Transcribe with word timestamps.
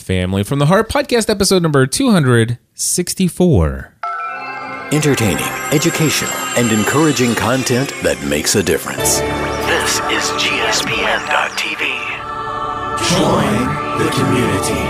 Family 0.00 0.42
from 0.42 0.58
the 0.58 0.66
Heart 0.66 0.88
podcast 0.88 1.30
episode 1.30 1.62
number 1.62 1.86
264. 1.86 3.94
Entertaining, 4.92 5.44
educational, 5.72 6.32
and 6.56 6.72
encouraging 6.72 7.34
content 7.34 7.92
that 8.02 8.20
makes 8.24 8.54
a 8.56 8.62
difference. 8.62 9.20
This 9.20 10.00
is 10.10 10.30
GSPN.TV. 10.40 11.80
Join 13.10 13.54
the 13.98 14.10
community. 14.10 14.80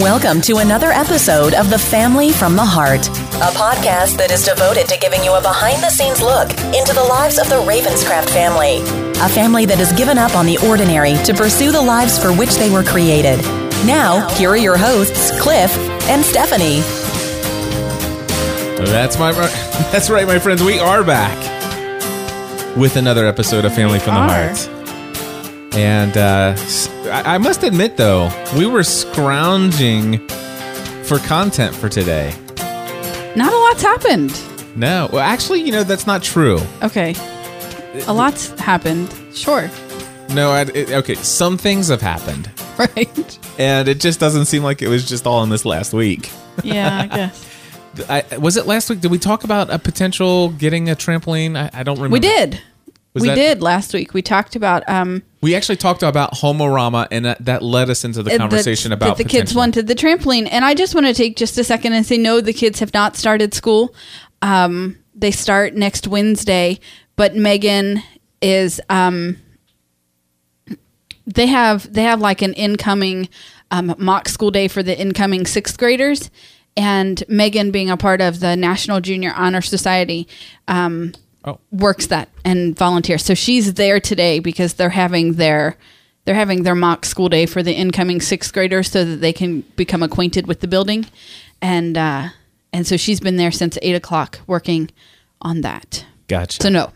Welcome 0.00 0.40
to 0.42 0.58
another 0.58 0.90
episode 0.92 1.54
of 1.54 1.68
The 1.70 1.78
Family 1.78 2.32
from 2.32 2.54
the 2.56 2.64
Heart, 2.64 3.06
a 3.08 3.50
podcast 3.52 4.16
that 4.16 4.30
is 4.30 4.44
devoted 4.44 4.86
to 4.88 4.96
giving 4.98 5.22
you 5.22 5.34
a 5.34 5.42
behind 5.42 5.82
the 5.82 5.90
scenes 5.90 6.22
look 6.22 6.50
into 6.74 6.94
the 6.94 7.04
lives 7.04 7.38
of 7.38 7.48
the 7.50 7.56
Ravenscraft 7.56 8.30
family, 8.30 8.80
a 9.20 9.28
family 9.28 9.66
that 9.66 9.78
has 9.78 9.92
given 9.92 10.18
up 10.18 10.34
on 10.34 10.46
the 10.46 10.58
ordinary 10.68 11.14
to 11.24 11.34
pursue 11.34 11.70
the 11.72 11.80
lives 11.80 12.18
for 12.18 12.32
which 12.32 12.54
they 12.56 12.70
were 12.70 12.82
created. 12.82 13.38
Now, 13.86 14.28
here 14.36 14.50
are 14.50 14.56
your 14.56 14.76
hosts, 14.76 15.30
Cliff 15.40 15.76
and 16.08 16.24
Stephanie. 16.24 16.80
That's 18.90 19.18
my 19.18 19.32
that's 19.92 20.08
right, 20.10 20.26
my 20.26 20.38
friends. 20.38 20.62
We 20.62 20.78
are 20.78 21.04
back 21.04 21.36
with 22.76 22.96
another 22.96 23.26
episode 23.26 23.64
of 23.64 23.74
Family 23.74 23.98
from 23.98 24.14
the. 24.14 24.20
Heart. 24.20 24.68
And 25.76 26.16
uh, 26.16 26.54
s- 26.56 26.88
I 27.06 27.34
I 27.34 27.38
must 27.38 27.62
admit, 27.62 27.96
though, 27.96 28.30
we 28.56 28.66
were 28.66 28.82
scrounging 28.82 30.18
for 31.04 31.18
content 31.18 31.74
for 31.74 31.88
today. 31.88 32.34
Not 33.36 33.52
a 33.52 33.56
lot's 33.56 33.82
happened. 33.82 34.32
No, 34.76 35.08
well, 35.12 35.20
actually, 35.22 35.60
you 35.60 35.72
know 35.72 35.82
that's 35.84 36.06
not 36.06 36.22
true. 36.22 36.58
Okay. 36.82 37.14
A 38.06 38.12
lot's 38.12 38.48
happened. 38.60 39.14
Sure. 39.34 39.68
No, 40.30 40.50
I, 40.52 40.62
it, 40.62 40.90
okay, 40.92 41.14
some 41.16 41.58
things 41.58 41.88
have 41.88 42.00
happened, 42.00 42.48
Right. 42.78 43.38
and 43.58 43.88
it 43.88 43.98
just 43.98 44.20
doesn't 44.20 44.44
seem 44.44 44.62
like 44.62 44.80
it 44.80 44.86
was 44.88 45.08
just 45.08 45.26
all 45.26 45.42
in 45.42 45.48
this 45.50 45.64
last 45.64 45.92
week. 45.92 46.30
Yeah, 46.62 47.00
I 47.00 47.06
guess. 47.16 47.46
I, 48.08 48.38
was 48.38 48.56
it 48.56 48.66
last 48.66 48.88
week? 48.90 49.00
Did 49.00 49.10
we 49.10 49.18
talk 49.18 49.42
about 49.42 49.70
a 49.70 49.78
potential 49.78 50.50
getting 50.50 50.88
a 50.88 50.94
trampoline? 50.94 51.56
I, 51.58 51.80
I 51.80 51.82
don't 51.82 51.96
remember. 51.96 52.12
We 52.14 52.20
did. 52.20 52.60
Was 53.12 53.22
we 53.22 53.28
that- 53.28 53.34
did 53.34 53.60
last 53.62 53.92
week. 53.92 54.14
We 54.14 54.22
talked 54.22 54.54
about 54.54 54.88
um 54.88 55.24
We 55.40 55.56
actually 55.56 55.76
talked 55.76 56.04
about 56.04 56.34
Homerama, 56.34 57.08
and 57.10 57.24
that, 57.24 57.44
that 57.44 57.60
led 57.64 57.90
us 57.90 58.04
into 58.04 58.22
the 58.22 58.38
conversation 58.38 58.90
that 58.90 58.96
about 59.02 59.16
the 59.16 59.24
kids 59.24 59.52
wanted 59.52 59.88
the 59.88 59.96
trampoline. 59.96 60.46
And 60.48 60.64
I 60.64 60.74
just 60.74 60.94
want 60.94 61.06
to 61.08 61.14
take 61.14 61.36
just 61.36 61.58
a 61.58 61.64
second 61.64 61.94
and 61.94 62.06
say 62.06 62.18
no, 62.18 62.40
the 62.40 62.52
kids 62.52 62.78
have 62.78 62.94
not 62.94 63.16
started 63.16 63.52
school. 63.52 63.92
Um 64.42 64.96
they 65.12 65.32
start 65.32 65.74
next 65.74 66.06
Wednesday, 66.06 66.78
but 67.20 67.36
Meagan 67.36 68.02
is 68.40 68.80
um 68.88 69.36
they 71.26 71.46
have 71.48 71.92
they 71.92 72.02
have 72.04 72.18
like 72.18 72.40
an 72.40 72.54
incoming 72.54 73.28
um, 73.70 73.94
mock 73.98 74.26
school 74.26 74.50
day 74.50 74.68
for 74.68 74.82
the 74.82 74.98
incoming 74.98 75.44
sixth 75.44 75.76
graders 75.76 76.30
and 76.78 77.22
Meagan 77.28 77.70
being 77.72 77.90
a 77.90 77.98
part 77.98 78.22
of 78.22 78.40
the 78.40 78.56
national 78.56 79.02
junior 79.02 79.34
honor 79.36 79.60
society 79.60 80.26
um, 80.66 81.12
Oh. 81.44 81.58
works 81.70 82.06
that 82.06 82.30
and 82.42 82.74
volunteers 82.76 83.22
so 83.22 83.34
she's 83.34 83.74
there 83.74 84.00
today 84.00 84.38
because 84.38 84.74
they're 84.74 84.88
having 84.90 85.34
their 85.34 85.76
they're 86.24 86.34
having 86.34 86.62
their 86.62 86.74
mock 86.74 87.04
school 87.04 87.28
day 87.28 87.44
for 87.44 87.62
the 87.62 87.74
incoming 87.74 88.22
sixth 88.22 88.52
graders 88.54 88.90
so 88.90 89.04
that 89.04 89.16
they 89.16 89.32
can 89.34 89.60
become 89.76 90.02
acquainted 90.02 90.46
with 90.46 90.60
the 90.60 90.68
building 90.68 91.04
and 91.60 91.98
uh, 91.98 92.28
and 92.72 92.86
so 92.86 92.96
she's 92.96 93.20
been 93.20 93.36
there 93.36 93.50
since 93.50 93.76
eight 93.82 93.94
o'clock 93.94 94.40
working 94.46 94.90
on 95.42 95.60
that 95.60 96.06
Gotcha. 96.28 96.62
so 96.62 96.68
no 96.70 96.92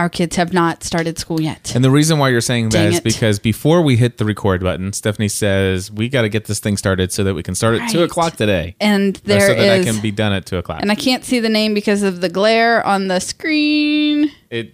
our 0.00 0.08
kids 0.08 0.36
have 0.36 0.52
not 0.52 0.82
started 0.82 1.18
school 1.18 1.40
yet 1.40 1.72
and 1.74 1.84
the 1.84 1.90
reason 1.90 2.18
why 2.18 2.28
you're 2.30 2.40
saying 2.40 2.70
that 2.70 2.78
Dang 2.84 2.92
is 2.92 2.98
it. 2.98 3.04
because 3.04 3.38
before 3.38 3.82
we 3.82 3.96
hit 3.96 4.16
the 4.18 4.24
record 4.24 4.62
button, 4.62 4.92
Stephanie 4.92 5.28
says 5.28 5.90
we 5.92 6.08
got 6.08 6.22
to 6.22 6.28
get 6.28 6.46
this 6.46 6.58
thing 6.58 6.76
started 6.76 7.12
so 7.12 7.22
that 7.24 7.34
we 7.34 7.42
can 7.42 7.54
start 7.54 7.74
at 7.80 7.90
two 7.90 8.02
o'clock 8.02 8.36
today, 8.36 8.74
and 8.80 9.16
there 9.24 9.40
so 9.48 9.54
that 9.54 9.78
is- 9.78 9.86
I 9.86 9.92
can 9.92 10.00
be 10.00 10.10
done 10.10 10.32
at 10.32 10.46
two 10.46 10.56
o'clock. 10.56 10.80
and 10.82 10.90
I 10.90 10.94
can't 10.94 11.24
see 11.24 11.38
the 11.38 11.48
name 11.50 11.74
because 11.74 12.02
of 12.02 12.20
the 12.22 12.28
glare 12.28 12.84
on 12.86 13.08
the 13.08 13.20
screen. 13.20 14.30
it, 14.50 14.72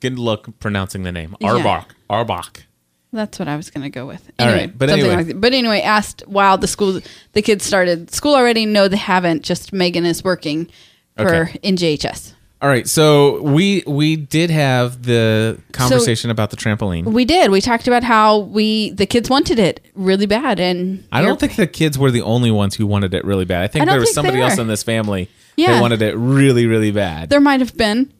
good 0.00 0.18
luck 0.18 0.46
pronouncing 0.60 1.02
the 1.02 1.12
name 1.12 1.34
Yeah. 1.40 1.50
Arbach. 1.50 1.84
Arbach. 2.10 2.62
That's 3.12 3.38
what 3.38 3.48
I 3.48 3.56
was 3.56 3.70
going 3.70 3.84
to 3.84 3.90
go 3.90 4.06
with. 4.06 4.30
All 4.38 4.46
Anyway, 4.46 4.66
right, 4.66 4.78
but 4.78 4.90
anyway. 4.90 5.16
like. 5.24 5.40
But 5.40 5.54
anyway, 5.54 5.80
asked 5.80 6.22
wow 6.28 6.56
the 6.56 6.66
school 6.68 7.00
the 7.32 7.42
kids 7.42 7.64
started 7.64 8.12
school 8.12 8.34
already. 8.34 8.66
No, 8.66 8.86
they 8.86 8.98
haven't. 8.98 9.42
Just 9.44 9.72
Meagan 9.72 10.04
is 10.04 10.22
working 10.22 10.68
for 11.16 11.34
Okay. 11.46 11.58
in 11.62 11.76
JHS. 11.76 12.34
All 12.60 12.68
right, 12.68 12.88
so 12.88 13.40
we 13.42 13.84
we 13.86 14.16
did 14.16 14.50
have 14.50 15.04
the 15.04 15.60
conversation 15.70 16.30
about 16.30 16.50
the 16.50 16.56
trampoline. 16.56 17.04
We 17.04 17.24
did. 17.24 17.52
We 17.52 17.60
talked 17.60 17.86
about 17.86 18.02
how 18.02 18.38
we 18.38 18.90
the 18.90 19.06
kids 19.06 19.30
wanted 19.30 19.60
it 19.60 19.80
really 19.94 20.26
bad, 20.26 20.58
and 20.58 21.06
I 21.12 21.22
don't 21.22 21.38
think 21.38 21.54
the 21.54 21.68
kids 21.68 21.96
were 21.96 22.10
the 22.10 22.22
only 22.22 22.50
ones 22.50 22.74
who 22.74 22.84
wanted 22.84 23.14
it 23.14 23.24
really 23.24 23.44
bad. 23.44 23.62
I 23.62 23.68
think 23.68 23.82
I 23.82 23.86
there 23.92 24.00
was 24.00 24.08
think 24.08 24.14
somebody 24.16 24.40
else 24.40 24.58
in 24.58 24.66
this 24.66 24.82
family 24.82 25.28
Yeah. 25.56 25.74
that 25.74 25.80
wanted 25.80 26.02
it 26.02 26.16
really, 26.16 26.66
really 26.66 26.90
bad. 26.90 27.30
there 27.30 27.40
might 27.40 27.60
have 27.60 27.76
been. 27.76 28.12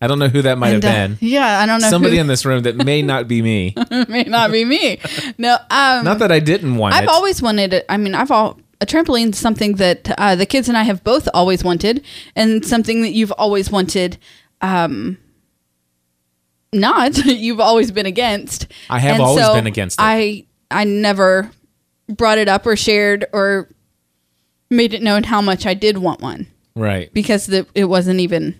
I 0.00 0.06
don't 0.06 0.20
know 0.20 0.28
who 0.28 0.42
that 0.42 0.56
might 0.58 0.74
And, 0.74 0.84
have 0.84 0.94
uh, 0.94 1.08
been. 1.16 1.18
yeah, 1.28 1.58
I 1.58 1.66
don't 1.66 1.80
know. 1.80 1.90
Somebody 1.90 2.14
who, 2.14 2.20
in 2.20 2.26
this 2.28 2.44
room 2.44 2.62
that 2.62 2.76
may 2.76 3.02
not 3.02 3.26
be 3.26 3.42
me. 3.42 3.74
may 4.08 4.22
not 4.22 4.52
be 4.52 4.64
me. 4.64 5.00
No, 5.36 5.54
um, 5.70 6.04
Not 6.04 6.20
that 6.20 6.30
I 6.30 6.38
didn't 6.38 6.76
want 6.76 6.94
I've 6.94 7.02
it. 7.02 7.08
always 7.10 7.42
wanted 7.42 7.72
it. 7.72 7.84
I 7.88 7.96
mean, 7.96 8.14
I've 8.14 8.30
all 8.30 8.60
a 8.80 8.86
trampoline 8.86 9.30
is 9.32 9.38
something 9.38 9.74
that 9.74 10.10
uh, 10.18 10.34
the 10.34 10.46
kids 10.46 10.68
and 10.68 10.78
I 10.78 10.84
have 10.84 11.02
both 11.04 11.28
always 11.34 11.64
wanted, 11.64 12.04
and 12.36 12.64
something 12.64 13.02
that 13.02 13.12
you've 13.12 13.32
always 13.32 13.70
wanted. 13.70 14.18
Um, 14.60 15.18
not 16.72 17.16
you've 17.24 17.60
always 17.60 17.90
been 17.90 18.06
against. 18.06 18.66
I 18.90 18.98
have 18.98 19.14
And 19.14 19.22
always 19.22 19.44
so 19.44 19.54
been 19.54 19.66
against 19.66 19.98
it. 19.98 20.02
I 20.02 20.44
I 20.70 20.84
never 20.84 21.50
brought 22.08 22.38
it 22.38 22.48
up 22.48 22.66
or 22.66 22.76
shared 22.76 23.26
or 23.32 23.68
made 24.70 24.94
it 24.94 25.02
known 25.02 25.24
how 25.24 25.40
much 25.40 25.66
I 25.66 25.74
did 25.74 25.98
want 25.98 26.20
one 26.20 26.46
right. 26.74 27.12
because 27.12 27.46
the, 27.46 27.66
it 27.74 27.84
wasn't 27.84 28.20
even 28.20 28.54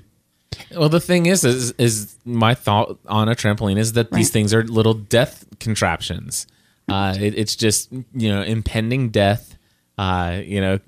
Well, 0.75 0.89
the 0.89 1.01
thing 1.01 1.27
is, 1.27 1.45
is, 1.45 1.73
is 1.73 2.17
my 2.25 2.55
thought 2.55 2.99
on 3.07 3.29
a 3.29 3.35
trampoline 3.35 3.77
is 3.79 3.93
that 3.93 4.11
these 4.13 4.31
things 4.31 4.55
are 4.55 4.65
little 4.65 4.95
death 4.95 5.45
contraptions. 5.61 6.47
Uh, 6.89 7.15
it, 7.19 7.37
it's 7.37 7.55
just 7.55 7.93
you 8.15 8.31
know 8.31 8.43
impending 8.43 9.11
death. 9.11 9.58
Uh, 9.99 10.41
you 10.45 10.61
know, 10.61 10.79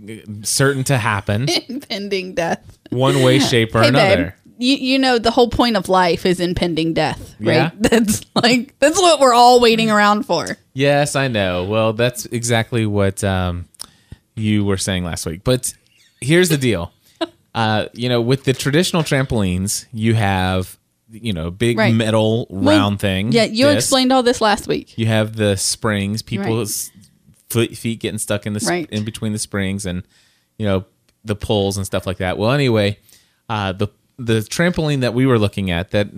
certain 0.43 0.84
to 0.84 0.97
happen 0.97 1.48
impending 1.69 2.34
death. 2.34 2.78
one 2.91 3.22
way, 3.25 3.41
shape, 3.41 3.75
or 3.75 3.82
Hey, 3.82 3.88
another. 3.88 4.16
babe. 4.16 4.32
You, 4.62 4.76
you 4.76 4.98
know 4.98 5.19
the 5.19 5.31
whole 5.31 5.48
point 5.48 5.76
of 5.76 5.88
life 5.88 6.25
is 6.26 6.38
impending 6.38 6.93
death, 6.94 7.34
right? 7.41 7.54
Yeah. 7.54 7.71
That's 7.78 8.25
like 8.34 8.78
that's 8.78 9.00
what 9.00 9.19
we're 9.19 9.32
all 9.34 9.59
waiting 9.59 9.91
around 9.91 10.26
for. 10.26 10.56
Yes, 10.75 11.16
I 11.16 11.28
know. 11.28 11.65
Well, 11.65 11.93
that's 11.94 12.26
exactly 12.26 12.84
what 12.87 13.25
um, 13.25 13.69
you 14.37 14.65
were 14.65 14.76
saying 14.76 15.03
last 15.04 15.25
week. 15.27 15.42
But 15.44 15.72
here's 16.21 16.48
the 16.50 16.56
deal. 16.59 16.92
Uh, 17.53 17.87
you 17.94 18.09
know, 18.09 18.21
with 18.21 18.44
the 18.44 18.53
traditional 18.53 19.03
trampolines, 19.03 19.87
you 19.92 20.15
have 20.15 20.78
you 21.10 21.32
know 21.32 21.50
big 21.50 21.77
Right. 21.77 21.92
metal 21.92 22.47
round 22.48 23.00
thing. 23.00 23.32
Yeah, 23.32 23.42
you 23.42 23.65
disc. 23.65 23.77
explained 23.78 24.12
all 24.12 24.22
this 24.22 24.41
last 24.41 24.69
week. 24.69 24.97
You 24.97 25.06
have 25.06 25.34
the 25.34 25.56
springs, 25.56 26.22
people's 26.22 26.92
foot, 27.50 27.77
feet 27.77 28.00
getting 28.00 28.19
stuck 28.19 28.47
in 28.47 28.53
the 28.55 28.61
sp- 28.62 28.71
Right. 28.71 28.91
in 28.91 29.05
between 29.05 29.33
the 29.33 29.38
springs, 29.38 29.84
and 29.87 30.03
you 30.59 30.65
know 30.66 30.84
the 31.25 31.37
poles 31.37 31.77
and 31.77 31.84
stuff 31.84 32.06
like 32.06 32.16
that. 32.19 32.38
Well, 32.38 32.50
anyway, 32.53 32.99
uh, 33.49 33.72
the 33.72 33.88
the 34.19 34.41
trampoline 34.41 35.00
that 35.00 35.15
we 35.15 35.25
were 35.27 35.38
looking 35.38 35.71
at 35.71 35.91
that 35.93 36.09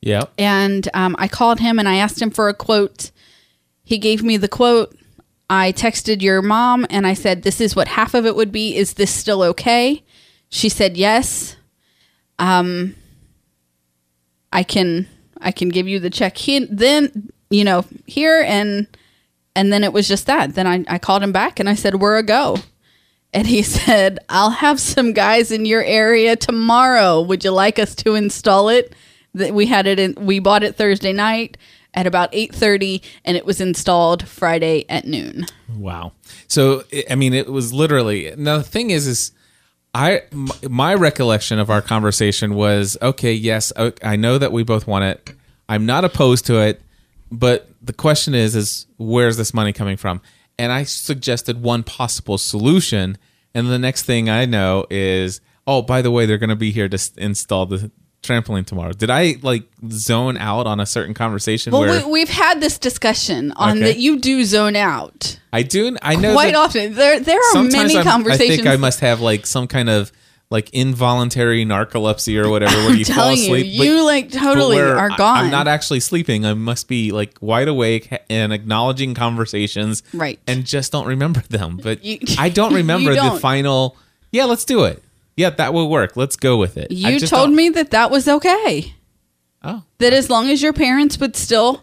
Yep. 0.00 0.32
and 0.36 0.86
um, 0.92 1.16
I 1.18 1.28
called 1.28 1.60
him 1.60 1.78
and 1.78 1.88
I 1.88 1.96
asked 1.96 2.20
him 2.20 2.30
for 2.30 2.50
a 2.50 2.54
quote. 2.54 3.10
He 3.84 3.96
gave 3.96 4.22
me 4.22 4.36
the 4.36 4.48
quote. 4.48 4.94
I 5.48 5.72
texted 5.72 6.20
your 6.20 6.42
mom 6.42 6.84
and 6.90 7.06
I 7.06 7.14
said, 7.14 7.42
"This 7.42 7.58
is 7.60 7.74
what 7.74 7.88
half 7.88 8.12
of 8.12 8.26
it 8.26 8.36
would 8.36 8.52
be. 8.52 8.76
Is 8.76 8.94
this 8.94 9.10
still 9.10 9.42
okay?" 9.42 10.02
She 10.50 10.68
said, 10.68 10.96
"Yes." 10.98 11.56
Um, 12.38 12.96
I 14.52 14.62
can 14.62 15.08
I 15.44 15.52
can 15.52 15.68
give 15.68 15.86
you 15.86 16.00
the 16.00 16.10
check. 16.10 16.36
He 16.36 16.64
then 16.64 17.30
you 17.50 17.64
know 17.64 17.84
here 18.06 18.42
and 18.46 18.88
and 19.54 19.72
then 19.72 19.84
it 19.84 19.92
was 19.92 20.08
just 20.08 20.26
that. 20.26 20.54
Then 20.54 20.66
I 20.66 20.84
I 20.88 20.98
called 20.98 21.22
him 21.22 21.32
back 21.32 21.60
and 21.60 21.68
I 21.68 21.74
said, 21.74 21.96
"We're 21.96 22.16
a 22.16 22.22
go." 22.22 22.58
And 23.32 23.46
he 23.46 23.62
said, 23.76 24.18
"I'll 24.28 24.50
have 24.50 24.80
some 24.80 25.12
guys 25.12 25.52
in 25.52 25.64
your 25.66 25.84
area 25.84 26.34
tomorrow. 26.36 27.20
Would 27.20 27.44
you 27.44 27.50
like 27.50 27.78
us 27.78 27.94
to 27.96 28.14
install 28.14 28.68
it?" 28.68 28.94
That 29.34 29.52
we 29.52 29.66
had 29.66 29.86
it 29.86 29.98
in. 29.98 30.14
We 30.14 30.38
bought 30.38 30.62
it 30.62 30.76
Thursday 30.76 31.12
night 31.12 31.56
at 31.92 32.06
about 32.06 32.30
eight 32.32 32.54
thirty, 32.54 33.02
and 33.24 33.36
it 33.36 33.44
was 33.44 33.60
installed 33.60 34.26
Friday 34.26 34.84
at 34.88 35.06
noon. 35.06 35.46
Wow. 35.76 36.12
So 36.48 36.84
I 37.10 37.14
mean, 37.14 37.34
it 37.34 37.50
was 37.50 37.72
literally. 37.72 38.32
Now 38.36 38.58
the 38.58 38.64
thing 38.64 38.90
is, 38.90 39.06
is 39.06 39.32
I 39.94 40.22
my 40.68 40.94
recollection 40.94 41.58
of 41.58 41.70
our 41.70 41.80
conversation 41.80 42.54
was 42.54 42.98
okay. 43.00 43.32
Yes, 43.32 43.72
I 44.02 44.16
know 44.16 44.38
that 44.38 44.52
we 44.52 44.64
both 44.64 44.86
want 44.86 45.04
it. 45.04 45.34
I'm 45.68 45.86
not 45.86 46.04
opposed 46.04 46.46
to 46.46 46.60
it, 46.60 46.82
but 47.30 47.68
the 47.80 47.92
question 47.92 48.34
is, 48.34 48.56
is 48.56 48.86
where's 48.96 49.36
this 49.36 49.54
money 49.54 49.72
coming 49.72 49.96
from? 49.96 50.20
And 50.58 50.72
I 50.72 50.84
suggested 50.84 51.62
one 51.62 51.82
possible 51.82 52.38
solution, 52.38 53.18
and 53.54 53.68
the 53.68 53.78
next 53.78 54.02
thing 54.02 54.28
I 54.28 54.44
know 54.44 54.86
is, 54.90 55.40
oh, 55.66 55.82
by 55.82 56.02
the 56.02 56.10
way, 56.10 56.26
they're 56.26 56.38
going 56.38 56.50
to 56.50 56.56
be 56.56 56.70
here 56.70 56.88
to 56.88 57.10
install 57.16 57.66
the 57.66 57.90
trampoline 58.24 58.66
tomorrow. 58.66 58.92
Did 58.92 59.10
I 59.10 59.36
like 59.42 59.64
zone 59.90 60.36
out 60.36 60.66
on 60.66 60.80
a 60.80 60.86
certain 60.86 61.14
conversation 61.14 61.72
Well, 61.72 61.82
where 61.82 62.04
we, 62.06 62.10
we've 62.12 62.28
had 62.28 62.60
this 62.60 62.78
discussion 62.78 63.52
on 63.52 63.78
Okay. 63.78 63.92
that 63.92 63.98
you 63.98 64.18
do 64.18 64.44
zone 64.44 64.74
out 64.76 65.38
I 65.52 65.62
do? 65.62 65.96
I 66.02 66.16
know 66.16 66.32
quite 66.32 66.54
often. 66.54 66.94
There 66.94 67.20
there 67.20 67.38
are 67.54 67.62
many 67.62 67.96
I'm- 67.96 68.04
conversations. 68.04 68.50
I 68.52 68.56
think 68.56 68.66
I 68.68 68.76
must 68.76 69.00
have 69.00 69.20
like 69.20 69.46
some 69.46 69.66
kind 69.68 69.88
of 69.88 70.10
like 70.50 70.70
involuntary 70.70 71.64
narcolepsy 71.64 72.36
or 72.42 72.48
whatever 72.48 72.74
where 72.76 72.94
you 72.94 73.04
fall 73.04 73.14
telling 73.16 73.38
you, 73.38 73.44
asleep. 73.54 73.66
you, 73.72 74.04
like, 74.04 74.30
totally 74.30 74.78
are 74.78 75.08
gone. 75.16 75.38
I'm 75.46 75.50
not 75.50 75.66
actually 75.66 76.00
sleeping. 76.00 76.44
I 76.44 76.54
must 76.54 76.86
be 76.86 77.12
like 77.12 77.36
wide 77.40 77.66
awake 77.68 78.12
and 78.30 78.52
acknowledging 78.52 79.14
conversations, 79.14 80.02
Right. 80.12 80.38
And 80.46 80.64
just 80.64 80.92
don't 80.92 81.06
remember 81.06 81.40
them. 81.48 81.78
But 81.82 82.04
You- 82.04 82.18
I 82.38 82.48
don't 82.48 82.74
remember 82.82 83.10
the 83.10 83.16
don't. 83.16 83.40
final. 83.40 83.96
Yeah, 84.32 84.46
let's 84.46 84.64
do 84.64 84.84
it. 84.84 85.02
Yeah, 85.36 85.50
that 85.50 85.74
will 85.74 85.88
work. 85.90 86.16
Let's 86.16 86.36
go 86.36 86.56
with 86.56 86.76
it. 86.76 86.88
I 86.92 87.10
you 87.10 87.20
told 87.20 87.48
don't- 87.48 87.56
me 87.56 87.68
that 87.70 87.90
that 87.90 88.10
was 88.10 88.28
okay. 88.28 88.94
Oh, 89.62 89.82
That 89.98 90.12
as 90.12 90.28
long 90.30 90.48
as 90.50 90.62
your 90.62 90.72
parents 90.74 91.18
would 91.18 91.34
still, 91.36 91.82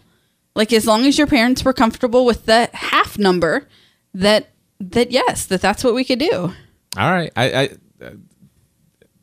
like, 0.56 0.72
as 0.72 0.86
long 0.86 1.06
as 1.06 1.18
your 1.18 1.28
parents 1.28 1.66
were 1.66 1.74
comfortable 1.74 2.26
with 2.26 2.46
the 2.46 2.70
half 2.74 3.18
number, 3.18 3.68
that 4.14 4.50
that 4.80 5.12
yes, 5.12 5.46
that 5.48 5.62
that's 5.62 5.84
what 5.84 5.94
we 5.94 6.04
could 6.04 6.20
do. 6.20 6.32
all 6.98 7.12
right. 7.12 7.32
I, 7.36 7.54
I 7.54 7.70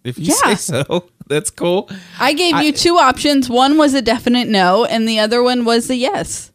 if 0.05 0.19
you 0.19 0.27
Yeah. 0.27 0.55
say 0.55 0.55
so, 0.57 1.09
that's 1.29 1.51
cool. 1.51 1.89
I 2.19 2.33
gave 2.33 2.55
I- 2.55 2.63
you 2.63 2.73
two 2.73 2.97
options. 2.97 3.49
One 3.49 3.77
was 3.79 3.95
a 3.95 4.03
definite 4.03 4.49
no, 4.49 4.85
and 4.85 5.07
the 5.09 5.19
other 5.21 5.43
one 5.43 5.65
was 5.65 5.89
a 5.91 5.97
yes. 5.97 6.51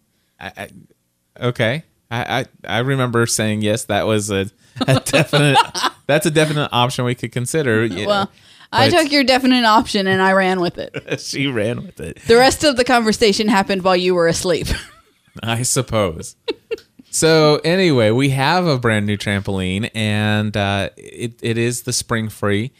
Okay. 1.39 1.83
I, 2.11 2.39
I, 2.41 2.45
I 2.77 2.79
remember 2.79 3.25
saying 3.25 3.61
yes. 3.61 3.85
That 3.85 4.05
was 4.05 4.29
a, 4.29 4.47
a 4.87 4.99
definite. 5.05 5.57
That's 6.05 6.25
a 6.25 6.31
definite 6.31 6.69
option 6.71 7.05
we 7.05 7.15
could 7.15 7.31
consider. 7.31 7.85
Yeah. 7.85 8.07
Well, 8.07 8.31
I 8.71 8.89
took 8.89 9.11
your 9.11 9.23
definite 9.23 9.65
option 9.65 10.07
and 10.07 10.21
I 10.21 10.33
ran 10.33 10.59
with 10.59 10.77
it. 10.77 11.19
she 11.19 11.47
ran 11.47 11.83
with 11.83 11.99
it. 11.99 12.19
The 12.27 12.37
rest 12.37 12.63
of 12.63 12.75
the 12.75 12.83
conversation 12.83 13.47
happened 13.47 13.83
while 13.83 13.95
you 13.95 14.15
were 14.15 14.27
asleep. 14.27 14.67
I 15.43 15.63
suppose. 15.63 16.35
so 17.09 17.59
anyway, 17.63 18.11
we 18.11 18.29
have 18.29 18.67
a 18.67 18.77
brand 18.77 19.05
new 19.05 19.17
trampoline, 19.17 19.89
and 19.95 20.55
uh, 20.55 20.89
it 20.97 21.39
it 21.41 21.57
is 21.57 21.83
the 21.83 21.93
spring 21.93 22.29
free. 22.29 22.71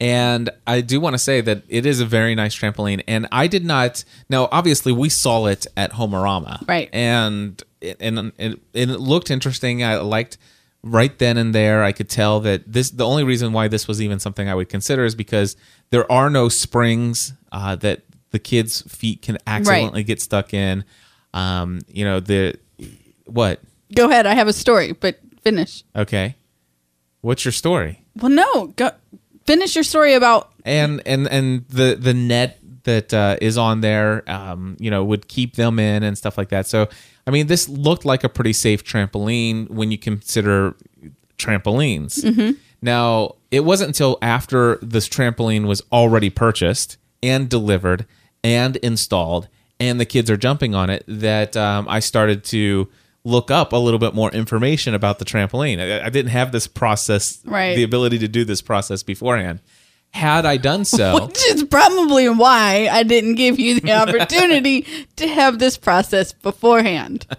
And 0.00 0.48
I 0.66 0.80
do 0.80 0.98
want 0.98 1.14
to 1.14 1.18
say 1.18 1.42
that 1.42 1.62
it 1.68 1.84
is 1.84 2.00
a 2.00 2.06
very 2.06 2.34
nice 2.34 2.56
trampoline. 2.56 3.02
And 3.06 3.28
I 3.30 3.46
did 3.46 3.66
not. 3.66 4.02
Now, 4.30 4.48
obviously, 4.50 4.92
we 4.92 5.10
saw 5.10 5.46
it 5.46 5.66
at 5.76 5.92
Homerama, 5.92 6.66
Right. 6.66 6.88
And 6.92 7.62
it, 7.80 7.98
and 8.00 8.18
and 8.18 8.32
and 8.38 8.58
it 8.90 8.98
looked 8.98 9.30
interesting. 9.30 9.84
I 9.84 9.96
liked 9.98 10.38
right 10.82 11.16
then 11.18 11.36
and 11.36 11.54
there. 11.54 11.82
I 11.84 11.92
could 11.92 12.08
tell 12.08 12.40
that 12.40 12.70
this. 12.70 12.90
The 12.90 13.06
only 13.06 13.24
reason 13.24 13.52
why 13.52 13.68
this 13.68 13.86
was 13.88 14.00
even 14.00 14.18
something 14.18 14.48
I 14.48 14.54
would 14.54 14.68
consider 14.68 15.04
is 15.04 15.14
because 15.14 15.56
there 15.90 16.10
are 16.10 16.30
no 16.30 16.48
springs 16.48 17.32
uh, 17.52 17.76
that 17.76 18.02
the 18.30 18.38
kids' 18.38 18.82
feet 18.82 19.22
can 19.22 19.38
accidentally 19.46 20.02
get 20.04 20.20
stuck 20.20 20.54
in. 20.54 20.84
Um, 21.34 21.80
you 21.88 22.04
know 22.04 22.20
the 22.20 22.58
what? 23.26 23.60
go 23.94 24.08
ahead. 24.08 24.26
I 24.26 24.34
have 24.34 24.48
a 24.48 24.52
story, 24.52 24.92
but 24.92 25.18
finish. 25.42 25.84
Okay, 25.94 26.36
what's 27.20 27.44
your 27.44 27.52
story? 27.52 28.04
Well, 28.16 28.30
no, 28.30 28.68
go 28.68 28.90
finish 29.46 29.74
your 29.74 29.84
story 29.84 30.14
about 30.14 30.50
And 30.64 31.02
and 31.06 31.26
and 31.28 31.66
the 31.68 31.96
the 31.98 32.14
net 32.14 32.58
that 32.84 33.12
uh, 33.12 33.36
is 33.40 33.58
on 33.58 33.80
there, 33.80 34.28
um, 34.30 34.76
you 34.78 34.90
know, 34.90 35.04
would 35.04 35.28
keep 35.28 35.56
them 35.56 35.78
in 35.78 36.02
and 36.02 36.16
stuff 36.16 36.38
like 36.38 36.48
that. 36.48 36.66
So, 36.66 36.88
I 37.26 37.30
mean, 37.30 37.46
this 37.46 37.68
looked 37.68 38.04
like 38.04 38.24
a 38.24 38.28
pretty 38.28 38.52
safe 38.52 38.82
trampoline 38.84 39.68
when 39.70 39.90
you 39.90 39.98
consider 39.98 40.74
trampolines. 41.38 42.56
Now, 42.82 43.36
it 43.50 43.60
wasn't 43.64 43.88
until 43.88 44.18
after 44.22 44.76
this 44.82 45.08
trampoline 45.08 45.66
was 45.66 45.82
already 45.92 46.30
purchased 46.30 46.96
and 47.22 47.48
delivered 47.48 48.06
and 48.42 48.76
installed, 48.76 49.48
and 49.78 50.00
the 50.00 50.06
kids 50.06 50.30
are 50.30 50.36
jumping 50.38 50.74
on 50.74 50.88
it 50.88 51.04
that 51.06 51.56
um, 51.56 51.86
I 51.88 52.00
started 52.00 52.42
to 52.44 52.88
look 53.22 53.50
up 53.50 53.74
a 53.74 53.76
little 53.76 53.98
bit 53.98 54.14
more 54.14 54.30
information 54.30 54.94
about 54.94 55.18
the 55.18 55.26
trampoline. 55.26 55.78
I, 55.78 56.06
I 56.06 56.08
didn't 56.08 56.30
have 56.30 56.52
this 56.52 56.66
process, 56.66 57.40
Right. 57.44 57.76
the 57.76 57.82
ability 57.82 58.18
to 58.20 58.28
do 58.28 58.44
this 58.46 58.62
process 58.62 59.02
beforehand. 59.02 59.60
Had 60.12 60.44
I 60.44 60.56
done 60.56 60.84
so, 60.84 61.26
which 61.26 61.38
is 61.46 61.64
probably 61.64 62.28
why 62.28 62.88
I 62.90 63.02
didn't 63.04 63.36
give 63.36 63.58
you 63.58 63.80
the 63.80 63.92
opportunity 64.02 64.86
to 65.16 65.28
have 65.28 65.58
this 65.58 65.76
process 65.76 66.32
beforehand. 66.32 67.26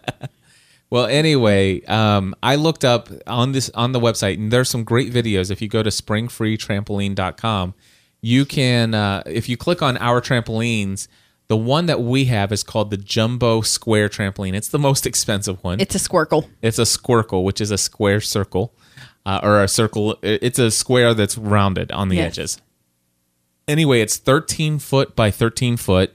Well, 0.91 1.05
anyway, 1.05 1.85
um, 1.85 2.35
I 2.43 2.55
looked 2.55 2.83
up 2.83 3.07
on 3.25 3.53
this 3.53 3.69
on 3.69 3.93
the 3.93 3.99
website, 4.01 4.33
and 4.33 4.51
there's 4.51 4.69
some 4.69 4.83
great 4.83 5.13
videos. 5.13 5.49
If 5.49 5.61
you 5.61 5.69
go 5.69 5.81
to 5.81 5.89
springfreetrampoline.com, 5.89 7.73
you 8.19 8.45
can 8.45 8.93
uh, 8.93 9.23
if 9.25 9.47
you 9.47 9.55
click 9.55 9.81
on 9.81 9.95
our 9.99 10.19
trampolines, 10.19 11.07
the 11.47 11.55
one 11.55 11.85
that 11.85 12.01
we 12.01 12.25
have 12.25 12.51
is 12.51 12.63
called 12.63 12.91
the 12.91 12.97
Jumbo 12.97 13.61
Square 13.61 14.09
Trampoline. 14.09 14.53
It's 14.53 14.67
the 14.67 14.79
most 14.79 15.05
expensive 15.07 15.63
one. 15.63 15.79
It's 15.79 15.95
a 15.95 15.97
squircle. 15.97 16.49
It's 16.61 16.77
a 16.77 16.83
squircle, 16.83 17.45
which 17.45 17.61
is 17.61 17.71
a 17.71 17.77
square 17.77 18.19
circle, 18.19 18.73
uh, 19.25 19.39
or 19.43 19.63
a 19.63 19.67
circle. 19.67 20.17
It's 20.21 20.59
a 20.59 20.71
square 20.71 21.13
that's 21.13 21.37
rounded 21.37 21.91
on 21.91 22.09
the 22.09 22.17
Yes. 22.17 22.37
edges. 22.37 22.61
Anyway, 23.67 24.01
it's 24.01 24.17
13 24.17 24.79
foot 24.79 25.15
by 25.15 25.31
13 25.31 25.77
foot, 25.77 26.13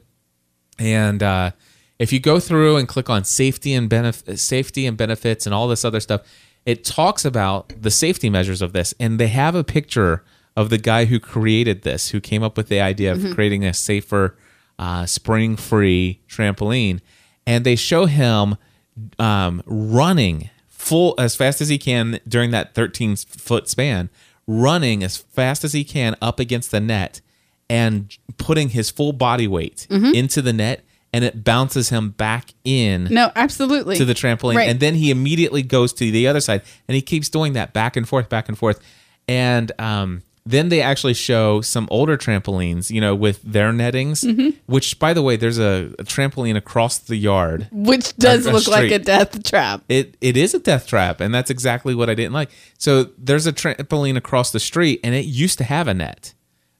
and 0.78 1.22
uh, 1.22 1.52
if 1.98 2.12
you 2.12 2.20
go 2.20 2.38
through 2.40 2.76
and 2.76 2.86
click 2.88 3.08
on 3.08 3.25
safety 3.25 3.72
and 3.72 3.88
benef- 3.88 4.38
safety 4.38 4.84
and 4.86 4.96
benefits 4.96 5.46
and 5.46 5.54
all 5.54 5.68
this 5.68 5.84
other 5.84 6.00
stuff, 6.00 6.22
it 6.66 6.84
talks 6.84 7.25
about 7.25 7.72
the 7.80 7.90
safety 7.90 8.28
measures 8.28 8.60
of 8.60 8.72
this, 8.72 8.92
and 8.98 9.18
they 9.20 9.28
have 9.28 9.54
a 9.54 9.64
picture 9.64 10.25
of 10.56 10.68
the 10.70 10.78
guy 10.78 11.04
who 11.04 11.20
created 11.20 11.82
this, 11.82 12.10
who 12.10 12.20
came 12.20 12.42
up 12.42 12.56
with 12.56 12.68
the 12.68 12.80
idea 12.80 13.12
of 13.12 13.34
creating 13.34 13.64
a 13.64 13.72
safer, 13.72 14.36
uh, 14.78 15.06
spring-free 15.06 16.20
trampoline, 16.28 17.00
and 17.46 17.64
they 17.64 17.76
show 17.76 18.06
him 18.06 18.56
um, 19.18 19.62
running 19.66 20.50
full 20.87 21.14
as 21.19 21.35
fast 21.37 21.61
as 21.61 21.69
he 21.69 21.78
can 21.78 22.21
during 22.28 22.50
that 22.52 22.75
13 22.75 23.16
foot 23.16 23.69
span, 23.69 24.09
running 24.47 25.02
as 25.02 25.16
fast 25.16 25.64
as 25.64 25.73
he 25.73 25.85
can 25.85 26.14
up 26.23 26.38
against 26.40 26.71
the 26.71 26.81
net 26.81 27.21
and 27.69 28.16
putting 28.38 28.69
his 28.71 28.90
full 28.90 29.12
body 29.12 29.49
weight 29.49 29.87
Mm-hmm. 29.90 30.14
into 30.14 30.40
the 30.43 30.52
net 30.52 30.83
and 31.12 31.25
it 31.25 31.43
bounces 31.45 31.88
him 31.88 32.11
back 32.11 32.52
in 32.64 33.05
No, 33.11 33.31
absolutely. 33.35 33.97
to 33.97 34.05
the 34.05 34.12
trampoline 34.14 34.57
Right. 34.57 34.69
and 34.69 34.78
then 34.81 34.95
he 34.95 35.11
immediately 35.11 35.62
goes 35.62 35.93
to 35.95 36.11
the 36.11 36.26
other 36.28 36.40
side 36.40 36.62
and 36.87 36.95
he 36.95 37.02
keeps 37.02 37.28
doing 37.28 37.55
that 37.55 37.73
back 37.73 37.97
and 37.97 38.09
forth 38.09 38.28
back 38.28 38.49
and 38.49 38.57
forth 38.59 38.81
and 39.26 39.73
um 39.81 40.23
then 40.48 40.68
they 40.68 40.80
actually 40.80 41.12
show 41.14 41.60
some 41.60 41.88
older 41.90 42.16
trampolines, 42.16 42.88
you 42.90 43.00
know, 43.00 43.14
with 43.16 43.42
their 43.42 43.72
nettings. 43.72 44.22
Mm-hmm. 44.22 44.50
Which, 44.66 44.98
by 45.00 45.12
the 45.12 45.20
way, 45.22 45.36
there's 45.36 45.58
a, 45.58 45.92
a 45.98 46.04
trampoline 46.04 46.56
across 46.56 46.98
the 46.98 47.16
yard. 47.16 47.68
Which 47.72 48.16
does 48.16 48.46
A- 48.46 48.50
a 48.50 48.52
look 48.52 48.68
like 48.68 48.92
a 48.92 48.98
death 49.00 49.42
trap. 49.42 49.82
It 49.88 50.16
it 50.20 50.36
is 50.36 50.54
a 50.54 50.60
death 50.60 50.86
trap, 50.86 51.20
and 51.20 51.34
that's 51.34 51.50
exactly 51.50 51.94
what 51.94 52.08
I 52.08 52.14
didn't 52.14 52.32
like. 52.32 52.50
So 52.78 53.10
there's 53.18 53.46
a 53.46 53.52
trampoline 53.52 54.16
across 54.16 54.52
the 54.52 54.60
street, 54.60 55.00
and 55.02 55.14
it 55.14 55.24
used 55.26 55.58
to 55.58 55.64
have 55.64 55.88
a 55.88 55.94
net, 55.94 56.32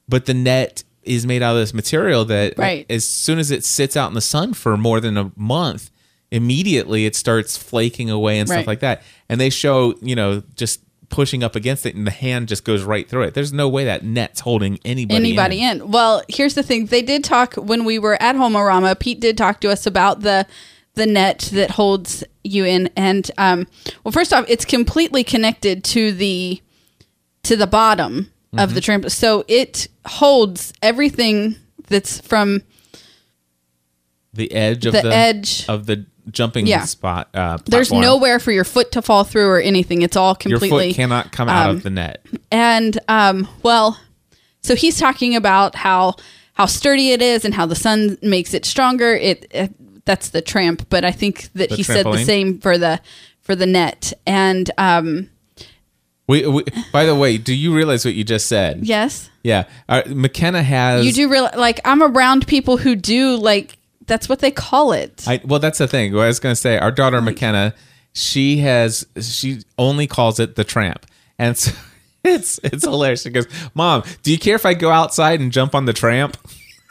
but 0.07 0.25
the 0.25 0.33
net 0.33 0.83
is 1.03 1.25
made 1.25 1.41
out 1.41 1.55
of 1.55 1.61
this 1.61 1.73
material 1.73 2.25
that 2.25 2.57
Right. 2.57 2.85
as 2.89 3.07
soon 3.07 3.37
as 3.39 3.51
it 3.51 3.63
sits 3.65 3.95
out 3.95 4.07
in 4.09 4.13
the 4.13 4.21
sun 4.21 4.53
for 4.53 4.75
more 4.77 4.99
than 4.99 5.17
a 5.17 5.31
month, 5.37 5.89
immediately 6.31 7.05
it 7.05 7.15
starts 7.15 7.57
flaking 7.57 8.09
away 8.09 8.39
and 8.39 8.47
stuff 8.47 8.57
Right. 8.57 8.67
like 8.67 8.79
that. 8.81 9.03
And 9.29 9.39
they 9.39 9.49
show, 9.49 9.95
you 10.01 10.15
know, 10.15 10.43
just 10.55 10.81
pushing 11.09 11.41
up 11.43 11.55
against 11.55 11.85
it 11.85 11.95
and 11.95 12.05
the 12.05 12.11
hand 12.11 12.47
just 12.49 12.63
goes 12.65 12.83
right 12.83 13.07
through 13.09 13.23
it. 13.23 13.33
There's 13.33 13.53
no 13.53 13.69
way 13.69 13.85
that 13.85 14.03
net's 14.03 14.41
holding 14.41 14.79
anybody 14.83 15.15
anybody 15.15 15.63
in. 15.63 15.81
in. 15.81 15.91
Well, 15.91 16.21
here's 16.27 16.53
the 16.53 16.63
thing. 16.63 16.87
They 16.87 17.01
did 17.01 17.23
talk 17.23 17.53
when 17.55 17.85
we 17.85 17.97
were 17.97 18.21
at 18.21 18.35
Homerama. 18.35 18.99
Pete 18.99 19.19
did 19.19 19.37
talk 19.37 19.61
to 19.61 19.69
us 19.71 19.85
about 19.87 20.21
the 20.21 20.45
the 20.95 21.05
net 21.05 21.49
that 21.53 21.69
holds 21.71 22.23
you 22.43 22.65
in, 22.65 22.89
and 22.95 23.29
um, 23.37 23.67
well, 24.03 24.11
first 24.11 24.33
off, 24.33 24.45
it's 24.47 24.65
completely 24.65 25.23
connected 25.23 25.83
to 25.83 26.11
the 26.11 26.59
to 27.43 27.55
the 27.55 27.67
bottom 27.67 28.31
of 28.53 28.69
Mm-hmm. 28.69 28.75
the 28.75 28.81
trampoline, 28.81 29.11
so 29.11 29.43
it 29.47 29.87
holds 30.05 30.73
everything 30.81 31.55
that's 31.87 32.19
from 32.21 32.63
The 34.33 34.51
edge 34.51 34.85
of 34.85 34.93
The 34.93 35.01
the, 35.01 35.13
edge. 35.13 35.65
of 35.69 35.85
the 35.85 36.05
jumping 36.31 36.67
Yeah. 36.67 36.85
spot. 36.85 37.29
Uh, 37.33 37.57
there's 37.65 37.91
nowhere 37.91 38.39
for 38.39 38.51
your 38.51 38.63
foot 38.63 38.91
to 38.93 39.01
fall 39.01 39.23
through 39.23 39.47
or 39.47 39.59
anything. 39.59 40.01
It's 40.01 40.15
all 40.17 40.35
completely 40.35 40.69
Your 40.69 40.79
foot 40.89 40.95
cannot 40.95 41.31
come 41.31 41.49
out 41.49 41.69
um, 41.69 41.75
of 41.77 41.83
the 41.83 41.89
net. 41.89 42.25
and 42.51 42.99
um 43.07 43.47
well 43.63 43.99
so 44.61 44.75
he's 44.75 44.97
talking 44.99 45.35
about 45.35 45.75
how 45.75 46.15
how 46.53 46.65
sturdy 46.65 47.11
it 47.11 47.21
is 47.21 47.45
and 47.45 47.53
how 47.53 47.65
the 47.65 47.75
sun 47.75 48.17
makes 48.21 48.53
it 48.53 48.65
stronger 48.65 49.13
it, 49.15 49.45
it 49.51 49.73
that's 50.05 50.29
the 50.29 50.41
tramp 50.41 50.87
but 50.89 51.03
i 51.05 51.11
think 51.11 51.49
that 51.53 51.69
The 51.69 51.75
he 51.75 51.83
said 51.83 52.05
the 52.05 52.17
same 52.23 52.59
for 52.59 52.77
the 52.77 52.99
for 53.41 53.55
the 53.55 53.65
net 53.65 54.13
and 54.25 54.69
um 54.77 55.29
We, 56.27 56.45
we, 56.45 56.63
by 56.91 57.05
the 57.05 57.15
way, 57.15 57.37
do 57.37 57.53
you 57.53 57.73
realize 57.73 58.03
what 58.03 58.13
you 58.15 58.25
just 58.25 58.47
said? 58.47 58.79
yes 58.83 59.29
Yeah. 59.43 59.63
Uh, 59.87 60.01
McKenna 60.07 60.61
has. 60.63 61.05
you 61.05 61.13
do 61.13 61.29
realize 61.29 61.55
like 61.55 61.79
i'm 61.85 62.01
around 62.03 62.47
people 62.47 62.75
who 62.77 62.95
do 62.95 63.35
like 63.37 63.76
that's 64.07 64.27
what 64.29 64.39
they 64.39 64.51
call 64.51 64.91
it 64.93 65.27
I, 65.27 65.41
well, 65.45 65.59
that's 65.59 65.77
the 65.77 65.87
thing. 65.87 66.13
What 66.13 66.23
I 66.23 66.27
was 66.27 66.39
going 66.39 66.53
to 66.55 66.59
say, 66.59 66.77
our 66.77 66.91
daughter 66.91 67.21
McKenna, 67.21 67.73
she 68.13 68.57
has, 68.59 69.05
she 69.21 69.61
only 69.77 70.07
calls 70.07 70.39
it 70.39 70.55
the 70.55 70.63
tramp. 70.63 71.05
And 71.37 71.55
so 71.57 71.71
it's, 72.23 72.59
it's 72.63 72.83
hilarious. 72.83 73.21
She 73.23 73.29
goes, 73.29 73.47
Mom, 73.75 74.03
do 74.23 74.31
you 74.31 74.39
care 74.39 74.55
if 74.55 74.65
I 74.65 74.73
go 74.73 74.89
outside 74.89 75.39
and 75.39 75.51
jump 75.51 75.75
on 75.75 75.85
the 75.85 75.93
tramp? 75.93 76.37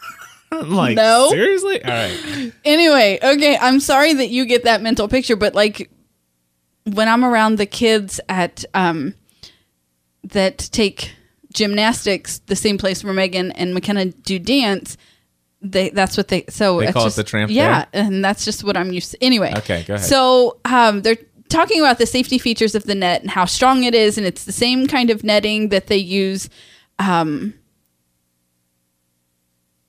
I'm 0.52 0.70
like, 0.70 0.96
No. 0.96 1.28
Seriously? 1.30 1.84
All 1.84 1.90
right. 1.90 2.52
anyway, 2.64 3.18
okay, 3.22 3.58
I'm 3.60 3.80
sorry 3.80 4.14
that 4.14 4.28
you 4.28 4.44
get 4.46 4.64
that 4.64 4.80
mental 4.82 5.08
picture, 5.08 5.36
but 5.36 5.54
like 5.54 5.90
when 6.84 7.08
I'm 7.08 7.24
around 7.24 7.56
the 7.58 7.66
kids 7.66 8.20
at 8.28 8.64
um 8.74 9.14
that 10.22 10.58
take 10.58 11.12
gymnastics, 11.52 12.38
the 12.46 12.56
same 12.56 12.78
place 12.78 13.02
where 13.02 13.12
Meagan 13.12 13.50
and 13.52 13.74
McKenna 13.74 14.06
do 14.06 14.38
dance, 14.38 14.96
they 15.62 15.90
that's 15.90 16.16
what 16.16 16.28
they 16.28 16.44
so 16.48 16.78
They 16.78 16.86
it's 16.86 16.92
call 16.92 17.06
it 17.06 17.14
the 17.14 17.24
tramp 17.24 17.50
Yeah, 17.50 17.86
and 17.92 18.24
that's 18.24 18.44
just 18.44 18.62
what 18.64 18.76
I'm 18.76 18.92
used 18.92 19.12
to. 19.12 19.24
Anyway, 19.24 19.52
Okay, 19.56 19.84
go 19.86 19.94
ahead. 19.94 20.06
So 20.06 20.58
um 20.64 21.02
they're 21.02 21.16
talking 21.48 21.80
about 21.80 21.98
the 21.98 22.06
safety 22.06 22.38
features 22.38 22.74
of 22.74 22.84
the 22.84 22.94
net 22.94 23.22
and 23.22 23.30
how 23.30 23.44
strong 23.44 23.84
it 23.84 23.94
is, 23.94 24.18
and 24.18 24.26
it's 24.26 24.44
the 24.44 24.52
same 24.52 24.86
kind 24.86 25.10
of 25.10 25.24
netting 25.24 25.70
that 25.70 25.86
they 25.86 25.96
use 25.96 26.48
um 26.98 27.54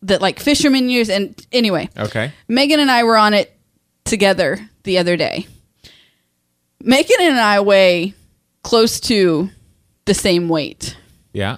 that 0.04 0.22
like 0.22 0.40
fishermen 0.40 0.90
use 0.90 1.10
and 1.10 1.46
anyway 1.52 1.90
Okay. 1.98 2.32
Meagan 2.48 2.80
and 2.80 2.90
I 2.92 3.04
were 3.04 3.18
on 3.18 3.34
it 3.34 3.58
together 4.06 4.60
the 4.84 4.98
other 5.00 5.18
day. 5.18 5.48
Meagan 6.82 7.18
and 7.20 7.40
I 7.40 7.60
weigh 7.62 8.14
close 8.64 9.00
to 9.02 9.50
the 10.06 10.14
same 10.14 10.48
weight. 10.48 10.96
Yeah. 11.34 11.58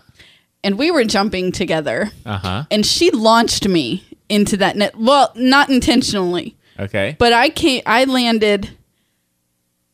And 0.63 0.77
we 0.77 0.91
were 0.91 1.03
jumping 1.05 1.51
together. 1.51 2.11
Uh 2.25 2.37
huh. 2.37 2.63
And 2.71 2.85
she 2.85 3.11
launched 3.11 3.67
me 3.67 4.03
into 4.27 4.57
that 4.57 4.75
net. 4.75 4.95
Well, 4.97 5.31
not 5.35 5.69
intentionally, 5.69 6.55
Okay. 6.79 7.15
but 7.17 7.33
I 7.33 7.49
came 7.49 7.81
I 7.85 8.03
landed 8.05 8.69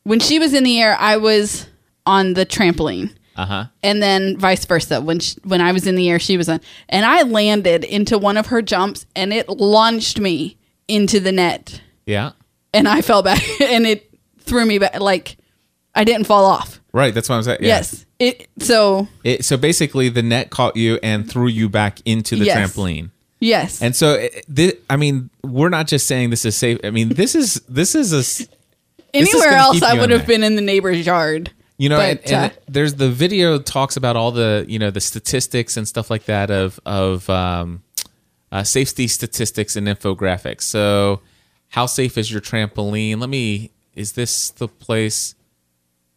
when 0.04 0.20
she 0.20 0.38
was 0.38 0.54
in 0.54 0.62
the 0.64 0.80
air, 0.80 0.96
I 0.98 1.16
was 1.16 1.66
on 2.04 2.34
the 2.34 2.46
trampoline. 2.46 3.12
Uh 3.36 3.44
huh. 3.46 3.64
And 3.82 4.02
then 4.02 4.38
vice 4.38 4.64
versa. 4.64 5.00
When 5.00 5.18
she, 5.18 5.36
when 5.44 5.60
I 5.60 5.72
was 5.72 5.86
in 5.86 5.94
the 5.94 6.08
air, 6.08 6.18
she 6.18 6.36
was 6.38 6.48
on. 6.48 6.60
And 6.88 7.04
I 7.04 7.22
landed 7.22 7.84
into 7.84 8.16
one 8.18 8.36
of 8.36 8.46
her 8.46 8.62
jumps 8.62 9.04
and 9.14 9.32
it 9.32 9.48
launched 9.48 10.18
me 10.20 10.56
into 10.88 11.20
the 11.20 11.32
net. 11.32 11.80
Yeah. 12.06 12.32
and 12.72 12.86
I 12.88 13.02
fell 13.02 13.22
back 13.22 13.42
and 13.60 13.84
it 13.86 14.08
threw 14.40 14.64
me 14.64 14.78
back 14.78 15.00
like 15.00 15.36
I 15.94 16.04
didn't 16.04 16.26
fall 16.26 16.44
off. 16.46 16.80
Right. 16.92 17.12
That's 17.12 17.28
what 17.28 17.34
I'm 17.36 17.42
saying. 17.42 17.58
Yeah. 17.60 17.68
Yes. 17.68 18.05
It 18.18 18.48
so 18.58 19.08
It, 19.24 19.44
so 19.44 19.56
basically, 19.56 20.08
the 20.08 20.22
net 20.22 20.50
caught 20.50 20.76
you 20.76 20.98
and 21.02 21.30
threw 21.30 21.48
you 21.48 21.68
back 21.68 21.98
into 22.04 22.36
the 22.36 22.46
Yes. 22.46 22.56
trampoline. 22.74 23.10
yes. 23.40 23.82
And 23.82 23.94
so, 23.94 24.14
it- 24.14 24.44
thi- 24.52 24.72
I 24.88 24.96
mean, 24.96 25.28
we're 25.44 25.68
not 25.68 25.86
just 25.86 26.06
saying 26.06 26.30
this 26.30 26.44
is 26.44 26.56
safe. 26.56 26.78
I 26.84 26.90
mean, 26.90 27.10
this 27.10 27.34
is 27.34 27.60
this 27.68 27.94
is 27.94 28.12
a 28.12 28.48
Anywhere 29.14 29.50
gonna 29.50 29.56
else 29.56 29.82
I 29.82 29.94
would 29.98 30.10
have 30.10 30.26
been 30.26 30.42
in 30.42 30.56
the 30.56 30.62
neighbor's 30.62 31.04
yard. 31.06 31.50
you 31.78 31.88
know, 31.90 32.00
and, 32.00 32.18
and 32.26 32.52
uh, 32.52 32.54
there's 32.68 32.94
the 32.94 33.10
video 33.10 33.58
talks 33.58 33.96
about 33.96 34.16
all 34.16 34.30
the 34.32 34.64
you 34.68 34.78
know 34.78 34.90
the 34.90 35.00
statistics 35.00 35.76
and 35.76 35.86
stuff 35.86 36.10
like 36.10 36.24
that 36.24 36.50
of 36.50 36.80
of 36.86 37.28
um, 37.30 37.82
uh, 38.52 38.62
safety 38.62 39.06
statistics 39.08 39.76
and 39.76 39.86
infographics. 39.86 40.62
So, 40.62 41.20
how 41.68 41.84
safe 41.86 42.16
is 42.18 42.30
your 42.32 42.40
trampoline? 42.40 43.20
Let 43.20 43.28
me. 43.28 43.70
Is 43.94 44.12
this 44.12 44.50
the 44.50 44.68
place? 44.68 45.34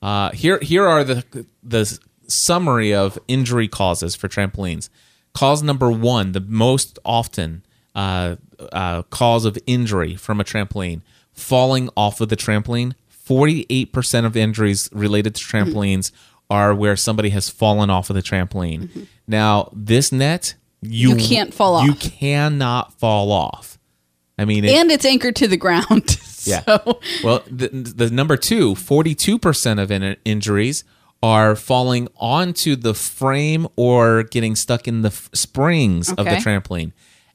Uh, 0.02 0.32
here, 0.32 0.60
here 0.62 0.88
are 0.88 1.04
the 1.04 1.46
the 1.64 2.00
summary 2.28 2.94
of 2.94 3.18
injury 3.28 3.68
causes 3.68 4.16
for 4.16 4.28
trampolines. 4.28 4.90
Cause 5.34 5.64
number 5.64 5.92
one, 5.92 6.32
the 6.34 6.40
most 6.40 7.00
often 7.04 7.64
uh, 7.96 8.36
uh, 8.72 9.04
cause 9.04 9.46
of 9.46 9.58
injury 9.66 10.16
from 10.16 10.40
a 10.40 10.44
trampoline, 10.44 11.02
falling 11.34 11.90
off 11.98 12.22
of 12.22 12.30
the 12.30 12.38
trampoline. 12.38 12.94
Forty-eight 13.08 13.92
percent 13.94 14.26
of 14.26 14.36
injuries 14.36 14.90
related 14.92 15.36
to 15.36 15.44
trampolines 15.44 16.12
are 16.50 16.74
where 16.74 16.96
somebody 16.96 17.30
has 17.30 17.50
fallen 17.50 17.90
off 17.90 18.10
of 18.10 18.16
the 18.16 18.24
trampoline. 18.24 19.08
Now, 19.28 19.70
this 19.72 20.12
net, 20.12 20.56
you, 20.82 21.10
You 21.10 21.16
can't 21.16 21.54
fall 21.54 21.76
off. 21.76 21.86
You 21.86 21.94
cannot 21.94 22.94
fall 23.00 23.32
off. 23.32 23.78
I 24.40 24.46
mean, 24.46 24.64
it, 24.66 24.72
And 24.72 24.90
it's 24.92 25.06
anchored 25.06 25.36
to 25.38 25.48
the 25.48 25.58
ground. 25.58 26.18
yeah. 26.46 26.62
So 26.66 27.00
Well, 27.24 27.44
the, 27.50 27.68
the 27.70 28.10
number 28.10 28.38
two, 28.38 28.74
42% 28.76 29.82
of 29.82 29.92
in- 29.92 30.16
injuries 30.26 30.84
are 31.22 31.56
falling 31.56 32.08
onto 32.18 32.76
the 32.76 32.94
frame 32.94 33.68
or 33.76 34.24
getting 34.24 34.56
stuck 34.56 34.88
in 34.88 35.02
the 35.02 35.10
f- 35.10 35.30
springs 35.34 36.10
of 36.10 36.16
the 36.26 36.32
Okay. 36.32 36.38
trampoline. 36.38 36.94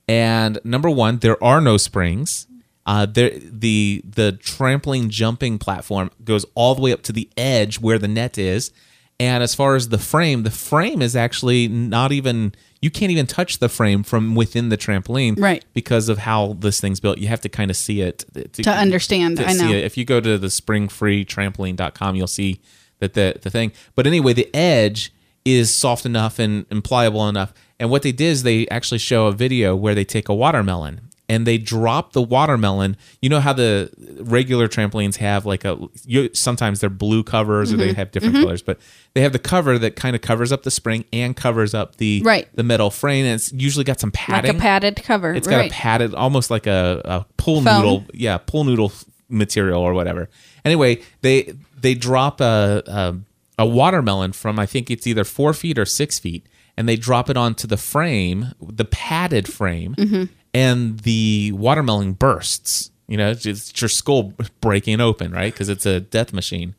And 0.08 0.58
number 0.64 0.88
one, 0.90 1.18
there 1.18 1.42
are 1.44 1.61
no 1.61 1.76
springs. 1.76 2.46
Uh, 2.87 3.06
there, 3.06 3.30
the 3.38 4.02
the 4.04 4.38
trampoline 4.42 5.08
jumping 5.08 5.58
platform 5.58 6.11
goes 6.23 6.44
all 6.54 6.75
the 6.75 6.82
way 6.82 6.92
up 6.92 7.02
to 7.02 7.12
the 7.12 7.28
edge 7.37 7.80
where 7.80 7.99
the 7.99 8.08
net 8.08 8.37
is. 8.38 8.70
And 9.18 9.42
as 9.42 9.54
far 9.54 9.75
as 9.76 9.88
the 9.88 9.99
frame, 9.99 10.42
the 10.42 10.50
frame 10.50 11.00
is 11.00 11.16
actually 11.16 11.68
not 11.68 12.12
even 12.12 12.54
you 12.84 12.90
can't 12.90 13.10
even 13.10 13.26
touch 13.26 13.58
the 13.58 13.68
frame 13.68 14.02
from 14.02 14.34
within 14.34 14.68
the 14.68 14.76
trampoline, 14.76 15.40
Right. 15.40 15.64
Because 15.72 16.08
of 16.10 16.18
how 16.18 16.40
this 16.60 16.80
thing's 16.82 17.00
built, 17.00 17.16
you 17.18 17.28
have 17.28 17.40
to 17.40 17.48
kind 17.48 17.70
of 17.70 17.76
see 17.78 18.02
it 18.02 18.24
uh, 18.36 18.42
To 18.62 18.70
understand, 18.70 19.40
I 19.40 19.54
know. 19.54 19.70
it. 19.70 19.84
If 19.84 19.96
you 19.96 20.04
go 20.04 20.20
to 20.20 20.36
the 20.38 20.48
springfreetrampoline.com, 20.48 22.16
you'll 22.16 22.26
see 22.26 22.60
that 23.00 23.14
the 23.14 23.36
the 23.40 23.50
thing. 23.50 23.72
But 23.96 24.06
anyway, 24.06 24.32
the 24.34 24.54
edge 24.54 25.12
is 25.44 25.74
soft 25.74 26.06
enough 26.06 26.38
and, 26.38 26.66
and 26.70 26.82
pliable 26.84 27.28
enough. 27.28 27.52
And 27.80 27.90
what 27.90 28.02
they 28.02 28.12
did 28.12 28.26
is 28.26 28.42
they 28.42 28.68
actually 28.68 28.98
show 28.98 29.26
a 29.26 29.32
video 29.32 29.74
where 29.74 29.94
they 29.94 30.04
take 30.04 30.28
a 30.28 30.34
watermelon 30.34 31.00
and 31.28 31.47
they 31.47 31.57
drop 31.59 32.12
the 32.12 32.21
watermelon. 32.23 32.97
You 33.23 33.31
know 33.31 33.40
how 33.40 33.52
the 33.54 33.90
regular 34.21 34.69
trampolines 34.69 35.16
have 35.16 35.47
like 35.47 35.64
a 35.64 35.78
you, 36.04 36.28
sometimes 36.35 36.81
they're 36.81 36.90
blue 36.90 37.23
covers 37.23 37.73
or 37.73 37.76
Mm-hmm. 37.76 37.87
they 37.87 37.93
have 37.95 38.11
different 38.11 38.35
colors, 38.37 38.61
but 38.62 38.78
they 39.14 39.23
have 39.23 39.33
the 39.33 39.38
cover 39.38 39.78
that 39.78 39.97
kind 39.97 40.14
of 40.14 40.23
covers 40.23 40.52
up 40.52 40.62
the 40.64 40.71
spring 40.71 41.04
and 41.12 41.35
covers 41.37 41.73
up 41.75 41.97
the 41.97 42.21
Right. 42.25 42.49
the 42.54 42.62
metal 42.62 42.90
frame. 42.90 43.25
And 43.25 43.35
it's 43.37 43.52
usually 43.52 43.85
got 43.85 44.00
some 44.00 44.12
like 44.28 44.49
a 44.49 44.54
padded 44.54 44.97
cover. 45.02 45.33
It's 45.33 45.49
got 45.49 45.57
right. 45.57 45.71
a 45.71 45.75
padded, 45.75 46.14
almost 46.14 46.50
like 46.50 46.66
a, 46.66 47.00
a 47.04 47.26
pool 47.37 47.62
Foam. 47.62 47.76
noodle, 47.76 48.04
yeah, 48.12 48.37
pool 48.38 48.64
noodle 48.64 48.93
material 49.28 49.81
or 49.81 49.95
whatever. 49.95 50.28
Anyway, 50.64 51.00
they 51.23 51.54
they 51.81 51.95
drop 51.95 52.40
a, 52.40 52.83
a 52.87 53.16
a 53.62 53.66
watermelon 53.66 54.33
from 54.33 54.59
I 54.59 54.66
think 54.66 54.90
it's 54.90 55.07
either 55.07 55.25
four 55.25 55.54
feet 55.54 55.78
or 55.78 55.87
six 55.87 56.19
feet, 56.19 56.47
and 56.76 56.88
they 56.88 56.97
drop 56.97 57.31
it 57.31 57.37
onto 57.37 57.66
the 57.66 57.76
frame, 57.76 58.52
the 58.61 58.85
padded 58.85 59.50
frame, 59.50 59.95
Mm-hmm. 59.95 60.25
And 60.54 61.00
the 61.00 61.52
watermelon 61.52 62.12
bursts. 62.12 62.90
You 63.08 63.18
know, 63.18 63.30
it's, 63.32 63.44
it's 63.44 63.78
your 63.82 63.90
skull 63.90 64.32
breaking 64.62 65.00
open, 65.00 65.32
right? 65.32 65.52
Because 65.52 65.68
it's 65.68 65.84
a 65.84 66.00
death 66.00 66.32
machine. 66.32 66.75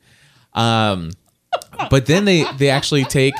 Um, 0.54 1.12
but 1.90 2.06
then 2.06 2.24
they 2.24 2.44
they 2.58 2.70
actually 2.70 3.04
take 3.04 3.34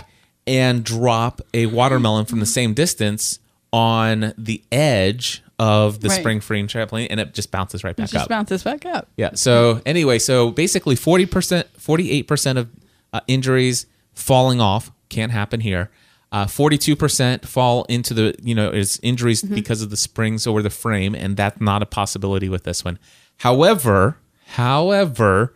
and 0.46 0.84
drop 0.84 1.40
a 1.52 1.66
watermelon 1.66 2.26
from 2.26 2.38
the 2.38 2.46
same 2.46 2.74
distance 2.74 3.40
on 3.72 4.32
the 4.38 4.62
edge 4.70 5.42
of 5.58 6.00
the 6.00 6.08
Right. 6.10 6.20
spring 6.20 6.40
free 6.40 6.62
trampoline, 6.64 7.08
and 7.10 7.18
it 7.18 7.34
just 7.34 7.50
bounces 7.50 7.82
right 7.82 7.96
back 7.96 8.04
up. 8.04 8.10
It 8.10 8.12
just 8.12 8.22
up. 8.24 8.28
bounces 8.28 8.62
back 8.62 8.86
up. 8.86 9.08
Yeah. 9.16 9.30
So 9.34 9.80
anyway, 9.86 10.18
so 10.18 10.50
basically, 10.50 10.94
forty 10.94 11.26
percent, 11.26 11.66
forty-eight 11.78 12.28
percent 12.28 12.58
of 12.58 12.68
uh, 13.12 13.20
injuries 13.26 13.86
falling 14.14 14.60
off 14.60 14.92
can't 15.08 15.32
happen 15.32 15.60
here. 15.60 15.90
Uh, 16.32 16.46
Forty-two 16.46 16.96
percent 16.96 17.46
fall 17.46 17.84
into 17.84 18.12
the 18.12 18.34
you 18.42 18.54
know 18.54 18.70
is 18.70 18.98
injuries 19.02 19.42
because 19.42 19.80
of 19.80 19.90
the 19.90 19.96
springs 19.96 20.46
or 20.46 20.60
the 20.60 20.70
frame, 20.70 21.14
and 21.14 21.36
that's 21.36 21.60
not 21.60 21.82
a 21.82 21.86
possibility 21.86 22.48
with 22.48 22.64
this 22.64 22.84
one. 22.84 22.98
However, 23.38 24.18
however, 24.46 25.54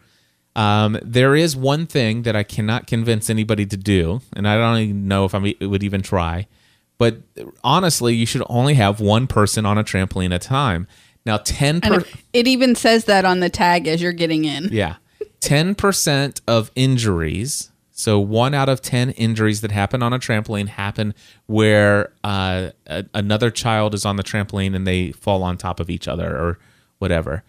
um, 0.54 0.98
there 1.02 1.34
is 1.34 1.56
one 1.56 1.86
thing 1.86 2.22
that 2.22 2.36
I 2.36 2.44
cannot 2.44 2.86
convince 2.86 3.28
anybody 3.28 3.66
to 3.66 3.76
do, 3.76 4.20
and 4.34 4.46
I 4.46 4.56
don't 4.56 4.78
even 4.78 5.08
know 5.08 5.24
if 5.24 5.34
I 5.34 5.54
would 5.60 5.82
even 5.82 6.02
try. 6.02 6.46
But 6.98 7.16
honestly, 7.64 8.14
you 8.14 8.26
should 8.26 8.42
only 8.48 8.74
have 8.74 9.00
one 9.00 9.26
person 9.26 9.66
on 9.66 9.76
a 9.76 9.82
trampoline 9.84 10.34
at 10.34 10.44
a 10.44 10.48
time. 10.48 10.86
Now, 11.26 11.38
ten 11.38 11.80
per- 11.80 12.00
it, 12.00 12.06
it 12.32 12.46
even 12.46 12.74
says 12.74 13.06
that 13.06 13.24
on 13.24 13.40
the 13.40 13.50
tag 13.50 13.88
as 13.88 14.00
you're 14.00 14.12
getting 14.12 14.44
in. 14.44 14.68
yeah. 14.70 14.96
10% 15.40 16.40
of 16.46 16.70
injuries, 16.76 17.69
so 18.00 18.19
one 18.19 18.54
out 18.54 18.69
of 18.69 18.80
10 18.80 19.11
injuries 19.11 19.61
that 19.61 19.71
happen 19.71 20.02
on 20.02 20.12
a 20.12 20.19
trampoline 20.19 20.69
happen 20.69 21.14
where 21.47 22.12
uh, 22.25 22.71
a, 22.87 23.04
another 23.14 23.50
child 23.50 23.95
is 23.95 24.04
on 24.07 24.16
the 24.16 24.23
trampoline 24.23 24.75
and 24.75 24.87
they 24.87 25.12
fall 25.12 25.42
on 25.42 25.57
top 25.59 25.80
of 25.80 25.90
each 25.90 26.09
other 26.09 26.35
or 26.37 26.59
whatever. 26.99 27.45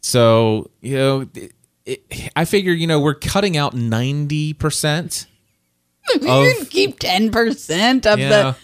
So, 0.00 0.70
you 0.80 0.96
know, 0.96 1.28
it, 1.34 1.52
it, 1.84 2.30
I 2.36 2.44
figure, 2.44 2.72
you 2.72 2.86
know, 2.86 3.00
we're 3.00 3.14
cutting 3.14 3.56
out 3.56 3.74
90% 3.74 5.26
you 6.14 6.18
can 6.20 6.60
of. 6.62 6.70
keep 6.70 6.98
10% 7.00 8.06
of 8.06 8.18
Yeah. 8.18 8.28
the. 8.28 8.56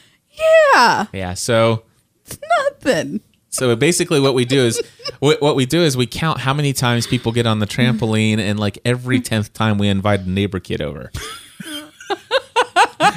Yeah, 0.75 1.07
Yeah. 1.13 1.35
So. 1.35 1.83
it's 2.25 2.39
nothing. 2.83 3.21
So 3.53 3.77
basically, 3.77 4.19
what 4.19 4.35
we 4.35 4.45
do 4.45 4.61
is 4.65 4.83
what 5.21 5.41
what 5.41 5.55
we 5.57 5.67
do 5.67 5.83
is 5.83 5.97
we 5.97 6.07
count 6.07 6.41
how 6.41 6.53
many 6.55 6.73
times 6.73 7.07
people 7.07 7.33
get 7.33 7.47
on 7.47 7.59
the 7.59 7.67
trampoline, 7.67 8.39
and 8.39 8.59
like 8.59 8.79
every 8.85 9.21
tenth 9.21 9.53
time, 9.53 9.79
we 9.79 9.89
invite 9.89 10.21
a 10.21 10.29
neighbor 10.29 10.59
kid 10.59 10.81
over. 10.83 11.11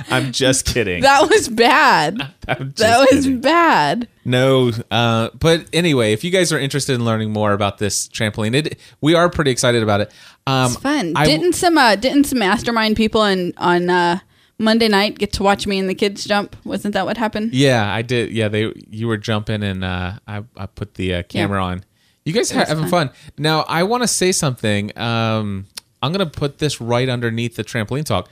I'm 0.10 0.32
just 0.32 0.66
kidding. 0.66 1.02
That 1.02 1.30
was 1.30 1.48
bad. 1.50 2.32
That 2.46 3.08
was 3.12 3.26
kidding. 3.26 3.42
bad. 3.42 4.08
no. 4.24 4.72
Uh, 4.92 5.30
but 5.40 5.66
anyway, 5.74 6.14
if 6.14 6.24
you 6.24 6.30
guys 6.30 6.52
are 6.54 6.60
interested 6.60 6.94
in 6.94 7.04
learning 7.06 7.32
more 7.32 7.54
about 7.54 7.80
this 7.80 8.08
trampoline, 8.08 8.54
it 8.54 8.80
we 9.02 9.16
are 9.16 9.30
pretty 9.30 9.50
excited 9.52 9.82
about 9.82 10.02
it. 10.02 10.12
Um, 10.46 10.72
It's 10.74 10.76
fun. 10.82 11.14
I- 11.16 11.26
didn't 11.26 11.54
some 11.54 11.78
uh, 11.78 11.96
didn't 11.96 12.26
some 12.26 12.40
mastermind 12.40 12.98
people 12.98 13.22
on 13.22 13.54
on 13.58 13.90
uh, 13.90 14.20
Monday 14.58 14.88
night 14.88 15.18
get 15.20 15.34
to 15.34 15.44
watch 15.44 15.68
me 15.68 15.80
and 15.80 15.90
the 15.90 15.96
kids 15.96 16.24
jump? 16.24 16.56
Wasn't 16.64 16.94
that 16.94 17.06
what 17.06 17.18
happened? 17.18 17.54
Yeah, 17.54 17.94
I 17.94 18.02
did. 18.02 18.32
Yeah, 18.32 18.48
they 18.48 18.72
you 18.90 19.08
were 19.08 19.18
jumping, 19.18 19.64
and 19.64 19.84
uh, 19.84 20.14
I 20.28 20.44
I 20.56 20.66
put 20.68 20.94
the 20.96 21.16
uh, 21.16 21.24
camera 21.24 21.64
on. 21.64 21.84
You 22.24 22.34
guys 22.34 22.52
are 22.52 22.66
having 22.66 22.88
fun. 22.88 23.12
Now, 23.38 23.62
I 23.68 23.84
want 23.84 24.04
to 24.04 24.08
say 24.08 24.32
something. 24.32 24.98
Um, 24.98 25.66
I'm 26.02 26.12
gonna 26.12 26.26
put 26.26 26.58
this 26.60 26.80
right 26.82 27.08
underneath 27.10 27.56
the 27.56 27.64
trampoline 27.64 28.06
talk. 28.06 28.30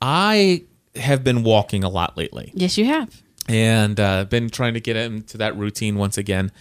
I 0.00 0.64
have 0.94 1.24
been 1.24 1.42
walking 1.42 1.84
a 1.84 1.88
lot 1.88 2.16
lately, 2.16 2.52
Yes, 2.54 2.76
you 2.78 2.84
have. 2.86 3.22
and 3.48 3.98
uh, 4.00 4.24
been 4.24 4.48
trying 4.50 4.74
to 4.74 4.80
get 4.80 4.96
into 4.96 5.38
that 5.38 5.56
routine 5.56 5.96
once 5.96 6.18
again, 6.18 6.52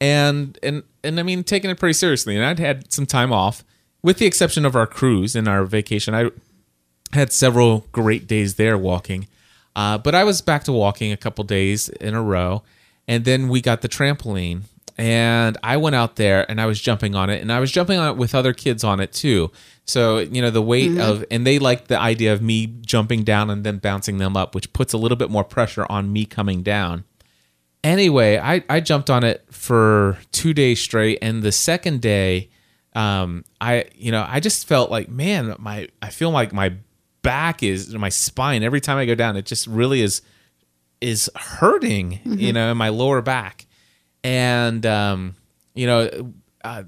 and 0.00 0.58
and 0.62 0.82
and 1.04 1.18
I 1.20 1.22
mean 1.22 1.44
taking 1.44 1.70
it 1.70 1.78
pretty 1.78 1.92
seriously. 1.94 2.34
And 2.36 2.44
I'd 2.44 2.58
had 2.58 2.92
some 2.92 3.06
time 3.06 3.32
off, 3.32 3.62
with 4.02 4.18
the 4.18 4.26
exception 4.26 4.64
of 4.64 4.74
our 4.74 4.86
cruise 4.86 5.36
and 5.36 5.46
our 5.48 5.64
vacation. 5.64 6.14
I 6.14 6.30
had 7.12 7.32
several 7.32 7.86
great 7.92 8.26
days 8.26 8.56
there 8.56 8.78
walking. 8.78 9.28
Uh, 9.74 9.98
but 9.98 10.14
I 10.14 10.24
was 10.24 10.40
back 10.40 10.64
to 10.64 10.72
walking 10.72 11.12
a 11.12 11.16
couple 11.16 11.44
days 11.44 11.88
in 11.88 12.14
a 12.14 12.22
row. 12.22 12.62
And 13.06 13.24
then 13.24 13.48
we 13.48 13.60
got 13.60 13.80
the 13.80 13.88
trampoline. 13.88 14.62
And 14.96 15.56
I 15.62 15.76
went 15.76 15.94
out 15.94 16.16
there 16.16 16.50
and 16.50 16.60
I 16.60 16.66
was 16.66 16.80
jumping 16.80 17.14
on 17.14 17.30
it. 17.30 17.40
And 17.40 17.52
I 17.52 17.60
was 17.60 17.70
jumping 17.70 17.98
on 17.98 18.10
it 18.10 18.16
with 18.16 18.34
other 18.34 18.52
kids 18.52 18.82
on 18.82 18.98
it 18.98 19.12
too. 19.12 19.52
So, 19.84 20.18
you 20.18 20.42
know, 20.42 20.50
the 20.50 20.60
weight 20.60 20.98
of, 20.98 21.24
and 21.30 21.46
they 21.46 21.58
liked 21.58 21.88
the 21.88 21.98
idea 21.98 22.32
of 22.32 22.42
me 22.42 22.66
jumping 22.66 23.22
down 23.22 23.48
and 23.48 23.64
then 23.64 23.78
bouncing 23.78 24.18
them 24.18 24.36
up, 24.36 24.54
which 24.54 24.72
puts 24.72 24.92
a 24.92 24.98
little 24.98 25.16
bit 25.16 25.30
more 25.30 25.44
pressure 25.44 25.86
on 25.88 26.12
me 26.12 26.26
coming 26.26 26.62
down 26.62 27.04
anyway, 27.84 28.38
I, 28.38 28.62
I 28.68 28.80
jumped 28.80 29.10
on 29.10 29.24
it 29.24 29.44
for 29.50 30.18
two 30.32 30.52
days 30.52 30.80
straight, 30.80 31.18
and 31.22 31.42
the 31.42 31.52
second 31.52 32.00
day, 32.00 32.50
um, 32.94 33.44
I 33.60 33.86
you 33.94 34.10
know 34.10 34.24
I 34.28 34.40
just 34.40 34.66
felt 34.66 34.90
like 34.90 35.08
man, 35.08 35.54
my 35.58 35.88
I 36.02 36.10
feel 36.10 36.30
like 36.30 36.52
my 36.52 36.74
back 37.28 37.62
is 37.62 37.94
my 37.94 38.08
spine 38.08 38.62
every 38.62 38.80
time 38.80 38.96
I 38.96 39.04
go 39.04 39.14
down. 39.14 39.36
It 39.36 39.44
just 39.44 39.66
really 39.66 40.00
is 40.00 40.22
is 41.02 41.30
hurting, 41.36 42.20
you 42.24 42.54
know, 42.54 42.70
in 42.70 42.78
my 42.78 42.88
lower 42.88 43.20
back, 43.20 43.66
and 44.24 44.86
um, 44.86 45.36
you 45.74 45.86
know, 45.86 46.32
uh, 46.64 46.84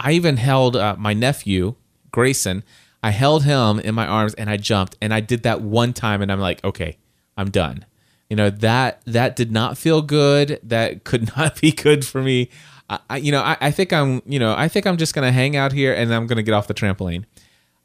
I 0.00 0.12
even 0.12 0.36
held 0.36 0.74
uh, 0.74 0.96
my 0.98 1.14
nephew 1.14 1.76
Grayson. 2.10 2.64
I 3.04 3.10
held 3.10 3.44
him 3.44 3.78
in 3.78 3.94
my 3.94 4.06
arms 4.06 4.34
and 4.34 4.50
I 4.50 4.56
jumped, 4.56 4.96
and 5.00 5.14
I 5.14 5.20
did 5.20 5.44
that 5.44 5.60
one 5.60 5.92
time, 5.92 6.22
and 6.22 6.32
I'm 6.32 6.40
like, 6.40 6.64
okay, 6.64 6.98
I'm 7.36 7.48
done. 7.48 7.86
You 8.28 8.34
know 8.34 8.50
that 8.50 9.00
that 9.06 9.36
did 9.36 9.52
not 9.52 9.78
feel 9.78 10.02
good. 10.02 10.58
That 10.64 11.04
could 11.04 11.30
not 11.36 11.60
be 11.60 11.70
good 11.70 12.04
for 12.04 12.20
me. 12.20 12.50
I, 12.90 12.98
I 13.08 13.16
you 13.18 13.30
know, 13.30 13.42
I, 13.42 13.56
I 13.60 13.70
think 13.70 13.92
I'm, 13.92 14.22
you 14.26 14.40
know, 14.40 14.56
I 14.56 14.66
think 14.66 14.88
I'm 14.88 14.96
just 14.96 15.14
gonna 15.14 15.30
hang 15.30 15.54
out 15.54 15.70
here 15.70 15.94
and 15.94 16.12
I'm 16.12 16.26
gonna 16.26 16.42
get 16.42 16.52
off 16.52 16.66
the 16.66 16.74
trampoline. 16.74 17.26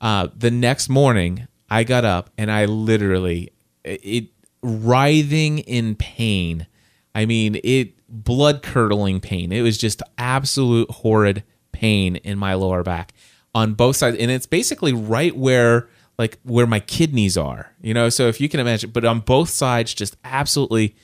Uh, 0.02 0.30
the 0.36 0.50
next 0.50 0.90
morning, 0.90 1.48
I 1.70 1.84
got 1.84 2.06
up 2.06 2.30
and 2.38 2.52
I 2.52 2.66
literally, 2.66 3.52
it 3.84 4.30
writhing 4.62 5.60
in 5.60 5.96
pain. 5.96 6.68
I 7.14 7.26
mean, 7.26 7.60
it 7.64 7.94
blood 8.10 8.62
curdling 8.64 9.20
pain. 9.20 9.52
It 9.52 9.62
was 9.62 9.78
just 9.78 10.02
absolute 10.18 10.90
horrid 10.90 11.44
pain 11.72 12.18
in 12.18 12.38
my 12.38 12.54
lower 12.54 12.84
back 12.84 13.14
on 13.54 13.74
both 13.74 13.96
sides, 13.96 14.18
and 14.18 14.30
it's 14.30 14.46
basically 14.46 14.94
right 14.94 15.36
where 15.36 15.90
like 16.18 16.40
where 16.44 16.68
my 16.68 16.80
kidneys 16.80 17.38
are. 17.38 17.74
You 17.82 17.94
know, 17.94 18.10
so 18.10 18.28
if 18.28 18.40
you 18.40 18.50
can 18.50 18.60
imagine, 18.60 18.92
but 18.92 19.06
on 19.06 19.20
both 19.20 19.50
sides, 19.50 19.94
just 19.94 20.16
absolutely 20.24 20.96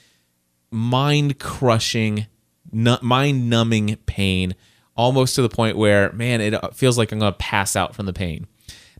mind 0.71 1.39
crushing, 1.39 2.27
mind 2.71 3.49
numbing 3.49 3.97
pain, 4.05 4.55
almost 4.95 5.35
to 5.35 5.41
the 5.41 5.49
point 5.49 5.77
where, 5.77 6.11
man, 6.13 6.41
it 6.41 6.53
uh, 6.53 6.69
feels 6.69 6.97
like 6.97 7.11
I'm 7.11 7.19
going 7.19 7.31
to 7.31 7.37
pass 7.37 7.75
out 7.75 7.95
from 7.95 8.05
the 8.05 8.13
pain. 8.13 8.47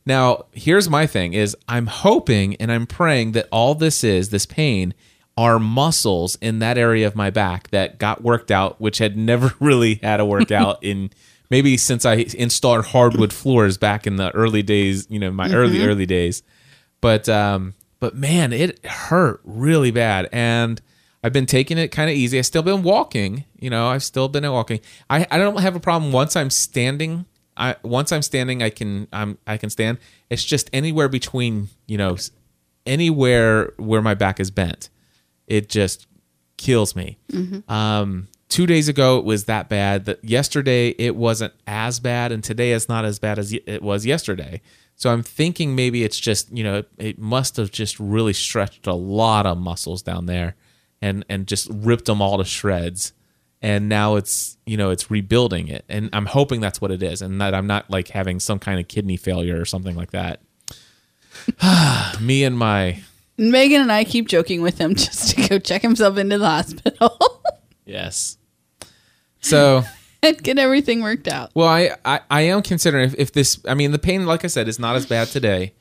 Now, 0.06 0.46
here's 0.52 0.90
my 0.90 1.08
thing 1.08 1.34
is 1.34 1.56
I'm 1.68 1.88
hoping 1.88 2.56
and 2.58 2.72
I'm 2.72 2.86
praying 2.86 3.34
that 3.34 3.48
all 3.52 3.76
this 3.76 4.04
is, 4.04 4.30
this 4.30 4.46
pain, 4.46 4.94
are 5.38 5.58
muscles 5.60 6.38
in 6.42 6.60
that 6.60 6.78
area 6.78 7.08
of 7.08 7.16
my 7.16 7.30
back 7.30 7.70
that 7.72 7.98
got 7.98 8.22
worked 8.22 8.52
out, 8.52 8.80
which 8.80 9.00
had 9.00 9.18
never 9.18 9.54
really 9.60 9.96
had 9.96 10.20
a 10.20 10.26
workout 10.26 10.84
in 10.84 11.10
maybe 11.50 11.78
since 11.78 12.06
I 12.06 12.26
installed 12.38 12.86
hardwood 12.86 13.32
floors 13.32 13.78
back 13.78 14.08
in 14.08 14.16
the 14.16 14.32
early 14.32 14.64
days, 14.64 15.08
you 15.10 15.20
know, 15.20 15.32
my 15.32 15.52
early, 15.54 15.86
early 15.86 16.06
days. 16.06 16.44
But 17.02 17.28
um, 17.30 17.74
but 18.00 18.16
man, 18.16 18.52
it 18.54 18.84
hurt 18.86 19.40
really 19.44 19.92
bad. 19.92 20.28
And 20.32 20.82
I've 21.24 21.32
been 21.32 21.46
taking 21.46 21.78
it 21.78 21.88
kind 21.88 22.10
of 22.10 22.16
easy. 22.16 22.38
I've 22.38 22.46
still 22.46 22.64
been 22.64 22.84
walking, 22.84 23.46
you 23.58 23.70
know, 23.70 23.88
I've 23.88 24.04
still 24.04 24.28
been 24.28 24.50
walking. 24.52 24.82
I, 25.10 25.26
I 25.32 25.38
don't 25.38 25.62
have 25.62 25.76
a 25.76 25.80
problem 25.80 26.12
once 26.12 26.36
I'm 26.36 26.50
standing. 26.50 27.26
I 27.58 27.76
once 27.84 28.12
I'm 28.12 28.22
standing, 28.22 28.64
I 28.64 28.70
can 28.70 29.08
I'm 29.14 29.38
I 29.46 29.58
can 29.58 29.70
stand. 29.70 29.98
It's 30.30 30.44
just 30.44 30.70
anywhere 30.74 31.10
between, 31.10 31.70
you 31.88 31.98
know, 31.98 32.18
anywhere 32.86 33.74
where 33.78 34.02
my 34.02 34.14
back 34.14 34.40
is 34.40 34.52
bent. 34.52 34.90
It 35.48 35.70
just 35.70 36.08
kills 36.58 36.96
me. 36.96 37.18
Um, 37.68 38.28
two 38.50 38.66
days 38.66 38.88
ago 38.88 39.18
it 39.18 39.26
was 39.26 39.46
that 39.46 39.70
bad. 39.70 40.06
That 40.06 40.24
yesterday 40.24 40.90
it 40.90 41.16
wasn't 41.16 41.54
as 41.68 42.00
bad, 42.00 42.32
and 42.32 42.44
today 42.44 42.72
it's 42.74 42.90
not 42.90 43.06
as 43.06 43.20
bad 43.20 43.40
as 43.40 43.54
it 43.54 43.82
was 43.82 44.06
yesterday. 44.06 44.62
So 44.96 45.12
I'm 45.12 45.24
thinking 45.24 45.76
maybe 45.76 46.04
it's 46.04 46.20
just 46.20 46.56
you 46.56 46.64
know 46.64 46.84
it 46.98 47.20
must 47.20 47.58
have 47.58 47.72
just 47.72 48.00
really 48.00 48.34
stretched 48.34 48.88
a 48.88 48.94
lot 48.94 49.46
of 49.46 49.58
muscles 49.58 50.02
down 50.02 50.26
there, 50.28 50.56
and 51.02 51.26
and 51.30 51.48
just 51.48 51.68
ripped 51.72 52.06
them 52.06 52.22
all 52.22 52.38
to 52.38 52.46
shreds. 52.46 53.14
And 53.64 53.90
now 53.90 54.18
it's 54.18 54.58
you 54.66 54.78
know 54.78 54.92
it's 54.92 55.10
rebuilding 55.10 55.70
it, 55.70 55.86
and 55.90 56.10
I'm 56.14 56.28
hoping 56.28 56.62
that's 56.62 56.82
what 56.82 56.92
it 56.92 57.02
is, 57.02 57.22
and 57.22 57.40
that 57.42 57.56
I'm 57.56 57.66
not 57.66 57.90
like 57.90 58.10
having 58.10 58.40
some 58.40 58.60
kind 58.60 58.80
of 58.80 58.88
kidney 58.88 59.18
failure 59.18 59.60
or 59.60 59.66
something 59.66 59.96
like 59.96 60.12
that. 60.12 60.42
Me 62.22 62.44
and 62.44 62.58
my 62.58 63.02
Meagan 63.38 63.82
and 63.82 63.92
I 63.92 64.04
keep 64.04 64.28
joking 64.28 64.62
with 64.62 64.78
him 64.78 64.96
just 64.96 65.32
to 65.32 65.48
go 65.48 65.60
check 65.60 65.82
himself 65.82 66.18
into 66.18 66.38
the 66.38 66.46
hospital 66.46 67.42
yes. 67.86 68.38
So 69.40 69.84
and 70.24 70.42
get 70.42 70.58
everything 70.58 71.02
worked 71.02 71.28
out. 71.28 71.52
Well, 71.54 71.68
I, 71.68 71.92
I, 72.06 72.22
I 72.32 72.42
am 72.44 72.62
considering 72.62 73.10
if, 73.10 73.16
if 73.18 73.34
this, 73.34 73.60
I 73.68 73.74
mean, 73.74 73.92
the 73.92 74.00
pain, 74.00 74.26
like 74.26 74.46
I 74.46 74.48
said, 74.48 74.68
is 74.68 74.80
not 74.80 74.96
as 74.96 75.06
bad 75.06 75.28
today 75.28 75.74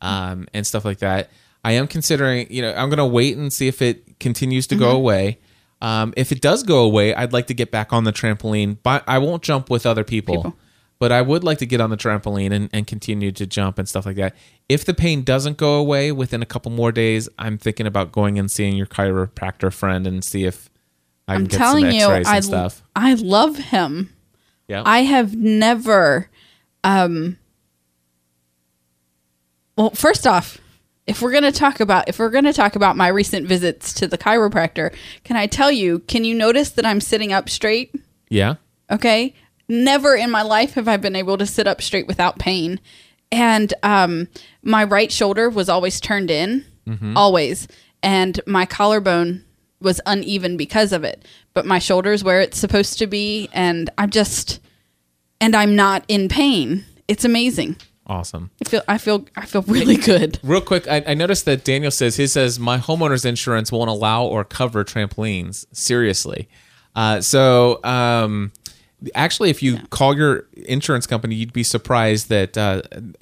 um, 0.00 0.46
and 0.54 0.66
stuff 0.66 0.84
like 0.84 0.98
that. 0.98 1.30
I 1.64 1.72
am 1.72 1.88
considering, 1.88 2.46
you 2.50 2.62
know, 2.62 2.72
I'm 2.72 2.88
going 2.88 2.98
to 2.98 3.06
wait 3.06 3.36
and 3.36 3.52
see 3.52 3.66
if 3.66 3.82
it 3.82 4.20
continues 4.20 4.68
to 4.68 4.76
go 4.76 4.92
away. 4.92 5.38
Um, 5.80 6.12
if 6.16 6.32
it 6.32 6.40
does 6.40 6.62
go 6.62 6.82
away, 6.84 7.14
I'd 7.14 7.32
like 7.32 7.46
to 7.48 7.54
get 7.54 7.70
back 7.70 7.92
on 7.92 8.04
the 8.04 8.12
trampoline, 8.12 8.78
but 8.82 9.04
I 9.06 9.18
won't 9.18 9.42
jump 9.42 9.70
with 9.70 9.86
other 9.86 10.04
people. 10.04 10.36
People. 10.36 10.56
but 10.98 11.12
I 11.12 11.22
would 11.22 11.44
like 11.44 11.58
to 11.58 11.66
get 11.66 11.80
on 11.80 11.90
the 11.90 11.96
trampoline 11.96 12.50
and, 12.52 12.68
and 12.72 12.86
continue 12.86 13.30
to 13.32 13.46
jump 13.46 13.78
and 13.78 13.88
stuff 13.88 14.04
like 14.04 14.16
that. 14.16 14.34
If 14.68 14.84
the 14.84 14.94
pain 14.94 15.22
doesn't 15.22 15.56
go 15.56 15.76
away 15.76 16.10
within 16.10 16.42
a 16.42 16.46
couple 16.46 16.72
more 16.72 16.90
days, 16.90 17.28
I'm 17.38 17.56
thinking 17.58 17.86
about 17.86 18.10
going 18.10 18.38
and 18.38 18.50
seeing 18.50 18.76
your 18.76 18.86
chiropractor 18.86 19.72
friend 19.72 20.06
and 20.06 20.24
see 20.24 20.44
if 20.44 20.68
I 21.28 21.40
get 21.42 21.50
telling 21.56 21.92
you, 21.92 22.08
I 22.08 22.40
stuff. 22.40 22.82
I 22.96 23.14
love 23.14 23.56
him. 23.56 24.12
Yeah, 24.66 24.82
I 24.84 25.02
have 25.02 25.36
never 25.36 26.28
um 26.82 27.38
well, 29.76 29.90
first 29.90 30.26
off, 30.26 30.58
if 31.08 31.22
we're 31.22 31.32
going 31.32 31.42
to 31.42 31.52
talk 31.52 31.80
about 31.80 32.08
if 32.08 32.18
we're 32.18 32.30
going 32.30 32.44
to 32.44 32.52
talk 32.52 32.76
about 32.76 32.96
my 32.96 33.08
recent 33.08 33.46
visits 33.48 33.94
to 33.94 34.06
the 34.06 34.18
chiropractor, 34.18 34.94
can 35.24 35.36
I 35.36 35.46
tell 35.46 35.72
you, 35.72 36.00
can 36.00 36.24
you 36.24 36.34
notice 36.34 36.70
that 36.70 36.84
I'm 36.86 37.00
sitting 37.00 37.32
up 37.32 37.48
straight? 37.48 37.94
yeah. 38.28 38.54
Okay? 38.90 39.34
Never 39.68 40.14
in 40.14 40.30
my 40.30 40.40
life 40.42 40.74
have 40.74 40.88
I 40.88 40.96
been 40.96 41.16
able 41.16 41.36
to 41.38 41.44
sit 41.46 41.66
up 41.66 41.82
straight 41.82 42.06
without 42.06 42.38
pain. 42.38 42.80
And 43.32 43.74
um 43.82 44.28
my 44.62 44.84
right 44.84 45.10
shoulder 45.10 45.50
was 45.50 45.68
always 45.68 46.00
turned 46.00 46.30
in, 46.30 46.64
always, 47.16 47.68
and 48.02 48.40
my 48.46 48.64
collarbone 48.64 49.44
was 49.80 50.00
uneven 50.06 50.56
because 50.56 50.92
of 50.92 51.04
it. 51.04 51.24
But 51.54 51.66
my 51.66 51.78
shoulder's 51.78 52.24
where 52.24 52.40
it's 52.40 52.58
supposed 52.58 52.98
to 52.98 53.06
be 53.06 53.48
and 53.52 53.90
I'm 53.98 54.10
just 54.10 54.60
and 55.40 55.54
I'm 55.54 55.76
not 55.76 56.04
in 56.08 56.28
pain. 56.28 56.84
It's 57.06 57.24
amazing. 57.24 57.76
Awesome. 58.08 58.50
I 58.64 58.68
feel 58.68 58.82
I 58.88 58.98
feel 58.98 59.26
I 59.36 59.44
feel 59.44 59.62
really 59.62 59.96
good. 59.96 60.40
Real 60.42 60.62
quick, 60.62 60.88
I, 60.88 61.04
I 61.06 61.14
noticed 61.14 61.44
that 61.44 61.64
Daniel 61.64 61.90
says 61.90 62.16
he 62.16 62.26
says 62.26 62.58
my 62.58 62.78
homeowner's 62.78 63.26
insurance 63.26 63.70
won't 63.70 63.90
allow 63.90 64.24
or 64.24 64.44
cover 64.44 64.82
trampolines. 64.82 65.66
Seriously, 65.72 66.48
uh, 66.96 67.20
so 67.20 67.84
um, 67.84 68.50
actually, 69.14 69.50
if 69.50 69.62
you 69.62 69.78
call 69.90 70.16
your 70.16 70.46
insurance 70.56 71.06
company, 71.06 71.34
you'd 71.34 71.52
be 71.52 71.62
surprised 71.62 72.30
that 72.30 72.56
uh, 72.56 72.80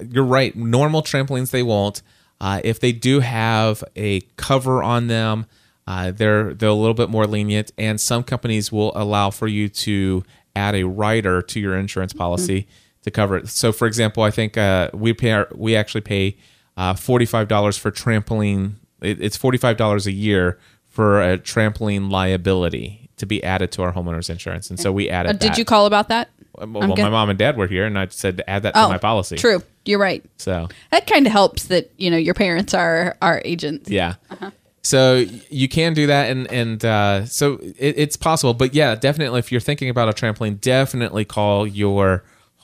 you're 0.09 0.23
right. 0.23 0.55
Normal 0.55 1.01
trampolines 1.01 1.51
they 1.51 1.63
won't. 1.63 2.01
Uh, 2.39 2.61
if 2.63 2.79
they 2.79 2.93
do 2.93 3.19
have 3.19 3.83
a 3.97 4.21
cover 4.37 4.81
on 4.81 5.07
them, 5.07 5.47
uh, 5.85 6.11
they're 6.11 6.53
they're 6.53 6.69
a 6.69 6.73
little 6.73 6.93
bit 6.93 7.09
more 7.09 7.27
lenient, 7.27 7.73
and 7.77 7.99
some 7.99 8.23
companies 8.23 8.71
will 8.71 8.93
allow 8.95 9.31
for 9.31 9.47
you 9.47 9.67
to 9.67 10.23
add 10.55 10.75
a 10.75 10.83
rider 10.83 11.41
to 11.41 11.59
your 11.59 11.75
insurance 11.75 12.13
policy 12.13 12.67
to 13.07 13.11
cover 13.11 13.37
it. 13.37 13.47
So, 13.47 13.71
for 13.71 13.87
example, 13.87 14.23
I 14.23 14.31
think 14.31 14.57
uh, 14.57 14.89
we 14.93 15.13
pay 15.13 15.31
our, 15.31 15.47
we 15.55 15.75
actually 15.75 16.01
pay 16.01 16.37
uh, 16.75 16.93
forty 16.93 17.25
five 17.25 17.47
dollars 17.47 17.77
for 17.77 17.89
trampoline. 17.89 18.73
It, 19.01 19.21
it's 19.21 19.37
forty 19.37 19.57
five 19.57 19.77
dollars 19.77 20.05
a 20.05 20.11
year 20.11 20.59
for 20.89 21.21
a 21.21 21.37
trampoline 21.37 22.11
liability 22.11 23.09
to 23.17 23.25
be 23.25 23.43
added 23.43 23.71
to 23.71 23.81
our 23.81 23.93
homeowners 23.93 24.29
insurance, 24.29 24.69
and 24.69 24.79
so 24.79 24.91
we 24.91 25.09
added. 25.09 25.29
Uh, 25.29 25.33
did 25.33 25.51
that. 25.51 25.57
you 25.57 25.65
call 25.65 25.85
about 25.85 26.09
that? 26.09 26.29
Well, 26.57 26.83
I'm 26.83 26.89
my 26.89 27.09
mom 27.09 27.29
and 27.29 27.39
dad 27.39 27.55
were 27.55 27.67
here, 27.67 27.85
and 27.85 27.97
I 27.97 28.07
said 28.07 28.37
to 28.37 28.49
add 28.49 28.63
that 28.63 28.73
to 28.73 28.83
Oh, 28.83 28.89
my 28.89 28.97
policy. 28.97 29.37
True. 29.37 29.61
You're 29.85 29.99
right. 29.99 30.25
So 30.37 30.67
That 30.91 31.07
kind 31.07 31.25
of 31.27 31.31
helps 31.31 31.65
that, 31.65 31.91
you 31.97 32.09
know, 32.09 32.17
your 32.17 32.33
parents 32.33 32.73
are 32.73 33.15
our 33.21 33.41
agents. 33.45 33.89
Yeah. 33.89 34.15
Uh-huh. 34.29 34.51
So 34.81 35.25
you 35.49 35.69
can 35.69 35.93
do 35.93 36.07
that, 36.07 36.29
and 36.31 36.49
and 36.51 36.83
uh, 36.83 37.25
so 37.25 37.59
it, 37.77 37.95
it's 37.97 38.17
possible. 38.17 38.53
But 38.53 38.73
yeah, 38.73 38.95
definitely, 38.95 39.39
if 39.39 39.51
you're 39.51 39.61
thinking 39.61 39.89
about 39.89 40.09
a 40.09 40.13
trampoline, 40.13 40.59
definitely 40.59 41.25
call 41.25 41.67
your 41.67 42.23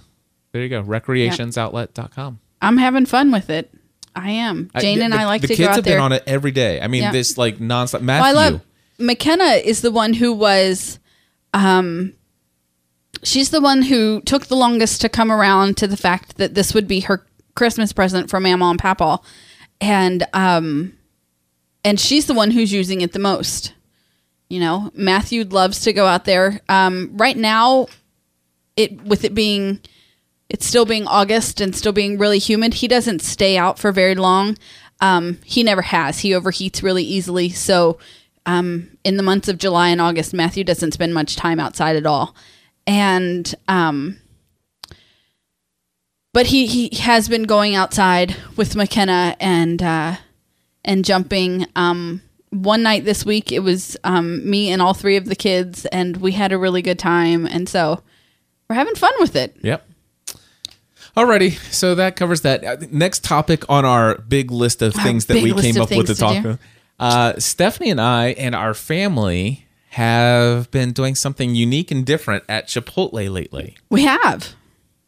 there 0.53 0.63
you 0.63 0.69
go. 0.69 0.83
Recreationsoutlet.com. 0.83 2.41
I'm 2.63 2.77
having 2.77 3.07
fun 3.07 3.31
with 3.33 3.51
it. 3.51 3.73
I 4.15 4.31
am. 4.31 4.71
Jane 4.79 5.01
I- 5.01 5.05
and 5.05 5.13
the, 5.13 5.19
I 5.21 5.25
like 5.25 5.41
the 5.43 5.49
to 5.49 5.55
kids 5.55 5.67
go 5.67 5.71
out 5.71 5.75
have 5.77 5.85
there. 5.85 5.97
been 5.97 6.03
on 6.03 6.13
it 6.13 6.23
every 6.27 6.51
day. 6.51 6.81
I 6.81 6.89
mean, 6.89 7.03
Yeah. 7.03 7.13
this 7.13 7.37
like 7.39 7.59
nonstop. 7.59 7.95
Well, 7.95 8.03
Matthew. 8.03 8.27
I 8.29 8.33
love 8.33 8.61
McKenna 8.99 9.45
is 9.65 9.81
the 9.83 9.91
one 9.91 10.13
who 10.15 10.33
was 10.33 10.99
um 11.55 12.13
she's 13.23 13.51
the 13.51 13.61
one 13.61 13.83
who 13.83 14.21
took 14.23 14.47
the 14.47 14.57
longest 14.57 15.01
to 15.03 15.09
come 15.09 15.31
around 15.33 15.77
to 15.79 15.87
the 15.87 15.97
fact 15.97 16.37
that 16.39 16.55
this 16.55 16.75
would 16.75 16.87
be 16.89 17.01
her 17.01 17.25
Christmas 17.55 17.93
present 17.93 18.31
for 18.31 18.41
Mama 18.41 18.71
and 18.71 18.79
Papa. 18.79 19.21
And 19.81 20.27
um 20.33 20.95
and 21.85 21.99
she's 21.99 22.27
the 22.27 22.35
one 22.35 22.51
who's 22.51 22.73
using 22.73 23.01
it 23.01 23.13
the 23.13 23.19
most. 23.19 23.75
You 24.49 24.61
know, 24.61 24.91
Matthew 24.95 25.45
loves 25.45 25.81
to 25.81 25.93
go 25.93 26.07
out 26.07 26.25
there. 26.25 26.61
Um 26.69 27.13
right 27.17 27.37
now 27.37 27.87
it 28.77 29.03
with 29.03 29.25
it 29.25 29.35
being 29.35 29.81
it's 30.51 30.67
still 30.67 30.85
being 30.85 31.07
August 31.07 31.61
and 31.61 31.75
still 31.75 31.93
being 31.93 32.19
really 32.19 32.41
humid, 32.41 32.75
he 32.75 32.89
doesn't 32.89 33.23
stay 33.23 33.57
out 33.57 33.79
for 33.79 33.93
very 33.93 34.17
long. 34.17 34.59
Um, 35.01 35.39
he 35.45 35.63
never 35.63 35.81
has. 35.81 36.19
He 36.19 36.31
overheats 36.31 36.83
really 36.83 37.05
easily. 37.05 37.51
So, 37.51 37.99
um, 38.47 38.97
in 39.05 39.17
the 39.17 39.23
months 39.23 39.49
of 39.49 39.59
July 39.59 39.89
and 39.89 40.01
August, 40.01 40.35
Matthew 40.35 40.65
doesn't 40.65 40.93
spend 40.93 41.15
much 41.15 41.37
time 41.37 41.61
outside 41.61 41.95
at 41.95 42.05
all. 42.05 42.35
And, 42.87 43.55
um, 43.69 44.19
but 46.33 46.47
he, 46.47 46.67
he 46.67 46.97
has 46.99 47.29
been 47.29 47.45
going 47.45 47.75
outside 47.75 48.37
with 48.57 48.77
McKenna 48.77 49.37
and, 49.41 49.83
uh, 49.83 50.17
and 50.85 51.05
jumping. 51.05 51.67
Um, 51.77 52.23
one 52.51 52.83
night 52.83 53.05
this 53.05 53.25
week, 53.25 53.53
it 53.53 53.61
was, 53.61 53.97
um, 54.05 54.49
me 54.49 54.71
and 54.71 54.83
all 54.83 54.95
three 54.95 55.17
of 55.17 55.27
the 55.27 55.37
kids, 55.37 55.87
and 55.87 56.17
we 56.17 56.33
had 56.33 56.53
a 56.53 56.59
really 56.59 56.83
good 56.83 56.99
time. 56.99 57.47
And 57.47 57.69
so 57.69 58.03
we're 58.69 58.77
having 58.77 58.95
fun 58.95 59.13
with 59.21 59.37
it. 59.37 59.57
Yep. 59.63 59.87
Alrighty, 61.17 61.59
so 61.73 61.97
that 61.97 62.15
covers 62.15 62.43
that. 62.43 62.65
Uh, 62.65 62.77
Next 62.91 63.25
topic 63.25 63.69
on 63.69 63.85
our 63.85 64.19
big 64.19 64.53
list 64.53 64.81
of 64.81 64.95
things 64.95 65.27
that 65.27 65.43
we 65.43 65.53
came 65.53 65.81
up 65.81 65.91
with 65.91 66.07
to 66.07 66.15
to 66.15 66.21
talk 66.21 66.37
about. 66.39 66.59
Uh, 67.01 67.39
Stephanie 67.39 67.91
and 67.91 68.01
I 68.01 68.29
and 68.29 68.55
our 68.55 68.75
family 68.75 69.67
have 69.91 70.71
been 70.71 70.93
doing 70.93 71.17
something 71.17 71.55
unique 71.55 71.91
and 71.91 72.07
different 72.07 72.45
at 72.49 72.69
Chipotle 72.69 73.29
lately. 73.29 73.77
We 73.89 74.03
have. 74.05 74.55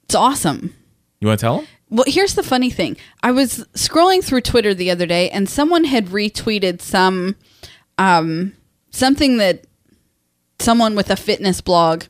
It's 0.04 0.16
awesome. 0.16 0.74
You 1.22 1.28
want 1.28 1.38
to 1.38 1.46
tell 1.46 1.56
them? 1.58 1.66
Well, 1.88 2.04
here's 2.08 2.34
the 2.34 2.42
funny 2.42 2.68
thing. 2.68 2.96
I 3.22 3.30
was 3.30 3.64
scrolling 3.74 4.24
through 4.24 4.40
Twitter 4.40 4.74
the 4.74 4.90
other 4.90 5.06
day 5.06 5.30
and 5.30 5.48
someone 5.48 5.84
had 5.84 6.06
retweeted 6.06 6.82
some 6.82 7.36
um 7.96 8.54
something 8.90 9.36
that 9.36 9.64
someone 10.58 10.96
with 10.96 11.10
a 11.10 11.16
fitness 11.16 11.60
blog 11.60 12.04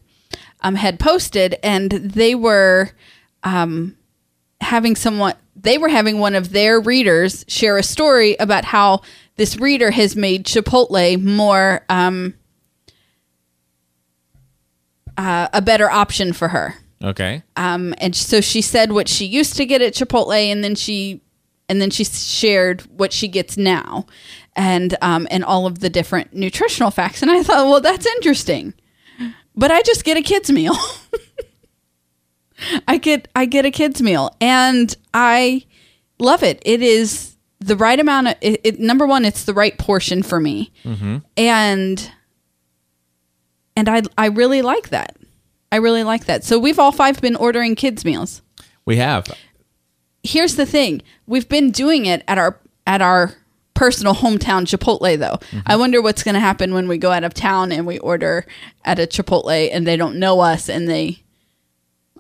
um 0.62 0.76
had 0.76 0.98
posted 0.98 1.58
and 1.62 1.90
they 1.90 2.34
were 2.34 2.88
um 3.42 3.98
having 4.62 4.96
someone 4.96 5.34
they 5.56 5.76
were 5.76 5.90
having 5.90 6.18
one 6.18 6.34
of 6.34 6.52
their 6.52 6.80
readers 6.80 7.44
share 7.48 7.76
a 7.76 7.82
story 7.82 8.34
about 8.40 8.64
how 8.64 9.02
this 9.36 9.58
reader 9.58 9.90
has 9.90 10.16
made 10.16 10.46
Chipotle 10.46 11.22
more 11.22 11.84
um 11.90 12.32
uh, 15.18 15.48
a 15.52 15.60
better 15.60 15.90
option 15.90 16.32
for 16.32 16.48
her. 16.48 16.76
Okay. 17.02 17.42
Um, 17.56 17.94
and 17.98 18.14
so 18.14 18.40
she 18.40 18.62
said 18.62 18.92
what 18.92 19.08
she 19.08 19.24
used 19.24 19.56
to 19.56 19.66
get 19.66 19.82
at 19.82 19.94
Chipotle, 19.94 20.52
and 20.52 20.62
then 20.62 20.74
she 20.74 21.20
and 21.68 21.80
then 21.80 21.90
she 21.90 22.04
shared 22.04 22.82
what 22.98 23.12
she 23.12 23.28
gets 23.28 23.56
now, 23.56 24.06
and 24.54 24.96
um, 25.02 25.26
and 25.30 25.44
all 25.44 25.66
of 25.66 25.80
the 25.80 25.90
different 25.90 26.34
nutritional 26.34 26.90
facts. 26.90 27.22
And 27.22 27.30
I 27.30 27.42
thought, 27.42 27.66
well, 27.66 27.80
that's 27.80 28.06
interesting, 28.06 28.74
but 29.56 29.70
I 29.70 29.82
just 29.82 30.04
get 30.04 30.16
a 30.16 30.22
kids 30.22 30.50
meal. 30.50 30.74
I 32.86 32.98
get 32.98 33.28
I 33.34 33.46
get 33.46 33.64
a 33.64 33.70
kids 33.70 34.00
meal, 34.02 34.36
and 34.40 34.94
I 35.12 35.64
love 36.18 36.42
it. 36.42 36.62
It 36.64 36.82
is 36.82 37.36
the 37.58 37.76
right 37.76 37.98
amount 37.98 38.28
of 38.28 38.34
it, 38.40 38.60
it, 38.64 38.80
number 38.80 39.06
one. 39.06 39.24
It's 39.24 39.44
the 39.44 39.54
right 39.54 39.76
portion 39.76 40.22
for 40.22 40.38
me, 40.38 40.72
and 41.36 42.12
and 43.76 43.88
I 43.88 44.02
I 44.16 44.26
really 44.26 44.62
like 44.62 44.90
that. 44.90 45.16
I 45.72 45.76
really 45.76 46.04
like 46.04 46.26
that. 46.26 46.44
So 46.44 46.58
we've 46.58 46.78
all 46.78 46.92
five 46.92 47.20
been 47.20 47.34
ordering 47.34 47.74
kids 47.74 48.04
meals. 48.04 48.42
We 48.84 48.98
have. 48.98 49.26
Here's 50.22 50.54
the 50.56 50.66
thing: 50.66 51.02
we've 51.26 51.48
been 51.48 51.70
doing 51.70 52.04
it 52.06 52.22
at 52.28 52.36
our 52.38 52.60
at 52.86 53.00
our 53.00 53.34
personal 53.74 54.14
hometown 54.14 54.66
Chipotle. 54.66 55.18
Though 55.18 55.38
mm-hmm. 55.38 55.60
I 55.64 55.76
wonder 55.76 56.02
what's 56.02 56.22
going 56.22 56.34
to 56.34 56.40
happen 56.40 56.74
when 56.74 56.88
we 56.88 56.98
go 56.98 57.10
out 57.10 57.24
of 57.24 57.32
town 57.32 57.72
and 57.72 57.86
we 57.86 57.98
order 57.98 58.44
at 58.84 58.98
a 58.98 59.06
Chipotle 59.06 59.70
and 59.72 59.86
they 59.86 59.96
don't 59.96 60.18
know 60.18 60.40
us 60.40 60.68
and 60.68 60.88
they. 60.88 61.22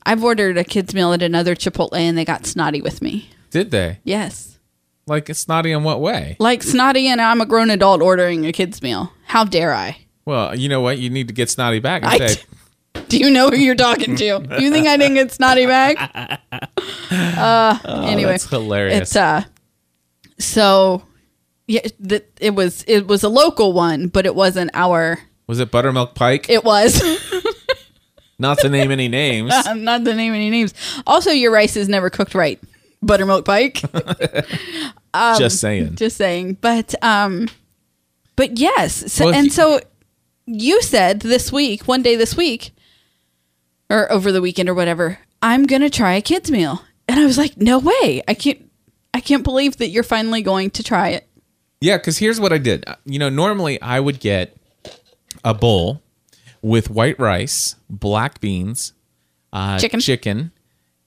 I've 0.04 0.24
ordered 0.24 0.58
a 0.58 0.64
kids 0.64 0.94
meal 0.94 1.12
at 1.12 1.22
another 1.22 1.54
Chipotle 1.54 1.98
and 1.98 2.18
they 2.18 2.24
got 2.24 2.46
snotty 2.46 2.80
with 2.80 3.02
me. 3.02 3.30
Did 3.50 3.70
they? 3.70 4.00
Yes. 4.02 4.58
Like 5.06 5.32
snotty 5.34 5.72
in 5.72 5.84
what 5.84 6.00
way? 6.00 6.36
Like 6.38 6.62
snotty, 6.62 7.08
and 7.08 7.20
I'm 7.20 7.40
a 7.40 7.46
grown 7.46 7.70
adult 7.70 8.00
ordering 8.00 8.46
a 8.46 8.52
kid's 8.52 8.80
meal. 8.80 9.12
How 9.26 9.44
dare 9.44 9.74
I? 9.74 9.98
Well, 10.24 10.56
you 10.56 10.68
know 10.68 10.80
what? 10.80 10.98
You 10.98 11.10
need 11.10 11.28
to 11.28 11.34
get 11.34 11.50
snotty 11.50 11.80
back 11.80 12.02
and 12.02 12.12
I 12.12 12.26
say, 12.26 12.42
Do 13.08 13.18
you 13.18 13.30
know 13.30 13.50
who 13.50 13.56
you're 13.56 13.74
talking 13.74 14.16
to? 14.16 14.24
You 14.24 14.70
think 14.70 14.86
I 14.86 14.96
didn't 14.96 15.14
get 15.14 15.32
snotty 15.32 15.66
back? 15.66 16.40
Uh, 17.10 17.78
anyway, 18.06 18.34
it's 18.34 18.48
hilarious. 18.48 19.00
It's 19.00 19.16
uh, 19.16 19.44
so 20.38 21.02
yeah, 21.66 21.86
that 22.00 22.30
it 22.40 22.54
was 22.54 22.84
it 22.86 23.06
was 23.06 23.22
a 23.22 23.28
local 23.28 23.72
one, 23.72 24.08
but 24.08 24.26
it 24.26 24.34
wasn't 24.34 24.70
our. 24.74 25.18
Was 25.46 25.60
it 25.60 25.70
Buttermilk 25.70 26.14
Pike? 26.14 26.48
It 26.48 26.64
was 26.64 27.02
Not 28.42 28.58
to 28.58 28.68
name 28.68 28.90
any 28.90 29.08
names. 29.08 29.52
Not 29.74 30.04
to 30.04 30.14
name 30.14 30.34
any 30.34 30.50
names. 30.50 30.74
Also, 31.06 31.30
your 31.30 31.52
rice 31.52 31.76
is 31.76 31.88
never 31.88 32.10
cooked 32.10 32.34
right. 32.34 32.60
Buttermilk 33.00 33.44
Pike. 33.44 33.82
Just 35.14 35.60
saying. 35.60 35.94
Just 35.94 36.16
saying, 36.16 36.58
but 36.60 36.94
um, 37.04 37.48
but 38.34 38.58
yes, 38.58 39.12
so, 39.12 39.26
Well, 39.26 39.34
and 39.34 39.52
so 39.52 39.80
you 40.46 40.82
said 40.82 41.20
this 41.20 41.52
week, 41.52 41.86
one 41.86 42.02
day 42.02 42.16
this 42.16 42.36
week, 42.36 42.72
or 43.92 44.10
over 44.10 44.32
the 44.32 44.40
weekend 44.40 44.68
or 44.68 44.74
whatever, 44.74 45.18
I'm 45.42 45.66
gonna 45.66 45.90
try 45.90 46.14
a 46.14 46.22
kids 46.22 46.50
meal, 46.50 46.82
and 47.08 47.20
I 47.20 47.24
was 47.26 47.36
like, 47.38 47.56
no 47.56 47.78
way, 47.78 48.22
I 48.26 48.34
can't, 48.34 48.68
I 49.14 49.20
can't 49.20 49.44
believe 49.44 49.76
that 49.78 49.88
you're 49.88 50.02
finally 50.02 50.42
going 50.42 50.70
to 50.70 50.82
try 50.82 51.10
it. 51.10 51.28
Yeah, 51.80 51.98
because 51.98 52.18
here's 52.18 52.40
what 52.40 52.52
I 52.52 52.58
did. 52.58 52.84
Uh, 52.86 52.94
You 53.04 53.18
know, 53.18 53.28
normally 53.28 53.80
I 53.82 54.00
would 54.00 54.20
get 54.20 54.56
a 55.44 55.52
bowl 55.52 56.02
with 56.62 56.88
white 56.90 57.18
rice, 57.18 57.74
black 57.90 58.40
beans, 58.40 58.92
uh, 59.52 59.78
Chicken. 59.78 60.00
chicken, 60.00 60.52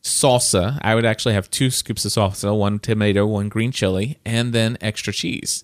salsa. 0.04 0.78
I 0.82 0.94
would 0.96 1.06
actually 1.06 1.34
have 1.34 1.50
two 1.50 1.70
scoops 1.72 2.04
of 2.06 2.12
salsa, 2.12 2.56
one 2.58 2.80
tomato, 2.80 3.26
one 3.26 3.48
green 3.50 3.72
chili, 3.72 4.20
and 4.26 4.52
then 4.54 4.78
extra 4.82 5.14
cheese. 5.14 5.64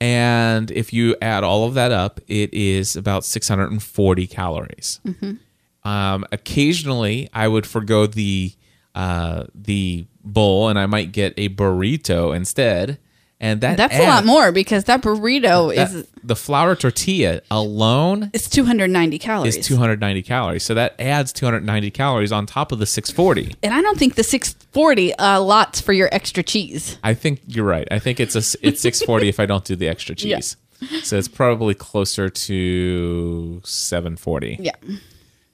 And 0.00 0.70
if 0.70 0.92
you 0.92 1.16
add 1.20 1.42
all 1.42 1.64
of 1.64 1.74
that 1.74 1.90
up, 1.90 2.20
it 2.28 2.52
is 2.54 2.96
about 2.96 3.24
640 3.24 4.26
calories. 4.26 5.00
Um, 5.86 6.24
occasionally, 6.32 7.28
I 7.32 7.46
would 7.48 7.66
forego 7.66 8.06
the 8.06 8.52
uh, 8.94 9.44
the 9.54 10.06
bowl, 10.24 10.68
and 10.68 10.78
I 10.78 10.86
might 10.86 11.12
get 11.12 11.34
a 11.36 11.48
burrito 11.48 12.34
instead. 12.34 12.98
And 13.38 13.60
that 13.60 13.76
That's 13.76 13.94
a 13.94 14.02
lot 14.04 14.24
more 14.24 14.50
because 14.50 14.84
that 14.84 15.02
burrito 15.02 15.74
that- 15.74 15.90
is 15.94 16.06
the 16.24 16.34
flour 16.34 16.74
tortilla 16.74 17.42
alone 17.50 18.30
it's 18.32 18.48
290 18.48 19.18
calories. 19.18 19.58
is 19.58 19.66
290 19.66 20.22
calories. 20.22 20.62
So 20.62 20.72
that 20.72 20.94
adds 20.98 21.34
290 21.34 21.90
calories 21.90 22.32
on 22.32 22.46
top 22.46 22.72
of 22.72 22.78
the 22.78 22.86
640. 22.86 23.54
and 23.62 23.74
I 23.74 23.82
don't 23.82 23.98
think 23.98 24.14
the 24.14 24.24
640 24.24 25.14
uh, 25.16 25.42
lots 25.42 25.82
for 25.82 25.92
your 25.92 26.08
extra 26.12 26.42
cheese. 26.42 26.96
I 27.04 27.12
think 27.12 27.42
you're 27.46 27.66
right. 27.66 27.86
I 27.90 27.98
think 27.98 28.20
it's 28.20 28.34
a 28.36 28.38
it's 28.66 28.80
640 28.80 29.28
if 29.28 29.38
I 29.38 29.44
don't 29.44 29.64
do 29.66 29.76
the 29.76 29.86
extra 29.88 30.16
Yeah. 30.18 30.36
cheese. 30.36 30.56
So 31.02 31.18
it's 31.18 31.28
probably 31.28 31.74
closer 31.74 32.30
to 32.30 33.60
740. 33.64 34.56
Yeah. 34.60 34.72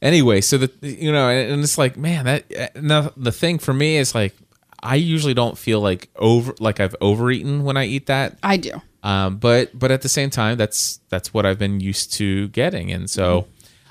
Anyway, 0.02 0.40
so 0.42 0.58
the 0.58 0.70
you 0.86 1.10
know, 1.12 1.28
and 1.28 1.62
it's 1.62 1.78
like, 1.78 1.96
man, 1.96 2.24
that 2.26 2.76
now 2.82 3.10
the 3.16 3.32
thing 3.32 3.58
for 3.58 3.72
me 3.72 3.96
is 3.96 4.14
like 4.14 4.34
I 4.82 4.96
usually 4.96 5.32
don't 5.34 5.56
feel 5.56 5.80
like 5.80 6.10
over 6.16 6.52
like 6.58 6.80
I've 6.80 6.96
overeaten 7.00 7.62
when 7.62 7.76
I 7.76 7.84
eat 7.86 8.06
that. 8.06 8.36
I 8.42 8.56
do. 8.56 8.82
um, 9.04 9.36
but 9.36 9.70
but 9.78 9.90
at 9.92 10.02
the 10.02 10.08
same 10.08 10.28
time 10.30 10.56
that's 10.56 11.00
that's 11.08 11.32
what 11.34 11.44
i've 11.46 11.58
been 11.58 11.80
used 11.80 12.12
to 12.14 12.48
getting 12.48 12.92
and 12.92 13.08
so 13.10 13.46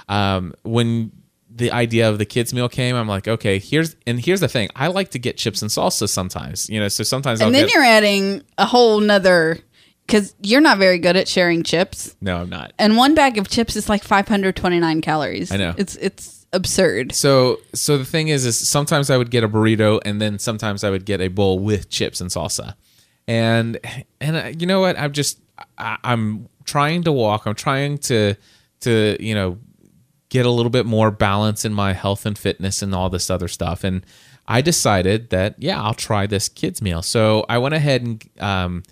um, 0.08 0.54
when 0.64 1.12
the 1.54 1.70
idea 1.72 2.10
of 2.10 2.18
the 2.18 2.26
kids 2.26 2.54
meal 2.54 2.70
came 2.70 2.96
i'm 2.96 3.08
like 3.10 3.28
okay 3.28 3.60
here's 3.60 3.96
and 4.08 4.20
here's 4.26 4.40
the 4.40 4.48
thing 4.48 4.70
i 4.76 4.88
like 4.88 5.12
to 5.12 5.20
get 5.20 5.36
chips 5.38 5.62
and 5.62 5.70
salsa 5.70 6.08
sometimes 6.08 6.70
you 6.70 6.80
know 6.80 6.88
so 6.88 7.04
sometimes 7.04 7.42
And 7.42 7.48
i'll 7.48 7.52
then 7.52 7.68
get 7.68 7.74
you're 7.74 7.84
adding 7.84 8.42
a 8.58 8.66
whole 8.66 9.02
nother 9.02 9.60
because 10.12 10.36
you're 10.42 10.62
not 10.62 10.78
very 10.78 10.98
good 11.00 11.16
at 11.16 11.28
sharing 11.28 11.64
chips. 11.64 12.16
no 12.22 12.38
i'm 12.38 12.50
not 12.50 12.74
And 12.78 12.98
one 12.98 13.16
bag 13.16 13.38
of 13.38 13.48
chips 13.50 13.76
is 13.76 13.88
like 13.88 14.04
529 14.04 15.02
calories. 15.02 15.52
I 15.52 15.58
know. 15.58 15.74
It's 15.78 15.96
it's 15.96 16.46
absurd. 16.54 17.14
so 17.14 17.60
so 17.74 17.98
the 17.98 18.04
thing 18.06 18.28
is 18.28 18.46
is 18.46 18.58
sometimes 18.68 19.10
i 19.10 19.16
would 19.18 19.32
get 19.32 19.42
a 19.44 19.48
burrito 19.48 20.02
and 20.04 20.20
then 20.22 20.38
sometimes 20.38 20.84
i 20.84 20.90
would 20.90 21.06
get 21.06 21.22
a 21.22 21.30
bowl 21.30 21.60
with 21.60 21.90
chips 21.90 22.20
and 22.20 22.30
salsa 22.30 22.76
and 23.26 23.80
and 24.20 24.36
uh, 24.36 24.52
you 24.58 24.68
know 24.68 24.82
what 24.82 25.00
i'm 25.00 25.14
just 25.14 25.40
I, 25.78 25.98
i'm 26.04 26.50
trying 26.66 27.04
to 27.04 27.12
walk 27.14 27.46
i'm 27.46 27.56
trying 27.56 28.00
to 28.00 28.36
to 28.82 29.16
you 29.20 29.34
know 29.34 29.60
get 30.28 30.46
a 30.46 30.50
little 30.50 30.70
bit 30.70 30.86
more 30.86 31.10
balance 31.10 31.64
in 31.64 31.72
my 31.72 31.94
health 31.94 32.26
and 32.26 32.38
fitness 32.38 32.82
and 32.82 32.94
all 32.94 33.10
this 33.10 33.30
other 33.30 33.48
stuff 33.48 33.86
and 33.86 34.06
i 34.46 34.60
decided 34.60 35.30
that 35.30 35.56
yeah 35.58 35.82
i'll 35.82 35.94
try 35.94 36.28
this 36.28 36.50
kids 36.50 36.82
meal 36.82 37.02
so 37.02 37.46
i 37.48 37.58
went 37.58 37.74
ahead 37.74 38.02
and 38.02 38.30
um, 38.42 38.84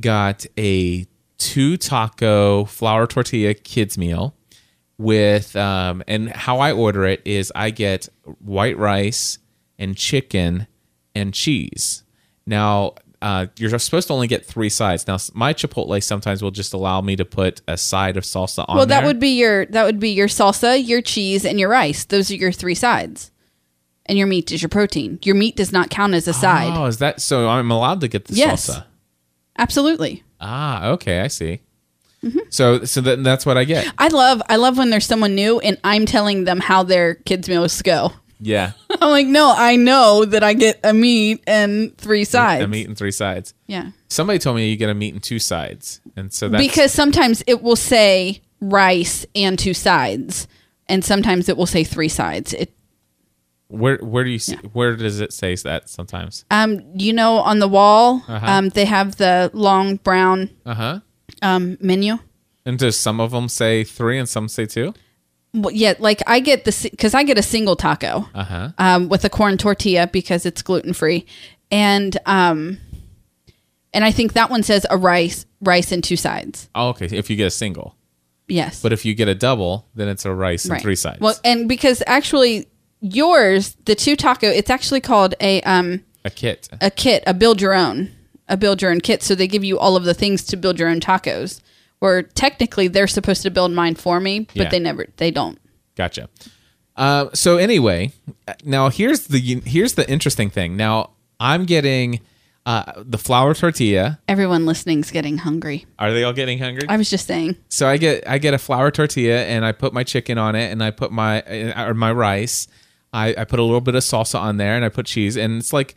got 0.00 0.46
a 0.58 1.06
two 1.38 1.76
taco 1.76 2.64
flour 2.66 3.06
tortilla 3.06 3.54
kids 3.54 3.98
meal 3.98 4.34
with 4.98 5.56
um, 5.56 6.02
and 6.06 6.30
how 6.30 6.60
I 6.60 6.72
order 6.72 7.04
it 7.04 7.20
is 7.24 7.52
I 7.54 7.70
get 7.70 8.08
white 8.38 8.78
rice 8.78 9.38
and 9.78 9.96
chicken 9.96 10.68
and 11.14 11.34
cheese. 11.34 12.04
Now 12.46 12.94
uh, 13.20 13.46
you're 13.56 13.76
supposed 13.78 14.08
to 14.08 14.14
only 14.14 14.26
get 14.26 14.44
three 14.44 14.68
sides. 14.68 15.06
Now 15.06 15.16
my 15.34 15.54
Chipotle 15.54 16.02
sometimes 16.02 16.42
will 16.42 16.50
just 16.50 16.72
allow 16.72 17.00
me 17.00 17.16
to 17.16 17.24
put 17.24 17.62
a 17.68 17.76
side 17.76 18.16
of 18.16 18.24
salsa 18.24 18.64
on. 18.68 18.76
Well, 18.76 18.86
that 18.86 19.00
there. 19.00 19.06
would 19.06 19.20
be 19.20 19.38
your 19.38 19.66
that 19.66 19.84
would 19.84 20.00
be 20.00 20.10
your 20.10 20.28
salsa, 20.28 20.84
your 20.84 21.02
cheese, 21.02 21.44
and 21.44 21.58
your 21.58 21.68
rice. 21.68 22.04
Those 22.04 22.30
are 22.30 22.36
your 22.36 22.52
three 22.52 22.74
sides. 22.74 23.30
And 24.06 24.18
your 24.18 24.26
meat 24.26 24.50
is 24.50 24.60
your 24.60 24.68
protein. 24.68 25.20
Your 25.22 25.36
meat 25.36 25.54
does 25.54 25.70
not 25.70 25.88
count 25.88 26.14
as 26.14 26.26
a 26.26 26.32
side. 26.32 26.76
Oh, 26.76 26.86
is 26.86 26.98
that 26.98 27.20
so? 27.20 27.48
I'm 27.48 27.70
allowed 27.70 28.00
to 28.00 28.08
get 28.08 28.24
the 28.24 28.34
Yes. 28.34 28.68
salsa. 28.68 28.84
Absolutely. 29.58 30.22
Ah, 30.40 30.88
okay, 30.90 31.20
I 31.20 31.28
see. 31.28 31.60
Mm-hmm. 32.24 32.38
So, 32.50 32.84
so 32.84 33.00
that's 33.00 33.44
what 33.44 33.58
I 33.58 33.64
get. 33.64 33.92
I 33.98 34.08
love 34.08 34.42
I 34.48 34.56
love 34.56 34.78
when 34.78 34.90
there's 34.90 35.06
someone 35.06 35.34
new 35.34 35.58
and 35.58 35.76
I'm 35.82 36.06
telling 36.06 36.44
them 36.44 36.60
how 36.60 36.84
their 36.84 37.14
kids 37.14 37.48
meals 37.48 37.82
go. 37.82 38.12
Yeah, 38.38 38.72
I'm 39.00 39.10
like, 39.10 39.26
no, 39.26 39.54
I 39.56 39.76
know 39.76 40.24
that 40.24 40.42
I 40.42 40.54
get 40.54 40.80
a 40.82 40.92
meat 40.92 41.42
and 41.46 41.96
three 41.96 42.24
sides. 42.24 42.64
a 42.64 42.68
meat 42.68 42.88
and 42.88 42.96
three 42.96 43.12
sides. 43.12 43.54
Yeah. 43.66 43.90
Somebody 44.08 44.38
told 44.40 44.56
me 44.56 44.68
you 44.68 44.76
get 44.76 44.90
a 44.90 44.94
meat 44.94 45.14
and 45.14 45.22
two 45.22 45.38
sides, 45.38 46.00
and 46.16 46.32
so 46.32 46.48
that's 46.48 46.62
because 46.62 46.92
sometimes 46.92 47.42
it 47.46 47.62
will 47.62 47.76
say 47.76 48.40
rice 48.60 49.26
and 49.34 49.58
two 49.58 49.74
sides, 49.74 50.48
and 50.88 51.04
sometimes 51.04 51.48
it 51.48 51.56
will 51.56 51.66
say 51.66 51.84
three 51.84 52.08
sides. 52.08 52.52
It, 52.52 52.72
where 53.72 53.96
where 53.98 54.22
do 54.24 54.30
you 54.30 54.38
see, 54.38 54.56
where 54.72 54.94
does 54.96 55.20
it 55.20 55.32
say 55.32 55.54
that 55.56 55.88
sometimes? 55.88 56.44
um, 56.50 56.80
you 56.94 57.12
know, 57.12 57.38
on 57.38 57.58
the 57.58 57.68
wall, 57.68 58.22
Uh-huh. 58.28 58.46
um, 58.46 58.68
they 58.70 58.84
have 58.84 59.16
the 59.16 59.50
long 59.54 59.96
brown 59.96 60.50
Uh 60.66 60.74
huh. 60.74 61.00
um 61.42 61.76
menu. 61.80 62.18
And 62.64 62.78
does 62.78 62.96
some 62.98 63.18
of 63.20 63.30
them 63.32 63.48
say 63.48 63.82
three 63.84 64.18
and 64.18 64.28
some 64.28 64.46
say 64.48 64.66
two? 64.66 64.94
Well, 65.54 65.72
yeah, 65.74 65.94
like 65.98 66.22
I 66.26 66.40
get 66.40 66.64
the 66.64 66.88
because 66.90 67.12
I 67.14 67.24
get 67.24 67.36
a 67.38 67.42
single 67.42 67.76
taco 67.76 68.28
Uh 68.34 68.44
huh. 68.44 68.68
um, 68.78 69.08
with 69.08 69.24
a 69.24 69.28
corn 69.30 69.58
tortilla 69.58 70.06
because 70.06 70.46
it's 70.46 70.62
gluten 70.62 70.92
free, 70.94 71.26
and 71.70 72.16
um, 72.26 72.78
and 73.92 74.04
I 74.04 74.10
think 74.12 74.32
that 74.34 74.48
one 74.50 74.62
says 74.62 74.86
a 74.90 74.96
rice 74.96 75.44
rice 75.60 75.92
and 75.92 76.02
two 76.02 76.16
sides. 76.16 76.68
Oh, 76.74 76.88
okay. 76.90 77.06
If 77.06 77.28
you 77.30 77.36
get 77.36 77.46
a 77.46 77.50
single, 77.50 77.96
Yes, 78.48 78.80
but 78.82 78.92
if 78.92 79.04
you 79.04 79.14
get 79.14 79.28
a 79.28 79.34
double, 79.34 79.86
then 79.94 80.08
it's 80.08 80.24
a 80.24 80.32
rice 80.34 80.64
and 80.64 80.80
three 80.80 80.96
sides. 80.96 81.20
Well, 81.20 81.36
and 81.44 81.68
because 81.68 82.02
actually 82.06 82.66
yours, 83.02 83.76
the 83.84 83.94
two 83.94 84.16
taco, 84.16 84.46
it's 84.48 84.70
actually 84.70 85.00
called 85.00 85.34
a 85.40 85.60
um 85.62 86.02
a 86.24 86.30
kit. 86.30 86.68
a 86.80 86.90
kit, 86.90 87.22
a 87.26 87.34
build 87.34 87.60
your 87.60 87.74
own, 87.74 88.10
a 88.48 88.56
build 88.56 88.80
your 88.80 88.90
own 88.90 89.00
kit. 89.00 89.22
So 89.22 89.34
they 89.34 89.46
give 89.48 89.64
you 89.64 89.78
all 89.78 89.96
of 89.96 90.04
the 90.04 90.14
things 90.14 90.44
to 90.44 90.56
build 90.56 90.78
your 90.78 90.88
own 90.88 91.00
tacos. 91.00 91.60
Where 91.98 92.22
technically 92.22 92.88
they're 92.88 93.06
supposed 93.06 93.42
to 93.42 93.50
build 93.50 93.70
mine 93.70 93.94
for 93.94 94.18
me, 94.18 94.40
but 94.40 94.56
Yeah. 94.56 94.68
they 94.70 94.80
never, 94.80 95.06
they 95.18 95.30
don't. 95.30 95.56
Gotcha. 95.94 96.28
Uh, 96.96 97.28
so 97.32 97.58
anyway, 97.58 98.10
now 98.64 98.88
here's 98.88 99.28
the 99.28 99.38
here's 99.64 99.94
the 99.94 100.08
interesting 100.10 100.50
thing. 100.50 100.76
Now 100.76 101.10
I'm 101.38 101.64
getting 101.64 102.20
uh, 102.66 102.92
the 102.96 103.18
flour 103.18 103.54
tortilla. 103.54 104.18
Everyone 104.28 104.66
listening's 104.66 105.10
getting 105.10 105.38
hungry. 105.38 105.86
Are 105.98 106.12
they 106.12 106.22
all 106.24 106.32
getting 106.32 106.58
hungry? 106.58 106.88
I 106.88 106.96
was 106.96 107.08
just 107.08 107.26
saying. 107.26 107.56
So 107.68 107.88
I 107.88 107.96
get 107.96 108.28
I 108.28 108.38
get 108.38 108.52
a 108.52 108.58
flour 108.58 108.90
tortilla 108.90 109.44
and 109.44 109.64
I 109.64 109.72
put 109.72 109.92
my 109.92 110.02
chicken 110.04 110.38
on 110.38 110.54
it 110.54 110.70
and 110.72 110.82
I 110.82 110.90
put 110.90 111.12
my 111.12 111.42
uh, 111.42 111.86
or 111.88 111.94
my 111.94 112.12
rice. 112.12 112.66
I, 113.12 113.34
I 113.36 113.44
put 113.44 113.58
a 113.58 113.62
little 113.62 113.80
bit 113.80 113.94
of 113.94 114.02
salsa 114.02 114.38
on 114.40 114.56
there 114.56 114.74
and 114.74 114.84
I 114.84 114.88
put 114.88 115.06
cheese 115.06 115.36
and 115.36 115.58
it's 115.58 115.72
like 115.72 115.94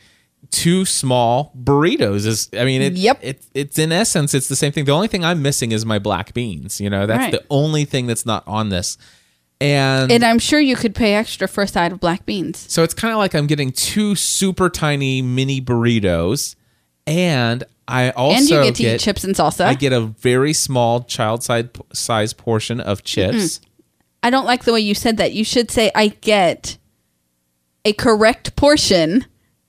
two 0.52 0.86
small 0.86 1.52
burritos. 1.58 2.26
Is 2.26 2.50
I 2.58 2.66
mean 2.66 2.82
it, 2.82 2.94
Yep. 2.94 3.20
it 3.24 3.46
it's 3.54 3.80
in 3.80 3.92
essence 3.92 4.34
it's 4.34 4.48
the 4.48 4.56
same 4.56 4.72
thing. 4.72 4.86
The 4.86 4.92
only 4.92 5.08
thing 5.08 5.24
I'm 5.24 5.42
missing 5.42 5.72
is 5.72 5.86
my 5.86 5.98
black 6.00 6.34
beans. 6.34 6.80
You 6.82 6.90
know 6.90 7.06
that's 7.06 7.20
Right. 7.20 7.32
the 7.32 7.44
only 7.50 7.86
thing 7.86 8.06
that's 8.08 8.26
not 8.26 8.44
on 8.48 8.70
this. 8.70 8.98
And, 9.62 10.12
And 10.12 10.24
I'm 10.26 10.38
sure 10.40 10.60
you 10.60 10.76
could 10.76 10.94
pay 10.94 11.14
extra 11.16 11.48
for 11.48 11.64
a 11.64 11.68
side 11.68 11.94
of 11.94 12.00
black 12.02 12.26
beans. 12.26 12.66
so 12.70 12.84
it's 12.84 12.94
kind 12.94 13.14
of 13.14 13.18
like 13.18 13.34
I'm 13.34 13.48
getting 13.48 13.72
two 13.72 14.14
super 14.16 14.70
tiny 14.70 15.22
mini 15.22 15.62
burritos 15.62 16.56
and 17.08 17.64
I 17.88 18.10
also 18.12 18.38
and 18.40 18.50
you 18.50 18.64
get 18.64 18.76
to 18.76 18.96
eat 18.96 19.00
chips 19.00 19.24
and 19.24 19.36
salsa. 19.36 19.66
I 19.66 19.74
get 19.76 19.94
a 19.94 20.02
very 20.02 20.52
small 20.54 21.04
child 21.04 21.44
size 21.44 21.66
size 21.94 22.34
portion 22.34 22.80
of 22.82 23.04
chips. 23.04 23.62
I 24.24 24.30
don't 24.32 24.46
like 24.46 24.64
the 24.66 24.74
way 24.74 24.80
you 24.82 24.96
said 24.96 25.18
that. 25.18 25.34
You 25.34 25.44
should 25.46 25.70
say 25.72 25.92
I 25.96 26.08
get 26.08 26.78
a 27.86 27.94
correct 27.94 28.56
portion 28.56 29.26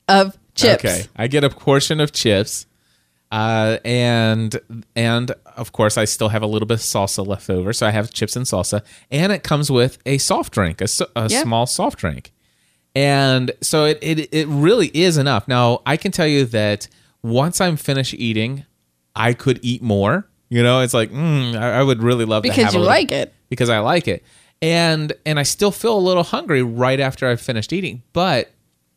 of 0.08 0.36
chips. 0.54 0.84
Okay. 0.84 1.04
I 1.16 1.26
get 1.28 1.44
a 1.44 1.50
portion 1.50 2.00
of 2.00 2.12
chips 2.12 2.66
Uh, 3.32 3.78
and 3.84 4.58
and 4.94 5.32
of 5.56 5.72
course, 5.72 5.98
I 5.98 6.04
still 6.06 6.28
have 6.28 6.42
a 6.42 6.46
little 6.46 6.66
bit 6.66 6.74
of 6.74 6.80
salsa 6.80 7.26
left 7.26 7.50
over, 7.50 7.72
so 7.72 7.84
I 7.86 7.90
have 7.90 8.12
chips 8.12 8.36
and 8.36 8.46
salsa, 8.46 8.82
and 9.10 9.32
it 9.32 9.42
comes 9.42 9.68
with 9.70 9.98
a 10.06 10.18
soft 10.18 10.52
drink, 10.52 10.80
a, 10.80 10.86
a 11.16 11.28
Yeah. 11.28 11.42
small 11.42 11.66
soft 11.66 11.98
drink, 11.98 12.30
and 12.94 13.50
so 13.60 13.84
it, 13.84 13.98
it 14.00 14.28
it 14.32 14.46
really 14.48 14.88
is 14.94 15.18
enough. 15.18 15.48
Now 15.48 15.82
I 15.84 15.96
can 15.96 16.12
tell 16.12 16.26
you 16.28 16.44
that 16.46 16.86
once 17.22 17.60
I'm 17.60 17.76
finished 17.76 18.14
eating, 18.14 18.64
I 19.16 19.32
could 19.34 19.58
eat 19.60 19.82
more. 19.82 20.28
You 20.48 20.62
know, 20.62 20.80
it's 20.82 20.94
like 20.94 21.10
mm, 21.10 21.56
I, 21.58 21.80
I 21.80 21.82
would 21.82 22.02
really 22.04 22.24
love 22.24 22.44
to 22.44 22.48
Because 22.48 22.64
have 22.66 22.74
a 22.74 22.76
you 22.76 22.80
little- 22.82 22.94
like 22.94 23.10
it. 23.10 23.34
because 23.50 23.68
I 23.70 23.80
like 23.80 24.06
it. 24.06 24.22
And 24.62 25.12
and 25.24 25.38
I 25.38 25.42
still 25.42 25.70
feel 25.70 25.96
a 25.96 26.00
little 26.00 26.22
hungry 26.22 26.62
right 26.62 27.00
after 27.00 27.28
I've 27.28 27.40
finished 27.40 27.72
eating. 27.72 28.02
But 28.12 28.50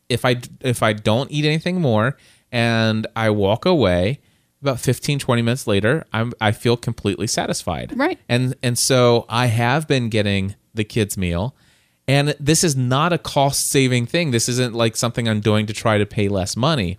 if 0.08 0.24
I 0.24 0.40
if 0.60 0.82
I 0.82 0.92
don't 0.92 1.30
eat 1.30 1.44
anything 1.44 1.80
more 1.80 2.16
and 2.50 3.06
I 3.14 3.30
walk 3.30 3.64
away 3.66 4.20
about 4.62 4.80
15 4.80 5.18
20 5.18 5.42
minutes 5.42 5.66
later, 5.66 6.04
I'm 6.12 6.32
I 6.40 6.52
feel 6.52 6.76
completely 6.76 7.26
satisfied. 7.26 7.92
Right. 7.96 8.18
And 8.28 8.54
and 8.62 8.78
so 8.78 9.26
I 9.28 9.46
have 9.46 9.86
been 9.86 10.08
getting 10.08 10.54
the 10.74 10.84
kids 10.84 11.18
meal 11.18 11.54
and 12.10 12.34
this 12.40 12.64
is 12.64 12.74
not 12.74 13.12
a 13.12 13.18
cost 13.18 13.68
saving 13.70 14.06
thing. 14.06 14.32
This 14.32 14.48
isn't 14.48 14.74
like 14.74 14.96
something 14.96 15.28
I'm 15.28 15.40
doing 15.40 15.66
to 15.66 15.72
try 15.72 15.96
to 15.96 16.04
pay 16.04 16.28
less 16.28 16.56
money. 16.56 16.98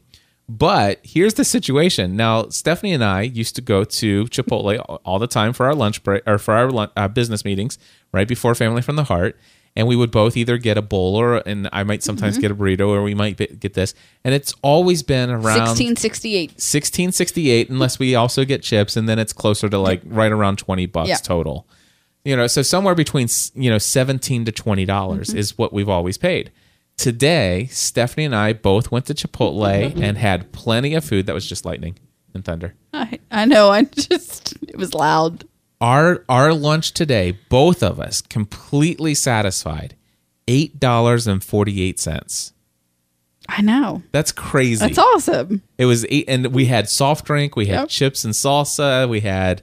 But 0.57 0.99
here's 1.03 1.35
the 1.35 1.45
situation. 1.45 2.15
Now, 2.17 2.49
Stephanie 2.49 2.93
and 2.93 3.03
I 3.03 3.21
used 3.21 3.55
to 3.55 3.61
go 3.61 3.83
to 3.85 4.25
Chipotle 4.25 4.99
all- 5.05 5.19
the 5.19 5.27
time 5.27 5.53
for 5.53 5.65
our 5.65 5.73
lunch 5.75 6.03
break 6.03 6.23
or 6.27 6.37
for 6.37 6.53
our 6.53 6.69
lun- 6.69 6.89
uh, 6.97 7.07
business 7.07 7.45
meetings 7.45 7.77
right 8.11 8.27
before 8.27 8.53
Family 8.55 8.81
from 8.81 8.95
the 8.97 9.05
Heart. 9.05 9.39
And 9.77 9.87
we 9.87 9.95
would 9.95 10.11
both 10.11 10.35
either 10.35 10.57
get 10.57 10.77
a 10.77 10.81
bowl 10.81 11.15
or, 11.15 11.37
and 11.47 11.69
I 11.71 11.83
might 11.83 12.03
sometimes 12.03 12.33
Mm-hmm. 12.35 12.41
get 12.41 12.51
a 12.51 12.55
burrito 12.55 12.89
or 12.89 13.01
we 13.03 13.13
might 13.15 13.37
be- 13.37 13.47
get 13.47 13.73
this. 13.75 13.93
And 14.25 14.33
it's 14.35 14.53
always 14.61 15.03
been 15.03 15.29
around 15.29 15.59
1668. 15.69 16.49
1668 16.59 17.69
unless 17.69 17.97
we 17.97 18.13
also 18.15 18.43
get 18.43 18.63
chips 18.63 18.97
and 18.97 19.07
then 19.07 19.19
it's 19.19 19.31
closer 19.31 19.69
to 19.69 19.77
like 19.77 20.01
right 20.05 20.31
around 20.33 20.57
20 20.57 20.85
bucks 20.87 21.07
Yeah. 21.09 21.15
total 21.17 21.65
you 22.25 22.35
know 22.35 22.45
so 22.47 22.61
somewhere 22.61 22.93
between 22.95 23.27
you 23.55 23.69
know 23.71 23.77
17 23.79 24.45
to 24.45 24.51
20 24.51 24.85
dollars 24.85 25.29
Mm-hmm. 25.29 25.37
is 25.39 25.57
what 25.57 25.71
we've 25.73 25.89
always 25.89 26.17
paid 26.17 26.51
today 27.01 27.67
stephanie 27.71 28.25
and 28.25 28.35
i 28.35 28.53
both 28.53 28.91
went 28.91 29.05
to 29.05 29.13
chipotle 29.13 29.65
and 30.01 30.17
had 30.17 30.51
plenty 30.51 30.93
of 30.93 31.03
food 31.03 31.25
that 31.25 31.33
was 31.33 31.47
just 31.47 31.65
lightning 31.65 31.97
and 32.33 32.45
thunder 32.45 32.73
I, 32.93 33.19
I 33.31 33.45
know. 33.45 33.69
I 33.69 33.83
just, 33.83 34.53
it 34.67 34.75
was 34.77 34.93
loud. 34.93 35.45
our 35.79 36.23
our 36.29 36.53
lunch 36.53 36.91
today 36.93 37.37
both 37.49 37.81
of 37.83 37.99
us 37.99 38.21
completely 38.21 39.13
satisfied 39.15 39.95
eight 40.47 40.79
dollars 40.79 41.25
and 41.27 41.43
48 41.43 41.99
cents 41.99 42.53
I 43.49 43.61
know. 43.61 44.03
that's 44.11 44.31
crazy 44.31 44.85
That's 44.85 44.97
awesome. 44.99 45.61
It 45.77 45.85
was 45.85 46.05
eight, 46.09 46.25
and 46.29 46.47
we 46.53 46.65
had 46.65 46.87
soft 46.87 47.25
drink, 47.25 47.55
we 47.55 47.65
had 47.65 47.79
Yep. 47.81 47.89
chips 47.89 48.23
and 48.23 48.33
salsa, 48.33 49.09
we 49.09 49.19
had 49.21 49.61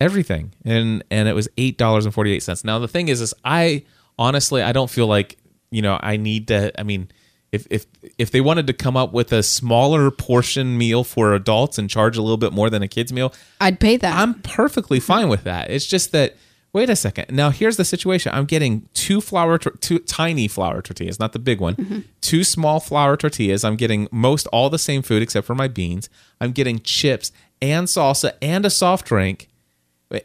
everything, 0.00 0.52
and 0.64 1.04
and 1.10 1.28
it 1.28 1.34
was 1.34 1.46
eight 1.58 1.76
dollars 1.78 2.06
and 2.06 2.14
forty 2.14 2.32
eight 2.32 2.42
cents. 2.42 2.64
Now 2.64 2.78
the 2.78 2.88
thing 2.88 3.08
is, 3.08 3.20
is 3.20 3.34
I 3.44 3.84
honestly 4.18 4.62
I 4.62 4.72
don't 4.72 4.90
feel 4.90 5.06
like 5.06 5.36
you 5.70 5.82
know 5.82 5.98
I 6.02 6.16
need 6.16 6.48
to. 6.48 6.78
I 6.78 6.82
mean, 6.82 7.10
if 7.52 7.66
if 7.70 7.86
if 8.18 8.30
they 8.30 8.40
wanted 8.40 8.66
to 8.68 8.72
come 8.72 8.96
up 8.96 9.12
with 9.12 9.32
a 9.32 9.42
smaller 9.42 10.10
portion 10.10 10.78
meal 10.78 11.04
for 11.04 11.34
adults 11.34 11.78
and 11.78 11.88
charge 11.88 12.16
a 12.16 12.22
little 12.22 12.36
bit 12.36 12.52
more 12.52 12.70
than 12.70 12.82
a 12.82 12.88
kids 12.88 13.12
meal, 13.12 13.32
I'd 13.60 13.80
pay 13.80 13.96
that. 13.96 14.16
I'm 14.16 14.34
perfectly 14.42 15.00
fine 15.00 15.28
with 15.28 15.44
that. 15.44 15.70
It's 15.70 15.86
just 15.86 16.12
that 16.12 16.36
wait 16.72 16.88
a 16.88 16.96
second. 16.96 17.34
Now 17.34 17.50
here's 17.50 17.76
the 17.76 17.84
situation. 17.84 18.32
I'm 18.34 18.44
getting 18.44 18.88
two 18.94 19.20
flour, 19.20 19.58
two 19.58 19.98
tiny 20.00 20.48
flour 20.48 20.82
tortillas, 20.82 21.18
not 21.18 21.32
the 21.32 21.38
big 21.38 21.60
one. 21.60 21.74
Mm-hmm. 21.74 22.00
Two 22.20 22.44
small 22.44 22.80
flour 22.80 23.16
tortillas. 23.16 23.64
I'm 23.64 23.76
getting 23.76 24.08
most 24.12 24.46
all 24.48 24.70
the 24.70 24.78
same 24.78 25.02
food 25.02 25.22
except 25.22 25.46
for 25.46 25.54
my 25.54 25.68
beans. 25.68 26.08
I'm 26.40 26.52
getting 26.52 26.80
chips 26.80 27.32
and 27.60 27.86
salsa 27.88 28.32
and 28.40 28.64
a 28.64 28.70
soft 28.70 29.06
drink, 29.06 29.48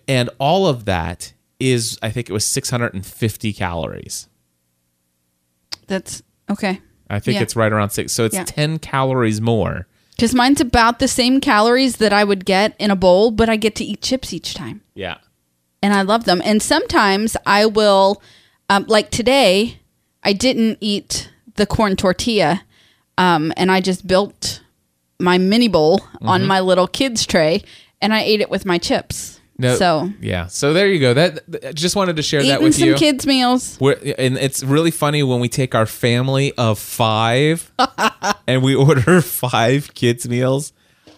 and 0.08 0.29
all 0.39 0.67
of 0.67 0.86
that 0.86 1.34
is 1.60 1.97
I 2.03 2.12
think 2.12 2.29
it 2.29 2.34
was 2.34 2.45
650 2.45 3.53
calories. 3.53 4.27
That's 5.88 6.21
okay. 6.50 6.82
I 7.10 7.19
think 7.19 7.36
Yeah. 7.36 7.41
it's 7.43 7.56
right 7.56 7.71
around 7.71 7.91
six. 7.91 8.13
So 8.13 8.26
it's 8.26 8.36
Yeah. 8.36 8.43
10 8.45 8.80
calories 8.80 9.39
more. 9.41 9.88
Because 10.15 10.34
mine's 10.34 10.62
about 10.62 11.00
the 11.00 11.08
same 11.08 11.41
calories 11.41 11.98
that 11.98 12.13
I 12.13 12.24
would 12.24 12.45
get 12.45 12.74
in 12.80 12.89
a 12.89 12.95
bowl, 12.95 13.32
but 13.32 13.50
I 13.50 13.58
get 13.58 13.76
to 13.76 13.84
eat 13.84 14.02
chips 14.02 14.34
each 14.34 14.54
time. 14.54 14.82
Yeah. 14.95 15.17
and 15.84 15.93
I 15.93 16.02
love 16.02 16.24
them. 16.26 16.41
And 16.43 16.63
sometimes 16.63 17.38
I 17.45 17.67
will, 17.67 18.19
um, 18.71 18.86
like 18.88 19.12
today, 19.12 19.78
I 20.24 20.34
didn't 20.34 20.80
eat 20.82 21.30
the 21.58 21.67
corn 21.67 21.95
tortilla, 21.95 22.63
um, 23.19 23.54
and 23.56 23.71
I 23.71 23.82
just 23.82 24.08
built 24.08 24.62
my 25.19 25.38
mini 25.38 25.67
bowl 25.67 26.00
Mm-hmm. 26.00 26.28
on 26.28 26.45
my 26.48 26.60
little 26.60 26.88
kids 26.88 27.24
tray, 27.28 27.62
and 28.02 28.15
I 28.15 28.21
ate 28.24 28.41
it 28.41 28.50
with 28.50 28.65
my 28.65 28.80
chips. 28.80 29.35
No, 29.58 29.76
so 29.76 30.10
yeah. 30.20 30.48
So 30.48 30.74
there 30.74 30.88
you 30.88 31.00
go. 31.00 31.13
That 31.13 31.50
th- 31.62 31.76
just 31.76 31.96
wanted 31.96 32.18
to 32.18 32.22
share 32.22 32.44
that 32.44 32.62
with 32.62 32.76
some 32.76 32.89
you. 32.89 32.96
kids 32.96 33.26
meals. 33.26 33.78
We're, 33.80 33.94
and 34.18 34.38
it's 34.38 34.63
really 34.63 34.91
funny 34.91 35.24
when 35.24 35.39
we 35.39 35.48
take 35.48 35.74
our 35.74 35.86
family 35.86 36.52
of 36.58 36.78
five 36.78 37.72
and 38.48 38.62
we 38.63 38.76
order 38.76 39.22
five 39.22 39.94
kids 39.94 40.28
meals. 40.28 40.74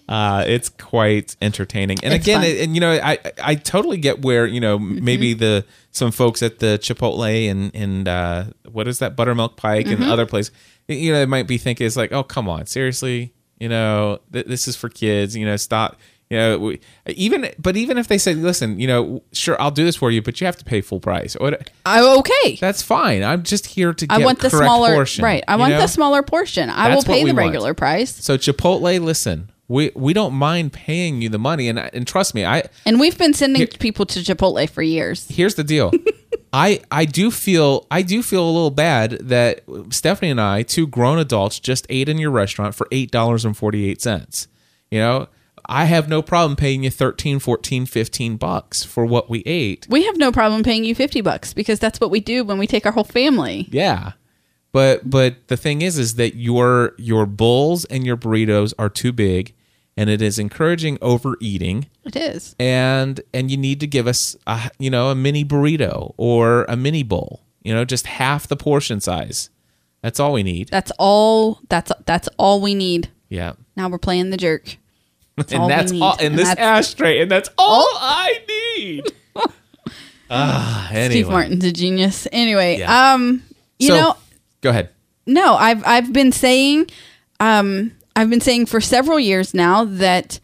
Uh, 0.08 0.44
it's 0.48 0.70
quite 0.70 1.36
entertaining. 1.42 1.98
And 2.02 2.14
It's 2.14 2.24
again, 2.26 2.42
it, 2.44 2.62
and 2.62 2.76
you 2.76 2.80
know, 2.80 2.92
I 2.92 3.18
I 3.44 3.56
totally 3.56 3.98
get 3.98 4.22
where 4.22 4.46
you 4.46 4.62
know 4.62 4.78
Mm-hmm. 4.80 5.04
maybe 5.04 5.34
the 5.34 5.66
some 5.92 6.12
folks 6.12 6.42
at 6.44 6.60
the 6.60 6.80
Chipotle 6.82 7.50
and 7.52 7.72
and 7.76 8.08
uh, 8.08 8.44
what 8.72 8.88
is 8.88 9.00
that 9.00 9.16
Buttermilk 9.16 9.58
Pike 9.58 9.88
Mm-hmm. 9.88 10.04
and 10.04 10.12
other 10.12 10.26
place, 10.28 10.52
you 10.88 11.12
know, 11.12 11.20
they 11.20 11.26
might 11.26 11.48
be 11.48 11.58
thinking 11.58 11.86
it's 11.88 11.98
like, 11.98 12.12
oh 12.14 12.24
come 12.24 12.48
on, 12.48 12.68
seriously, 12.68 13.34
you 13.60 13.68
know, 13.68 14.20
th- 14.32 14.46
this 14.46 14.68
is 14.68 14.76
for 14.78 14.88
kids. 14.90 15.36
You 15.36 15.46
know, 15.46 15.58
stop. 15.58 15.98
You 16.30 16.38
know, 16.38 16.60
we, 16.60 16.80
even 17.08 17.50
but 17.58 17.78
even 17.78 17.98
if 17.98 18.08
they 18.10 18.18
say, 18.18 18.34
listen, 18.34 18.80
you 18.80 18.88
know, 18.88 19.24
sure, 19.32 19.60
I'll 19.62 19.72
do 19.72 19.86
this 19.86 19.96
for 19.96 20.12
you, 20.12 20.22
but 20.22 20.42
you 20.42 20.46
have 20.46 20.58
to 20.58 20.66
pay 20.66 20.82
full 20.82 21.00
price. 21.00 21.38
i'm 21.86 22.20
okay. 22.20 22.58
That's 22.60 22.82
fine. 22.82 23.24
I'm 23.24 23.44
just 23.44 23.68
here 23.68 23.94
to 23.94 24.08
get 24.08 24.20
I 24.22 24.24
want 24.26 24.40
the 24.40 24.50
smaller 24.50 24.94
portion. 24.94 25.24
right. 25.24 25.44
I 25.48 25.56
want 25.56 25.72
know? 25.72 25.80
the 25.80 25.88
smaller 25.88 26.24
portion. 26.24 26.70
I 26.70 26.90
That's 26.90 27.06
will 27.08 27.14
pay 27.14 27.22
the 27.22 27.28
want. 27.28 27.38
regular 27.38 27.74
price. 27.74 28.14
So 28.14 28.38
Chipotle, 28.38 29.00
listen, 29.02 29.52
we 29.70 29.92
we 29.96 30.12
don't 30.12 30.34
mind 30.34 30.74
paying 30.74 31.22
you 31.22 31.30
the 31.30 31.40
money, 31.40 31.70
and 31.70 31.80
and 31.80 32.06
trust 32.06 32.36
me, 32.36 32.44
I 32.46 32.64
And 32.86 33.00
we've 33.00 33.18
been 33.18 33.34
sending 33.34 33.66
people 33.68 34.06
to 34.08 34.20
Chipotle 34.20 34.70
for 34.70 34.82
years. 34.82 35.28
here's 35.30 35.56
the 35.56 35.64
deal. 35.64 35.92
I 36.54 36.82
I 36.92 37.06
do 37.06 37.32
feel 37.32 37.86
I 37.92 38.02
do 38.02 38.22
feel 38.24 38.44
a 38.44 38.52
little 38.52 38.72
bad 38.72 39.12
that 39.12 39.62
Stephanie 39.92 40.32
and 40.32 40.42
I, 40.42 40.64
two 40.64 40.88
grown 40.88 41.20
adults, 41.20 41.60
just 41.60 41.86
ate 41.90 42.10
in 42.10 42.18
your 42.18 42.32
restaurant 42.32 42.76
for 42.76 42.88
eight 42.92 43.12
dollars 43.12 43.46
and 43.46 43.56
forty 43.56 43.90
eight 43.90 44.02
cents. 44.02 44.48
You 44.90 45.00
know, 45.00 45.28
I 45.68 45.86
have 45.86 46.08
no 46.08 46.22
problem 46.22 46.56
paying 46.56 46.84
you 46.84 46.90
13, 46.90 47.40
14, 47.40 47.86
15 47.86 48.38
bucks 48.38 48.84
for 48.84 49.06
what 49.06 49.30
we 49.30 49.40
ate. 49.46 49.86
We 49.90 50.06
have 50.06 50.18
no 50.18 50.32
problem 50.32 50.64
paying 50.64 50.84
you 50.86 50.96
50 50.96 51.22
bucks 51.22 51.54
because 51.54 51.80
that's 51.80 52.00
what 52.00 52.10
we 52.12 52.20
do 52.20 52.44
when 52.44 52.58
we 52.58 52.68
take 52.68 52.86
our 52.86 52.92
whole 52.92 53.04
family. 53.04 53.68
Yeah. 53.72 54.14
But 54.72 55.10
but 55.10 55.48
the 55.48 55.58
thing 55.58 55.82
is 55.82 55.98
is 55.98 56.16
that 56.16 56.36
your 56.36 56.94
your 56.98 57.26
bowls 57.26 57.86
and 57.86 58.06
your 58.06 58.18
burritos 58.18 58.74
are 58.78 58.90
too 58.90 59.12
big 59.12 59.54
and 59.96 60.10
it 60.10 60.22
is 60.22 60.38
encouraging 60.38 60.98
overeating 61.02 61.88
It 62.06 62.16
is. 62.16 62.56
and 62.60 63.20
and 63.34 63.50
you 63.50 63.58
need 63.58 63.80
to 63.80 63.88
give 63.88 64.08
us 64.08 64.36
a 64.46 64.70
you 64.78 64.90
know 64.90 65.10
a 65.10 65.16
mini 65.16 65.44
burrito 65.44 66.14
or 66.18 66.66
a 66.66 66.76
mini 66.76 67.04
bowl. 67.04 67.42
You 67.64 67.74
know, 67.74 67.84
just 67.86 68.06
half 68.08 68.48
the 68.48 68.56
portion 68.56 69.00
size. 69.02 69.50
That's 70.02 70.20
all 70.20 70.32
we 70.34 70.44
need. 70.44 70.70
That's 70.70 70.92
all 71.00 71.60
that's 71.70 71.92
that's 72.06 72.30
all 72.38 72.62
we 72.62 72.76
need. 72.76 73.10
Yeah. 73.30 73.54
Now 73.76 73.90
we're 73.90 73.98
playing 73.98 74.30
the 74.30 74.38
jerk. 74.38 74.78
That's 75.38 75.54
and 75.54 75.70
that's 75.70 75.92
all 75.94 76.18
in 76.18 76.36
this 76.36 76.50
that's- 76.50 76.88
ashtray 76.90 77.22
and 77.22 77.32
that's 77.32 77.50
all 77.58 77.88
I 78.00 78.40
need. 78.78 79.04
Ah, 80.30 80.90
anyway. 80.92 81.10
Steve 81.10 81.30
Martin's 81.30 81.64
a 81.64 81.72
genius. 81.72 82.28
Anyway, 82.34 82.80
Yeah. 82.80 83.14
um, 83.14 83.44
you 83.80 83.88
So, 83.88 83.96
know, 83.96 84.18
go 84.60 84.72
ahead. 84.72 84.90
no, 85.26 85.56
I've 85.56 85.82
I've 85.86 86.12
been 86.12 86.34
saying, 86.34 86.88
um, 87.40 87.94
I've 88.14 88.30
been 88.30 88.42
saying 88.42 88.66
for 88.66 88.82
several 88.82 89.20
years 89.22 89.54
now 89.54 89.86
that 89.86 90.42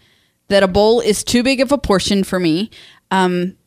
that 0.48 0.64
a 0.64 0.70
bowl 0.70 1.02
is 1.02 1.22
too 1.24 1.44
big 1.44 1.60
of 1.60 1.74
a 1.74 1.78
portion 1.78 2.24
for 2.24 2.40
me. 2.40 2.70
Um, 3.12 3.58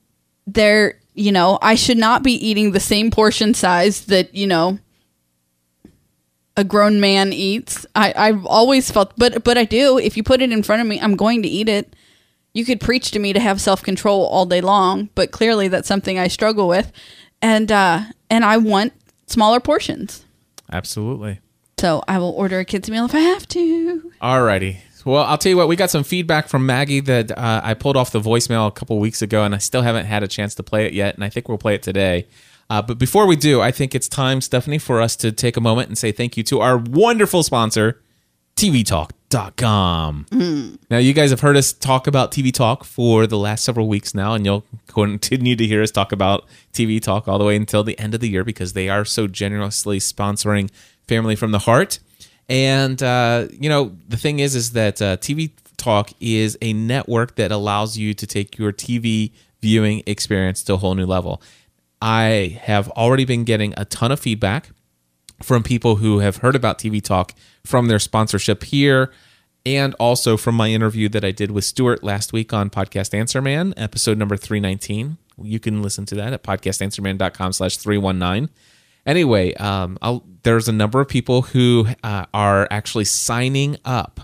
there, 0.47 0.99
you 1.15 1.33
know, 1.33 1.59
I 1.61 1.75
should 1.75 1.99
not 1.99 2.23
be 2.23 2.33
eating 2.33 2.71
the 2.73 2.81
same 2.81 3.11
portion 3.11 3.53
size 3.53 4.07
that 4.07 4.35
you 4.35 4.47
know 4.47 4.79
a 6.57 6.64
grown 6.64 7.00
man 7.00 7.32
eats. 7.32 7.86
I 7.94 8.12
I've 8.16 8.46
always 8.46 8.90
felt, 8.90 9.12
but 9.16 9.44
but 9.44 9.59
I 9.59 9.64
do. 9.64 9.98
If 9.98 10.16
you 10.16 10.22
put 10.22 10.40
it 10.40 10.52
in 10.52 10.62
front 10.62 10.82
of 10.82 10.88
me, 10.88 11.00
I'm 11.00 11.16
going 11.16 11.42
to 11.42 11.48
eat 11.48 11.68
it. 11.68 11.94
You 12.54 12.64
could 12.64 12.80
preach 12.80 13.11
to 13.11 13.18
me 13.18 13.32
to 13.32 13.40
have 13.40 13.61
self 13.61 13.82
control 13.82 14.26
all 14.26 14.46
day 14.46 14.61
long, 14.61 15.11
but 15.14 15.30
clearly 15.30 15.68
that's 15.68 15.88
something 15.88 16.18
I 16.18 16.28
struggle 16.28 16.68
with, 16.68 16.92
and 17.42 17.70
uh, 17.70 18.04
and 18.30 18.44
I 18.44 18.57
want 18.57 18.92
smaller 19.26 19.61
portions. 19.61 20.24
Absolutely. 20.72 21.40
So 21.78 22.02
I 22.09 22.18
will 22.18 22.30
order 22.30 22.59
a 22.59 22.64
kids 22.64 22.88
meal 22.88 23.04
if 23.04 23.14
I 23.14 23.20
have 23.20 23.46
to. 23.48 24.12
Alrighty. 24.22 24.78
Well, 25.04 25.22
I'll 25.22 25.38
tell 25.38 25.50
you 25.50 25.57
what. 25.57 25.68
We 25.68 25.76
got 25.76 25.90
some 25.90 26.02
feedback 26.02 26.48
from 26.48 26.66
Maggie 26.66 26.98
that 27.00 27.30
uh, 27.30 27.61
I 27.62 27.74
pulled 27.74 27.96
off 27.96 28.11
the 28.11 28.20
voicemail 28.20 28.66
a 28.66 28.72
couple 28.72 28.98
weeks 28.98 29.22
ago, 29.22 29.44
and 29.44 29.54
I 29.54 29.59
still 29.59 29.82
haven't 29.82 30.07
had 30.07 30.24
a 30.24 30.28
chance 30.28 30.57
to 30.57 30.64
play 30.64 30.84
it 30.84 30.94
yet. 30.94 31.14
And 31.14 31.22
I 31.22 31.28
think 31.28 31.48
we'll 31.48 31.59
play 31.59 31.76
it 31.76 31.82
today. 31.84 32.26
Uh, 32.69 32.83
but 32.83 32.99
before 32.99 33.27
we 33.27 33.37
do, 33.37 33.61
I 33.61 33.71
think 33.71 33.95
it's 33.95 34.09
time, 34.09 34.41
Stephanie, 34.41 34.79
for 34.79 35.01
us 35.01 35.14
to 35.17 35.31
take 35.31 35.57
a 35.57 35.61
moment 35.61 35.89
and 35.89 35.97
say 35.97 36.12
thank 36.12 36.37
you 36.37 36.43
to 36.45 36.61
our 36.61 36.77
wonderful 36.77 37.43
sponsor, 37.43 38.01
tvtalk.com. 38.57 40.27
Now, 40.91 40.99
you 40.99 41.12
guys 41.12 41.31
have 41.31 41.41
heard 41.41 41.57
us 41.57 41.73
talk 41.73 42.07
about 42.07 42.33
TV 42.33 42.53
Talk 42.53 42.85
for 42.85 43.27
the 43.27 43.39
last 43.39 43.64
several 43.64 43.89
weeks 43.89 44.14
now, 44.14 44.35
and 44.35 44.45
you'll 44.45 44.64
continue 44.89 45.55
to 45.55 45.67
hear 45.67 45.83
us 45.83 45.91
talk 45.91 46.11
about 46.11 46.45
TV 46.73 47.01
Talk 47.01 47.29
all 47.29 47.39
the 47.39 47.45
way 47.45 47.55
until 47.55 47.85
the 47.85 47.99
end 47.99 48.14
of 48.14 48.21
the 48.21 48.29
year 48.29 48.45
because 48.45 48.73
they 48.73 48.89
are 48.89 49.05
so 49.05 49.27
generously 49.27 49.99
sponsoring 49.99 50.71
Family 51.07 51.37
from 51.37 51.53
the 51.53 51.61
Heart. 51.61 52.01
And 52.49 53.03
uh, 53.03 53.47
you 53.51 53.69
know, 53.69 53.97
the 54.09 54.17
thing 54.17 54.39
is, 54.41 54.55
is 54.55 54.73
that 54.73 55.01
uh, 55.01 55.17
TV 55.19 55.51
Talk 55.77 56.11
is 56.21 56.57
a 56.62 56.73
network 56.73 57.37
that 57.37 57.53
allows 57.53 57.97
you 57.99 58.14
to 58.14 58.27
take 58.27 58.59
your 58.59 58.73
TV 58.73 59.33
viewing 59.61 60.03
experience 60.07 60.62
to 60.64 60.75
a 60.75 60.77
whole 60.77 60.95
new 60.95 61.07
level. 61.07 61.43
I 62.07 62.61
have 62.62 62.88
already 62.90 63.24
been 63.24 63.42
getting 63.42 63.74
a 63.76 63.84
ton 63.84 64.12
of 64.12 64.20
feedback 64.20 64.70
from 65.42 65.64
people 65.64 65.96
who 65.96 66.20
have 66.20 66.36
heard 66.36 66.54
about 66.54 66.78
TV 66.78 67.02
Talk 67.02 67.32
from 67.64 67.88
their 67.88 67.98
sponsorship 67.98 68.62
here 68.62 69.12
and 69.66 69.92
also 69.94 70.36
from 70.36 70.54
my 70.54 70.68
interview 70.68 71.09
that 71.09 71.24
I 71.24 71.32
did 71.32 71.50
with 71.50 71.64
Stuart 71.64 72.04
last 72.04 72.32
week 72.32 72.52
on 72.52 72.70
Podcast 72.70 73.12
Answer 73.12 73.42
Man, 73.42 73.74
episode 73.76 74.18
number 74.18 74.36
319. 74.36 75.18
You 75.42 75.59
can 75.59 75.82
listen 75.82 76.07
to 76.07 76.14
that 76.14 76.32
at 76.32 76.44
podcastanswerman.com 76.44 77.52
slash 77.52 77.76
319. 77.76 78.50
Anyway, 79.04 79.52
um, 79.54 79.98
there's 80.44 80.68
a 80.68 80.72
number 80.72 81.00
of 81.00 81.09
people 81.09 81.42
who 81.42 81.88
uh, 82.04 82.26
are 82.32 82.68
actually 82.70 83.04
signing 83.07 83.78
up 83.84 84.20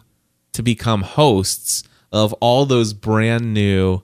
to 0.52 0.62
become 0.62 1.02
hosts 1.02 1.82
of 2.12 2.32
all 2.34 2.64
those 2.64 2.92
brand 2.92 3.52
new 3.52 4.02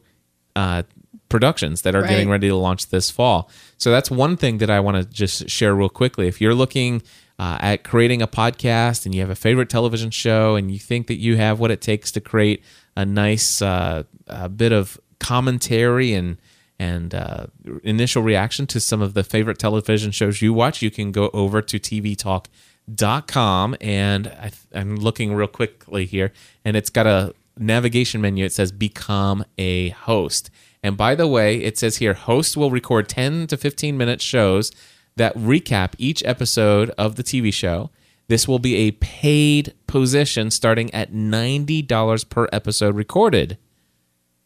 uh, 0.57 0.83
productions 1.29 1.83
that 1.83 1.95
are 1.95 2.01
Right. 2.03 2.11
getting 2.11 2.29
ready 2.31 2.49
to 2.49 2.57
launch 2.57 2.89
this 2.89 3.11
fall. 3.11 3.51
So 3.77 3.91
that's 3.91 4.11
one 4.11 4.37
thing 4.37 4.59
that 4.59 4.71
I 4.71 4.81
want 4.81 4.97
to 4.97 5.05
just 5.05 5.49
share 5.51 5.75
real 5.75 5.89
quickly. 5.89 6.27
If 6.29 6.41
you're 6.41 6.55
looking 6.55 7.03
uh, 7.39 7.59
at 7.61 7.85
creating 7.85 8.21
a 8.23 8.27
podcast 8.27 9.05
and 9.07 9.15
you 9.15 9.21
have 9.21 9.31
a 9.31 9.35
favorite 9.37 9.69
television 9.69 10.11
show 10.11 10.57
and 10.57 10.71
you 10.71 10.79
think 10.79 11.07
that 11.07 11.19
you 11.19 11.37
have 11.37 11.61
what 11.61 11.71
it 11.71 11.81
takes 11.81 12.11
to 12.13 12.21
create 12.21 12.65
a 12.97 13.05
nice 13.07 13.63
uh, 13.63 14.03
a 14.27 14.49
bit 14.49 14.73
of 14.73 14.99
commentary 15.21 16.15
and 16.15 16.37
and 16.81 17.15
uh, 17.15 17.47
initial 17.83 18.23
reaction 18.23 18.67
to 18.67 18.79
some 18.81 19.03
of 19.03 19.15
the 19.15 19.23
favorite 19.25 19.59
television 19.59 20.11
shows 20.13 20.41
you 20.41 20.53
watch, 20.53 20.81
you 20.81 20.91
can 20.93 21.11
go 21.13 21.29
over 21.33 21.61
to 21.61 21.79
tvtalk.com 22.89 23.77
and 23.81 24.29
I, 24.29 24.51
I'm 24.75 24.97
looking 24.97 25.35
real 25.35 25.49
quickly 25.49 26.07
here, 26.07 26.33
and 26.65 26.77
it's 26.77 26.91
got 26.91 27.07
a 27.07 27.35
navigation 27.59 28.21
menu. 28.21 28.45
It 28.45 28.53
says 28.53 28.71
become 28.73 29.45
a 29.59 29.89
host. 29.91 30.51
And 30.83 30.97
by 30.97 31.15
the 31.15 31.27
way, 31.27 31.57
it 31.57 31.77
says 31.77 31.97
here 31.97 32.15
hosts 32.15 32.57
will 32.57 32.71
record 32.71 33.09
10 33.09 33.49
to 33.49 33.57
15 33.57 33.97
minute 33.97 34.21
shows 34.21 34.71
that 35.17 35.35
recap 35.37 35.95
each 35.99 36.23
episode 36.25 36.91
of 36.91 37.17
the 37.17 37.25
TV 37.25 37.53
show. 37.53 37.91
This 38.29 38.47
will 38.47 38.59
be 38.59 38.77
a 38.77 38.93
paid 38.93 39.75
position 39.87 40.51
starting 40.51 40.93
at 40.95 41.13
$90 41.13 42.29
per 42.29 42.49
episode 42.53 42.95
recorded. 42.95 43.59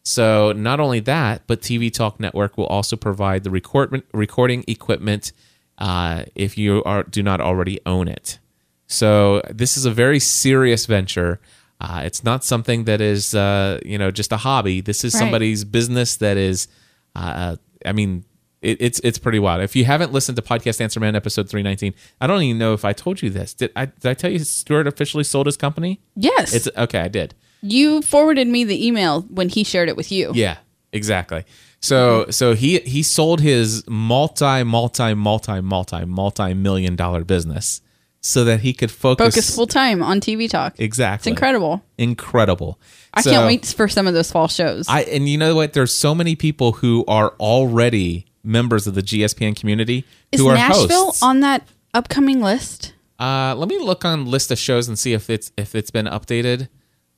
So 0.05 0.53
not 0.53 0.81
only 0.81 1.01
that, 1.01 1.43
but 1.47 1.61
TV 1.61 1.93
Talk 1.93 2.19
Network 2.19 2.57
will 2.57 2.67
also 2.67 2.97
provide 2.97 3.45
the 3.45 3.51
record, 3.51 4.03
recording 4.13 4.65
equipment 4.67 5.33
uh, 5.79 6.25
if 6.35 6.57
you 6.57 6.83
are 6.85 7.03
do 7.03 7.23
not 7.23 7.41
already 7.41 7.81
own 7.87 8.09
it. 8.09 8.39
So 8.87 9.43
this 9.51 9.77
is 9.77 9.85
a 9.85 9.91
very 9.91 10.19
serious 10.19 10.87
venture. 10.87 11.41
Uh, 11.85 12.03
it's 12.05 12.23
not 12.23 12.45
something 12.45 12.85
that 12.85 13.01
is 13.01 13.35
uh, 13.35 13.81
you 13.85 13.99
know 13.99 14.11
just 14.13 14.31
a 14.33 14.37
hobby. 14.37 14.81
This 14.81 15.03
is 15.05 15.13
Right. 15.15 15.19
somebody's 15.21 15.65
business 15.65 16.17
that 16.17 16.37
is. 16.37 16.69
Uh, 17.17 17.57
I 17.85 17.93
mean, 17.93 18.25
it, 18.61 18.77
it's 18.81 19.01
it's 19.03 19.19
pretty 19.19 19.41
wild. 19.41 19.61
If 19.63 19.75
you 19.75 19.85
haven't 19.85 20.13
listened 20.13 20.37
to 20.37 20.43
Podcast 20.43 20.81
Answer 20.81 21.01
Man 21.01 21.17
episode 21.17 21.49
three 21.51 21.63
nineteen, 21.63 21.93
I 22.21 22.27
don't 22.29 22.43
even 22.43 22.59
know 22.59 22.73
if 22.73 22.85
I 22.85 22.93
told 22.93 23.21
you 23.23 23.31
this. 23.31 23.53
Did 23.55 23.73
I 23.75 23.87
did 23.87 24.07
I 24.13 24.15
tell 24.15 24.31
you 24.31 24.39
Stuart 24.39 24.87
officially 24.87 25.25
sold 25.25 25.47
his 25.47 25.57
company? 25.57 26.01
Yes. 26.15 26.55
It's 26.55 26.69
okay. 26.77 27.01
I 27.01 27.09
did. 27.09 27.35
you 27.63 28.01
forwarded 28.03 28.47
me 28.49 28.65
the 28.65 28.79
email 28.87 29.23
when 29.39 29.49
he 29.49 29.65
shared 29.65 29.89
it 29.89 29.97
with 29.97 30.11
you. 30.13 30.31
Yeah, 30.35 30.59
exactly. 30.93 31.45
So 31.81 32.27
so 32.31 32.55
he 32.55 32.79
he 32.81 33.03
sold 33.03 33.41
his 33.41 33.83
multi 33.89 34.63
multi 34.63 35.15
multi 35.15 35.61
multi 35.61 36.05
multi 36.05 36.55
million 36.55 36.95
dollar 36.97 37.25
business 37.25 37.81
so 38.25 38.45
that 38.45 38.61
he 38.61 38.73
could 38.73 38.91
focus, 38.91 39.35
Focus 39.35 39.55
full 39.55 39.67
time 39.67 40.03
on 40.03 40.21
TV 40.21 40.49
talk. 40.49 40.75
exactly. 40.79 41.31
It's 41.31 41.35
incredible. 41.35 41.83
Incredible. 41.99 42.79
I 43.13 43.21
So 43.21 43.31
can't 43.31 43.47
wait 43.47 43.67
for 43.67 43.89
some 43.89 44.07
of 44.07 44.15
those 44.15 44.31
fall 44.31 44.49
shows. 44.49 44.87
I 44.89 45.03
and 45.03 45.29
you 45.29 45.37
know 45.37 45.55
what? 45.57 45.73
There's 45.73 45.93
so 45.95 46.15
many 46.15 46.37
people 46.37 46.73
who 46.73 47.05
are 47.09 47.35
already 47.41 48.27
members 48.45 48.87
of 48.87 48.95
the 48.95 49.03
GSPN 49.03 49.55
community 49.57 50.05
Is 50.31 50.41
who 50.41 50.49
are 50.49 50.55
Nashville 50.55 51.07
hosts. 51.07 51.23
on 51.23 51.41
that 51.41 51.67
upcoming 51.95 52.41
list? 52.41 52.93
Uh, 53.21 53.55
let 53.57 53.69
me 53.69 53.79
look 53.79 54.05
on 54.05 54.27
list 54.27 54.51
of 54.51 54.59
shows 54.59 54.89
and 54.89 54.99
see 54.99 55.13
if 55.13 55.29
it's 55.29 55.53
if 55.57 55.75
it's 55.75 55.91
been 55.91 56.07
updated. 56.07 56.69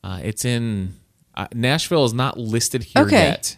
Uh, 0.03 0.21
it's 0.23 0.45
in 0.45 0.95
uh, 1.35 1.47
Nashville 1.55 2.05
is 2.05 2.13
not 2.15 2.39
listed 2.39 2.83
here 2.83 3.03
Okay. 3.05 3.25
yet. 3.29 3.57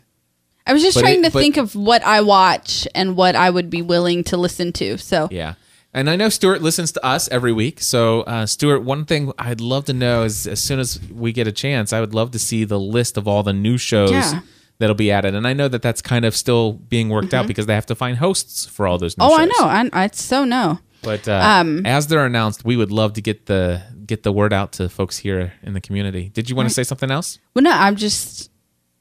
I 0.67 0.73
was 0.73 0.83
just 0.83 0.97
But 0.97 1.03
trying 1.03 1.21
it- 1.21 1.25
to 1.29 1.31
but- 1.33 1.39
think 1.41 1.57
of 1.59 1.75
what 1.77 2.05
I 2.05 2.23
watch 2.23 2.89
and 2.95 3.17
what 3.17 3.37
I 3.37 3.51
would 3.51 3.71
be 3.71 3.83
willing 3.83 4.25
to 4.25 4.37
listen 4.37 4.73
to. 4.75 4.99
So 4.99 5.29
Yeah. 5.31 5.55
And 5.97 6.11
I 6.11 6.15
know 6.17 6.29
Stuart 6.29 6.61
listens 6.63 6.93
to 6.93 7.05
us 7.05 7.27
every 7.31 7.53
week. 7.53 7.81
So, 7.81 8.21
uh, 8.23 8.45
Stuart, 8.47 8.81
one 8.81 9.05
thing 9.07 9.33
I'd 9.39 9.61
love 9.63 9.87
to 9.87 9.93
know 9.95 10.25
is 10.25 10.47
as 10.47 10.61
soon 10.61 10.79
as 10.79 11.01
we 11.11 11.33
get 11.33 11.49
a 11.49 11.53
chance, 11.53 11.93
I 11.93 12.01
would 12.01 12.15
love 12.15 12.31
to 12.33 12.39
see 12.39 12.65
the 12.65 12.79
list 12.79 13.17
of 13.17 13.27
all 13.27 13.43
the 13.43 13.55
new 13.55 13.79
shows 13.79 14.11
Yeah. 14.11 14.41
that'll 14.79 14.95
be 14.95 15.11
added. 15.11 15.35
And 15.35 15.47
I 15.47 15.55
know 15.55 15.69
that 15.69 15.81
that's 15.81 16.03
kind 16.03 16.25
of 16.27 16.37
still 16.37 16.75
being 16.75 17.09
worked 17.09 17.33
out 17.33 17.47
because 17.47 17.65
they 17.67 17.75
have 17.75 17.87
to 17.87 17.95
find 17.95 18.19
hosts 18.19 18.67
for 18.67 18.87
all 18.87 18.99
those 18.99 19.17
new 19.17 19.25
Mm-hmm. 19.25 19.33
oh, 19.33 19.39
shows. 19.47 19.63
I 19.63 19.83
know. 19.83 19.91
I, 19.93 20.05
I 20.05 20.11
so 20.13 20.45
know. 20.45 20.79
But 21.03 21.27
uh, 21.29 21.41
Um, 21.61 21.87
as 21.87 22.09
they're 22.09 22.27
announced, 22.27 22.65
we 22.65 22.77
would 22.77 22.93
love 22.93 23.15
to 23.15 23.23
get 23.23 23.47
the 23.47 23.81
get 24.07 24.23
the 24.23 24.33
word 24.33 24.53
out 24.53 24.73
to 24.73 24.89
folks 24.89 25.17
here 25.19 25.53
in 25.63 25.73
the 25.73 25.81
community. 25.81 26.29
Did 26.29 26.49
you 26.51 26.57
want 26.57 26.69
to 26.69 26.75
say 26.75 26.85
something 26.85 27.11
else? 27.11 27.39
Well, 27.55 27.63
no, 27.65 27.71
I'm 27.71 27.97
just, 27.97 28.51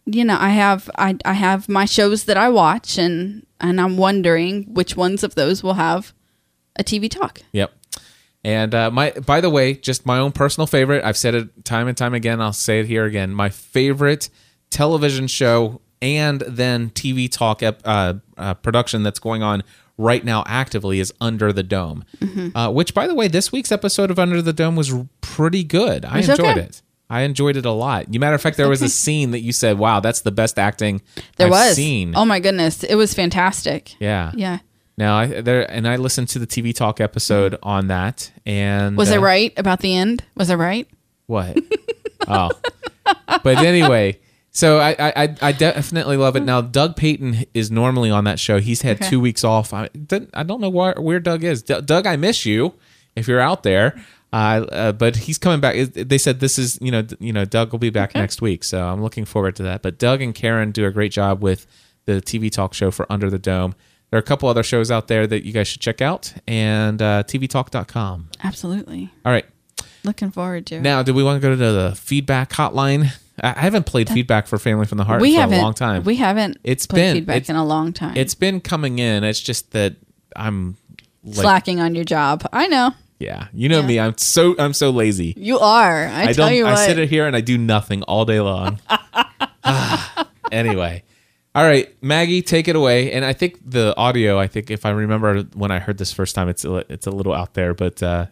you 0.05 0.23
know, 0.23 0.37
I 0.39 0.49
have 0.49 0.89
I 0.97 1.17
I 1.25 1.33
have 1.33 1.67
my 1.67 1.85
shows 1.85 2.23
that 2.25 2.37
I 2.37 2.47
watch, 2.49 2.97
and 2.97 3.45
and 3.59 3.81
I'm 3.81 3.97
wondering 3.97 4.63
which 4.73 4.95
ones 4.95 5.23
of 5.23 5.35
those 5.35 5.61
will 5.63 5.75
have 5.75 6.13
a 6.77 6.83
TV 6.83 7.09
talk. 7.09 7.41
Yep. 7.51 7.71
And 8.43 8.75
uh, 8.75 8.91
my, 8.91 9.11
by 9.11 9.41
the 9.41 9.49
way, 9.49 9.73
just 9.73 10.05
my 10.05 10.19
own 10.19 10.31
personal 10.31 10.67
favorite. 10.67 11.03
I've 11.03 11.17
said 11.17 11.33
it 11.33 11.65
time 11.65 11.87
and 11.87 11.97
time 11.97 12.13
again. 12.13 12.39
I'll 12.41 12.53
say 12.53 12.79
it 12.81 12.85
here 12.85 13.05
again. 13.05 13.31
My 13.33 13.49
favorite 13.49 14.29
television 14.69 15.27
show 15.27 15.81
and 16.01 16.41
then 16.41 16.89
TV 16.91 17.31
talk 17.31 17.63
ep, 17.63 17.81
uh, 17.85 18.15
uh, 18.37 18.53
production 18.55 19.01
that's 19.01 19.17
going 19.19 19.41
on 19.41 19.63
right 19.97 20.23
now 20.23 20.43
actively 20.45 20.99
is 20.99 21.11
Under 21.19 21.51
the 21.51 21.63
Dome. 21.63 22.03
Uh, 22.53 22.71
which, 22.71 22.93
by 22.93 23.07
the 23.07 23.15
way, 23.15 23.27
this 23.27 23.51
week's 23.51 23.71
episode 23.71 24.11
of 24.11 24.19
Under 24.19 24.41
the 24.41 24.53
Dome 24.53 24.75
was 24.75 24.93
pretty 25.21 25.63
good. 25.63 26.05
I 26.05 26.19
It's 26.19 26.29
enjoyed 26.29 26.57
okay. 26.57 26.61
it. 26.61 26.81
I 27.09 27.21
enjoyed 27.21 27.55
it 27.55 27.65
a 27.65 27.71
lot. 27.71 28.13
You 28.13 28.19
matter 28.19 28.35
of 28.35 28.41
fact, 28.41 28.57
there 28.57 28.67
was 28.69 28.81
a 28.81 28.89
scene 28.89 29.31
that 29.31 29.41
you 29.41 29.51
said, 29.53 29.77
"Wow, 29.77 29.99
that's 29.99 30.21
the 30.21 30.31
best 30.31 30.57
acting 30.57 31.01
There 31.37 31.45
I've 31.47 31.51
was. 31.51 31.75
seen." 31.75 32.13
Oh 32.15 32.25
my 32.25 32.39
goodness, 32.39 32.83
it 32.83 32.95
was 32.95 33.13
fantastic. 33.13 33.95
yeah, 33.99 34.31
Yeah. 34.35 34.59
Now, 34.97 35.17
I 35.17 35.41
there 35.41 35.69
and 35.69 35.87
I 35.87 35.97
listened 35.97 36.29
to 36.29 36.39
the 36.39 36.47
TV 36.47 36.73
talk 36.73 37.01
episode 37.01 37.57
on 37.61 37.87
that, 37.87 38.31
and 38.45 38.95
Was 38.95 39.11
uh, 39.11 39.15
I 39.15 39.17
right 39.17 39.53
about 39.57 39.81
the 39.81 39.93
end? 39.95 40.23
Was 40.35 40.49
I 40.49 40.55
right? 40.55 40.87
What? 41.27 41.57
oh, 42.27 42.51
but 43.43 43.57
anyway, 43.57 44.19
so 44.51 44.79
I, 44.79 44.91
I 44.97 45.23
I- 45.23 45.35
I 45.41 45.51
definitely 45.51 46.15
love 46.17 46.35
it. 46.37 46.43
Now, 46.43 46.61
Doug 46.61 46.95
Payton 46.95 47.45
is 47.53 47.69
normally 47.69 48.09
on 48.09 48.23
that 48.23 48.39
show. 48.39 48.59
He's 48.59 48.83
had 48.83 48.97
Okay. 49.01 49.09
two 49.09 49.19
weeks 49.19 49.43
off. 49.43 49.73
I 49.73 49.89
don't- 49.89 50.29
I 50.33 50.43
don't 50.43 50.61
know 50.61 50.69
where 50.69 50.93
where 50.97 51.19
Doug 51.19 51.43
is. 51.43 51.61
D- 51.63 51.81
Doug, 51.81 52.07
I 52.07 52.15
miss 52.15 52.45
you. 52.45 52.73
If 53.15 53.27
you're 53.27 53.39
out 53.41 53.63
there. 53.63 53.99
Uh, 54.33 54.65
uh, 54.71 54.91
but 54.91 55.15
he's 55.15 55.37
coming 55.37 55.61
back. 55.61 55.75
They 55.93 56.17
said 56.17 56.41
this 56.41 56.57
is, 56.59 56.77
you 56.81 56.91
know, 56.91 57.03
you 57.21 57.31
know, 57.31 57.45
Doug 57.45 57.71
will 57.71 57.79
be 57.79 57.89
back 57.89 58.13
next 58.15 58.41
week, 58.41 58.65
so 58.65 58.85
I'm 58.85 59.01
looking 59.01 59.23
forward 59.23 59.55
to 59.57 59.63
that. 59.63 59.81
But 59.81 59.97
Doug 59.97 60.21
and 60.21 60.35
Karen 60.35 60.71
do 60.71 60.85
a 60.85 60.91
great 60.91 61.13
job 61.13 61.41
with 61.41 61.65
the 62.05 62.13
TV 62.21 62.51
talk 62.51 62.73
show 62.73 62.91
for 62.91 63.09
Under 63.09 63.29
the 63.29 63.39
Dome. 63.39 63.75
There 64.15 64.19
are 64.19 64.23
a 64.23 64.23
couple 64.23 64.47
other 64.47 64.63
shows 64.63 64.91
out 64.91 65.09
there 65.09 65.27
that 65.27 65.45
you 65.45 65.51
guys 65.51 65.67
should 65.67 65.81
check 65.81 66.01
out, 66.01 66.33
and 66.47 67.01
uh, 67.01 67.23
tvtalk.com. 67.23 68.29
Absolutely. 68.41 69.09
All 69.25 69.31
right, 69.33 69.43
Looking 70.05 70.31
forward 70.31 70.65
to 70.67 70.75
it. 70.75 70.81
now, 70.83 71.03
do 71.03 71.13
we 71.13 71.21
want 71.21 71.41
to 71.41 71.45
go 71.45 71.49
to 71.53 71.57
the 71.57 71.93
feedback 71.97 72.51
hotline? 72.51 73.11
I 73.41 73.59
haven't 73.59 73.85
played 73.85 74.09
feedback 74.09 74.47
for 74.47 74.57
Family 74.57 74.85
from 74.85 74.99
the 74.99 75.03
Heart 75.03 75.19
we 75.21 75.33
for 75.35 75.41
haven't. 75.41 75.59
a 75.59 75.61
long 75.61 75.73
time. 75.73 76.05
We 76.05 76.15
haven't. 76.15 76.59
It's 76.63 76.87
played 76.87 77.01
been- 77.01 77.15
feedback 77.17 77.35
it's- 77.35 77.49
in 77.49 77.57
a 77.57 77.65
long 77.65 77.91
time. 77.91 78.15
it's 78.15 78.35
been 78.35 78.61
coming 78.61 78.99
in. 78.99 79.25
It's 79.25 79.41
just 79.41 79.71
that 79.71 79.97
I'm 80.33 80.77
like, 81.25 81.35
slacking 81.35 81.81
on 81.81 81.93
your 81.93 82.05
job. 82.05 82.47
I 82.53 82.67
know 82.67 82.91
yeah, 83.19 83.47
you 83.53 83.67
know 83.67 83.83
me. 83.83 83.99
I'm 83.99 84.17
so 84.17 84.55
I'm 84.57 84.71
so 84.71 84.91
lazy. 84.91 85.33
you 85.35 85.59
are. 85.59 86.05
I, 86.07 86.27
I 86.27 86.31
tell 86.31 86.49
you 86.53 86.63
what. 86.63 86.77
I 86.77 86.85
sit 86.87 87.09
here 87.09 87.27
and 87.27 87.35
I 87.35 87.41
do 87.41 87.57
nothing 87.57 88.01
all 88.03 88.23
day 88.23 88.39
long. 88.39 88.79
Ah, 89.67 90.29
anyway, 90.51 91.03
all 91.55 91.63
right, 91.63 91.87
Maggie, 92.03 92.41
take 92.41 92.67
it 92.67 92.75
away. 92.75 93.13
And 93.13 93.23
I 93.23 93.31
think 93.31 93.59
the 93.65 93.95
audio. 93.95 94.37
I 94.37 94.45
think 94.45 94.69
if 94.69 94.85
I 94.85 94.89
remember 94.89 95.43
when 95.55 95.71
I 95.71 95.79
heard 95.79 95.97
this 95.97 96.11
first 96.11 96.35
time, 96.35 96.49
it's 96.49 96.65
a, 96.65 96.83
it's 96.91 97.07
a 97.07 97.11
little 97.11 97.33
out 97.33 97.53
there, 97.53 97.73
but 97.73 98.03
uh, 98.03 98.25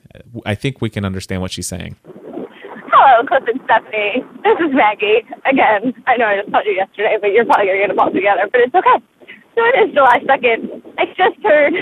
I 0.45 0.55
think 0.55 0.81
we 0.81 0.89
can 0.89 1.05
understand 1.05 1.41
what 1.41 1.51
she's 1.51 1.67
saying. 1.67 1.95
Hello, 2.03 3.25
Cliff 3.25 3.43
and 3.47 3.61
Stephanie. 3.63 4.23
This 4.43 4.59
is 4.59 4.75
Maggie. 4.75 5.23
Again, 5.49 5.93
I 6.05 6.17
know 6.17 6.25
I 6.25 6.41
just 6.41 6.51
told 6.51 6.65
you 6.65 6.73
yesterday, 6.73 7.17
but 7.21 7.31
you're 7.31 7.45
probably 7.45 7.67
going 7.67 7.79
to 7.79 7.87
get 7.87 7.95
them 7.95 7.99
all 7.99 8.11
together, 8.11 8.49
but 8.51 8.59
it's 8.59 8.75
okay. 8.75 8.99
So 9.55 9.61
it 9.71 9.87
is 9.87 9.93
July 9.95 10.19
2nd. 10.19 10.83
I 10.97 11.05
just 11.15 11.39
heard 11.43 11.73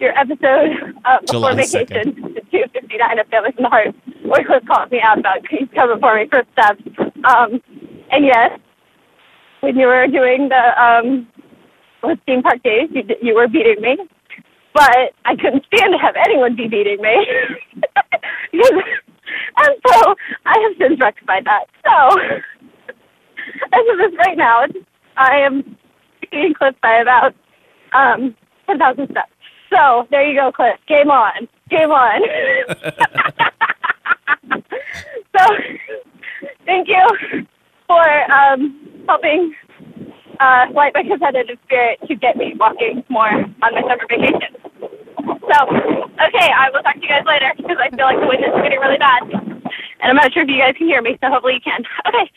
your 0.00 0.18
episode 0.18 0.98
uh, 1.04 1.20
before 1.20 1.54
July 1.54 1.54
vacation, 1.54 2.34
the 2.34 2.42
259 2.50 3.18
of 3.20 3.26
Family 3.28 3.52
from 3.52 3.62
the 3.62 3.68
Heart. 3.68 3.94
or 4.24 4.42
Cliff 4.44 4.66
called 4.66 4.90
me 4.90 5.00
out 5.00 5.18
about 5.20 5.46
he's 5.48 5.68
coming 5.74 6.00
for 6.00 6.16
me 6.16 6.26
for 6.26 6.42
steps. 6.52 6.82
Um, 7.22 7.62
and 8.10 8.24
yes, 8.24 8.58
when 9.60 9.76
you 9.76 9.86
were 9.86 10.06
doing 10.06 10.48
the 10.48 10.82
um, 10.82 11.26
with 12.02 12.18
theme 12.26 12.42
park 12.42 12.62
days, 12.62 12.88
you 12.92 13.02
you 13.22 13.34
were 13.34 13.48
beating 13.48 13.80
me, 13.80 13.96
but 14.74 15.12
I 15.24 15.36
couldn't 15.36 15.64
stand 15.72 15.92
to 15.92 15.98
have 15.98 16.14
anyone 16.24 16.56
be 16.56 16.68
beating 16.68 17.00
me. 17.00 17.26
And 19.56 19.74
so 19.86 20.14
I 20.44 20.58
have 20.60 20.72
since 20.78 21.00
rectified 21.00 21.44
that. 21.46 21.64
So 21.84 22.20
as 23.72 23.84
of 23.90 23.98
this 23.98 24.12
right 24.18 24.36
now, 24.36 24.64
I 25.16 25.38
am 25.38 25.76
beating 26.20 26.54
Cliff 26.54 26.74
by 26.82 26.98
about 26.98 27.34
um, 27.92 28.36
ten 28.66 28.78
thousand 28.78 29.08
steps. 29.10 29.32
So 29.70 30.06
there 30.10 30.26
you 30.28 30.38
go, 30.38 30.52
Cliff. 30.52 30.78
Game 30.86 31.10
on. 31.10 31.48
Game 31.70 31.90
on. 31.90 32.20
so 35.36 35.44
thank 36.64 36.88
you 36.88 37.46
for 37.86 38.32
um, 38.32 38.78
helping 39.08 39.54
uh, 40.40 40.66
light 40.74 40.92
my 40.94 41.02
competitive 41.02 41.58
spirit 41.64 41.98
to 42.08 42.14
get 42.14 42.36
me 42.36 42.54
walking 42.58 43.04
more 43.08 43.28
on 43.28 43.54
my 43.60 43.82
summer 43.82 44.06
vacation. 44.08 44.52
So, 45.26 45.56
okay, 45.66 46.48
I 46.52 46.70
will 46.72 46.82
talk 46.82 46.94
to 46.94 47.00
you 47.02 47.08
guys 47.08 47.24
later 47.26 47.52
because 47.56 47.76
I 47.80 47.90
feel 47.94 48.06
like 48.06 48.20
the 48.20 48.26
wind 48.26 48.44
is 48.44 48.52
getting 48.62 48.80
really 48.80 48.98
bad. 48.98 49.22
And 50.00 50.10
I'm 50.10 50.16
not 50.16 50.32
sure 50.32 50.42
if 50.42 50.48
you 50.48 50.58
guys 50.58 50.74
can 50.76 50.86
hear 50.86 51.02
me, 51.02 51.16
so 51.20 51.28
hopefully 51.28 51.54
you 51.54 51.60
can. 51.60 51.82
Okay, 52.06 52.30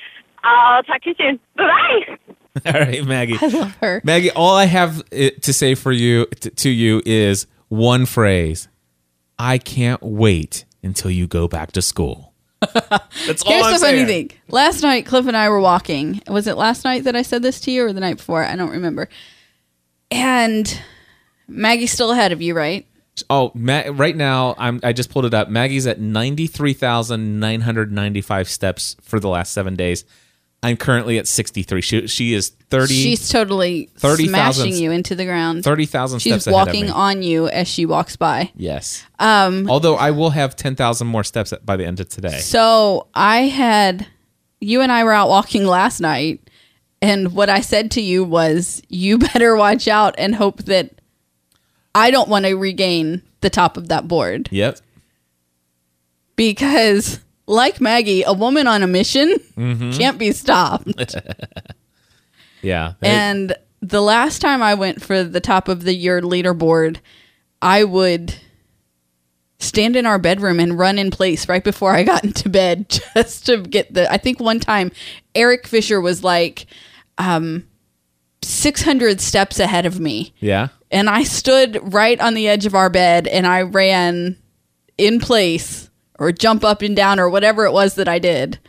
I'll 0.43 0.83
talk 0.83 1.01
to 1.03 1.09
you 1.09 1.15
soon. 1.17 1.39
Bye-bye. 1.57 2.17
All 2.65 2.79
right, 2.79 3.05
Maggie. 3.05 3.37
I 3.39 3.47
love 3.47 3.75
her. 3.77 4.01
Maggie, 4.03 4.31
all 4.31 4.55
I 4.55 4.65
have 4.65 5.07
to 5.09 5.53
say 5.53 5.75
for 5.75 5.91
you 5.91 6.25
t- 6.25 6.49
to 6.49 6.69
you 6.69 7.01
is 7.05 7.47
one 7.67 8.05
phrase. 8.05 8.67
I 9.37 9.57
can't 9.59 10.01
wait 10.01 10.65
until 10.83 11.11
you 11.11 11.27
go 11.27 11.47
back 11.47 11.71
to 11.73 11.81
school. 11.81 12.28
That's 12.61 13.41
all 13.43 13.53
Here's 13.53 13.65
I'm 13.67 13.73
the 13.73 13.79
funny 13.79 14.05
saying. 14.05 14.07
thing. 14.07 14.31
Last 14.49 14.81
night, 14.81 15.05
Cliff 15.05 15.27
and 15.27 15.37
I 15.37 15.49
were 15.49 15.59
walking. 15.61 16.21
Was 16.27 16.47
it 16.47 16.57
last 16.57 16.83
night 16.83 17.03
that 17.05 17.15
I 17.15 17.21
said 17.21 17.41
this 17.41 17.61
to 17.61 17.71
you 17.71 17.85
or 17.85 17.93
the 17.93 18.01
night 18.01 18.17
before? 18.17 18.43
I 18.43 18.55
don't 18.55 18.71
remember. 18.71 19.07
And 20.11 20.81
Maggie's 21.47 21.91
still 21.91 22.11
ahead 22.11 22.31
of 22.31 22.41
you, 22.41 22.53
right? 22.53 22.85
Oh, 23.29 23.51
Ma- 23.53 23.83
right 23.91 24.15
now 24.15 24.55
I'm 24.57 24.79
I 24.83 24.93
just 24.93 25.09
pulled 25.09 25.25
it 25.25 25.33
up. 25.33 25.49
Maggie's 25.49 25.87
at 25.87 25.99
93,995 25.99 28.49
steps 28.49 28.95
for 29.01 29.19
the 29.19 29.27
last 29.29 29.51
7 29.53 29.75
days. 29.75 30.05
I'm 30.61 30.75
currently 30.75 31.17
at 31.17 31.27
63. 31.27 31.81
She 31.81 32.07
she 32.07 32.33
is 32.33 32.49
30 32.49 32.93
She's 32.93 33.29
totally 33.29 33.89
30,000 33.95 34.27
smashing 34.27 34.75
you 34.75 34.91
into 34.91 35.15
the 35.15 35.23
ground. 35.25 35.63
30,000 35.63 36.19
She's 36.19 36.33
steps 36.33 36.47
of 36.47 36.53
walking 36.53 36.89
on 36.89 37.23
you 37.23 37.47
as 37.47 37.67
she 37.67 37.85
walks 37.85 38.17
by. 38.17 38.51
Yes. 38.55 39.05
Um 39.19 39.69
although 39.69 39.95
I 39.95 40.11
will 40.11 40.31
have 40.31 40.55
10,000 40.57 41.07
more 41.07 41.23
steps 41.23 41.53
by 41.63 41.77
the 41.77 41.85
end 41.85 41.99
of 42.01 42.09
today. 42.09 42.39
So 42.39 43.07
I 43.13 43.43
had 43.43 44.05
you 44.59 44.81
and 44.81 44.91
I 44.91 45.05
were 45.05 45.13
out 45.13 45.29
walking 45.29 45.65
last 45.65 46.01
night, 46.01 46.41
and 47.01 47.33
what 47.33 47.49
I 47.49 47.61
said 47.61 47.91
to 47.91 48.01
you 48.01 48.25
was, 48.25 48.81
"You 48.89 49.17
better 49.17 49.55
watch 49.55 49.87
out 49.87 50.15
and 50.17 50.35
hope 50.35 50.63
that 50.63 50.91
I 51.95 52.11
don't 52.11 52.27
want 52.27 52.43
to 52.45 52.55
regain 52.55 53.21
the 53.39 53.49
top 53.49 53.77
of 53.77 53.87
that 53.87 54.09
board 54.09 54.49
Yep. 54.51 54.79
because." 56.35 57.21
Like 57.49 57.81
Maggie, 57.81 58.21
a 58.23 58.31
woman 58.33 58.67
on 58.67 58.83
a 58.83 58.87
mission 58.87 59.35
Mm-hmm. 59.57 59.91
can't 59.97 60.17
be 60.19 60.31
stopped. 60.31 60.87
Yeah. 62.61 62.93
They- 62.99 63.07
And 63.09 63.55
the 63.81 64.01
last 64.01 64.39
time 64.39 64.61
I 64.61 64.73
went 64.73 65.01
for 65.01 65.23
the 65.23 65.39
top 65.39 65.67
of 65.69 65.83
the 65.83 65.93
year 65.93 66.21
leaderboard, 66.21 66.97
I 67.61 67.85
would 67.85 68.35
stand 69.59 69.95
in 69.95 70.05
our 70.05 70.19
bedroom 70.19 70.59
and 70.59 70.77
run 70.77 70.99
in 70.99 71.09
place 71.11 71.47
right 71.47 71.63
before 71.63 71.91
I 71.93 72.03
got 72.03 72.23
into 72.25 72.49
bed 72.49 72.89
just 73.15 73.45
to 73.45 73.57
get 73.61 73.93
the. 73.93 74.11
I 74.11 74.17
think 74.17 74.39
one 74.39 74.59
time 74.59 74.91
Eric 75.35 75.67
Fisher 75.67 76.01
was 76.01 76.21
like 76.23 76.65
um, 77.17 77.65
600 78.41 79.21
steps 79.21 79.59
ahead 79.59 79.85
of 79.85 79.99
me. 79.99 80.33
yeah. 80.39 80.67
And 80.91 81.07
I 81.09 81.23
stood 81.23 81.93
right 81.93 82.19
on 82.19 82.33
the 82.33 82.47
edge 82.47 82.65
of 82.65 82.73
our 82.75 82.89
bed 82.89 83.27
and 83.27 83.45
I 83.47 83.61
ran 83.61 84.35
in 84.97 85.19
place 85.19 85.88
or 86.19 86.31
jump 86.31 86.63
up 86.63 86.81
and 86.81 86.95
down 86.95 87.19
or 87.19 87.29
whatever 87.29 87.65
it 87.65 87.71
was 87.71 87.95
that 87.95 88.07
I 88.07 88.19
did 88.19 88.59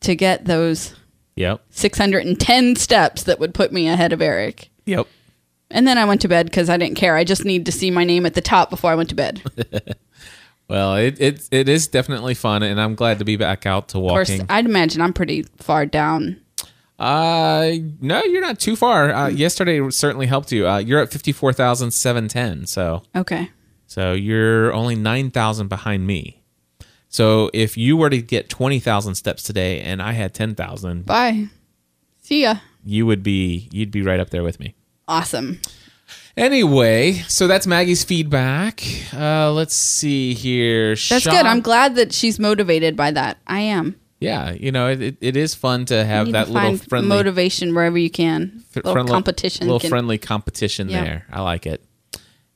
to 0.00 0.14
get 0.14 0.44
those 0.44 0.94
Yep. 1.36 1.62
610 1.70 2.76
steps 2.76 3.24
that 3.24 3.40
would 3.40 3.54
put 3.54 3.72
me 3.72 3.88
ahead 3.88 4.12
of 4.12 4.22
Eric. 4.22 4.70
Yep. 4.86 5.08
And 5.70 5.88
then 5.88 5.98
I 5.98 6.04
went 6.04 6.20
to 6.20 6.28
bed 6.28 6.46
because 6.46 6.68
I 6.70 6.76
didn't 6.76 6.96
care. 6.96 7.16
I 7.16 7.24
just 7.24 7.44
need 7.44 7.66
to 7.66 7.72
see 7.72 7.90
my 7.90 8.04
name 8.04 8.24
at 8.26 8.34
the 8.34 8.40
top 8.40 8.70
before 8.70 8.92
I 8.92 8.94
went 8.94 9.08
to 9.08 9.14
bed. 9.16 9.42
Well, 10.66 10.94
it, 10.96 11.20
it 11.20 11.46
it 11.50 11.68
is 11.68 11.88
definitely 11.88 12.32
fun, 12.32 12.62
and 12.62 12.80
I'm 12.80 12.94
glad 12.94 13.18
to 13.18 13.24
be 13.26 13.36
back 13.36 13.66
out 13.66 13.88
to 13.88 13.98
course, 13.98 14.30
walking. 14.30 14.46
I'd 14.48 14.64
imagine 14.64 15.02
I'm 15.02 15.12
pretty 15.12 15.42
far 15.58 15.84
down. 15.84 16.40
uh, 16.98 17.70
no, 18.00 18.22
you're 18.24 18.40
not 18.40 18.58
too 18.60 18.74
far. 18.74 19.12
Uh, 19.12 19.28
yesterday 19.28 19.86
certainly 19.90 20.24
helped 20.26 20.52
you. 20.52 20.66
Uh, 20.66 20.78
you're 20.78 21.00
at 21.00 21.12
fifty 21.12 21.32
four 21.32 21.52
thousand 21.52 21.90
seven 21.90 22.28
ten. 22.28 22.64
So 22.66 23.02
Okay. 23.14 23.50
so 23.86 24.14
you're 24.14 24.72
only 24.72 24.94
nine 24.94 25.30
thousand 25.30 25.68
behind 25.68 26.06
me. 26.06 26.40
So 27.14 27.48
if 27.54 27.76
you 27.76 27.96
were 27.96 28.10
to 28.10 28.20
get 28.20 28.48
twenty 28.48 28.80
thousand 28.80 29.14
steps 29.14 29.44
today, 29.44 29.80
and 29.82 30.02
I 30.02 30.14
had 30.14 30.34
ten 30.34 30.56
thousand, 30.56 31.06
Bye. 31.06 31.46
See 32.22 32.42
ya. 32.42 32.56
you 32.84 33.06
would 33.06 33.22
be 33.22 33.68
you'd 33.70 33.92
be 33.92 34.02
right 34.02 34.18
up 34.18 34.30
there 34.30 34.42
with 34.42 34.58
me. 34.58 34.74
Awesome. 35.06 35.60
Anyway, 36.36 37.12
so 37.28 37.46
that's 37.46 37.68
Maggie's 37.68 38.02
feedback. 38.02 38.82
Uh, 39.12 39.52
let's 39.52 39.76
see 39.76 40.34
here. 40.34 40.88
That's 40.96 41.20
Sean- 41.22 41.34
good. 41.34 41.46
I'm 41.46 41.60
glad 41.60 41.94
that 41.94 42.12
she's 42.12 42.40
motivated 42.40 42.96
by 42.96 43.12
that. 43.12 43.38
I 43.46 43.60
am. 43.60 43.94
Yeah, 44.18 44.50
you 44.50 44.72
know, 44.72 44.88
it, 44.88 45.00
it, 45.00 45.16
it 45.20 45.36
is 45.36 45.54
fun 45.54 45.84
to 45.86 46.04
have 46.04 46.32
that 46.32 46.48
to 46.48 46.52
little 46.52 46.78
friendly 46.78 47.08
motivation 47.08 47.74
wherever 47.76 47.96
you 47.96 48.10
can. 48.10 48.64
little 48.74 48.92
friendly- 48.92 49.12
competition. 49.12 49.68
little 49.68 49.78
can- 49.78 49.90
friendly 49.90 50.18
competition 50.18 50.88
Yeah. 50.88 51.04
there. 51.04 51.26
I 51.30 51.42
like 51.42 51.64
it. 51.66 51.84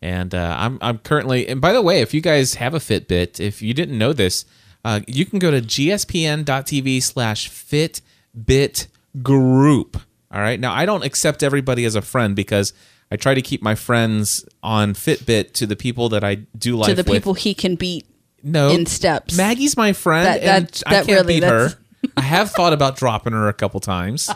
And 0.00 0.34
uh, 0.34 0.56
I'm 0.58 0.78
I'm 0.80 0.98
currently 0.98 1.48
and 1.48 1.60
by 1.60 1.72
the 1.72 1.82
way, 1.82 2.00
if 2.00 2.14
you 2.14 2.20
guys 2.20 2.54
have 2.54 2.74
a 2.74 2.78
Fitbit, 2.78 3.40
if 3.40 3.60
you 3.62 3.74
didn't 3.74 3.98
know 3.98 4.12
this, 4.12 4.44
uh, 4.84 5.00
you 5.06 5.26
can 5.26 5.38
go 5.38 5.50
to 5.50 5.60
gspn.tv 5.60 7.02
slash 7.02 7.50
Fitbit 7.50 8.86
group. 9.22 9.96
All 10.30 10.40
right. 10.40 10.60
Now 10.60 10.72
I 10.72 10.86
don't 10.86 11.04
accept 11.04 11.42
everybody 11.42 11.84
as 11.84 11.94
a 11.96 12.02
friend 12.02 12.36
because 12.36 12.72
I 13.10 13.16
try 13.16 13.34
to 13.34 13.42
keep 13.42 13.62
my 13.62 13.74
friends 13.74 14.44
on 14.62 14.94
Fitbit 14.94 15.52
to 15.54 15.66
the 15.66 15.76
people 15.76 16.08
that 16.10 16.22
I 16.22 16.36
do 16.56 16.76
life 16.76 16.88
to 16.90 16.94
the 16.94 17.02
with. 17.02 17.12
people 17.20 17.34
he 17.34 17.54
can 17.54 17.74
beat. 17.74 18.06
no 18.42 18.70
in 18.70 18.86
steps. 18.86 19.36
Maggie's 19.36 19.76
my 19.76 19.92
friend, 19.92 20.26
That- 20.26 20.42
and 20.42 20.68
that- 20.68 20.82
I 20.86 20.90
can't 21.04 21.08
really- 21.08 21.34
beat 21.40 21.44
her. 21.44 21.70
I 22.16 22.20
have 22.20 22.52
thought 22.52 22.72
about 22.72 22.96
dropping 22.96 23.32
her 23.32 23.48
a 23.48 23.52
couple 23.52 23.80
times. 23.80 24.28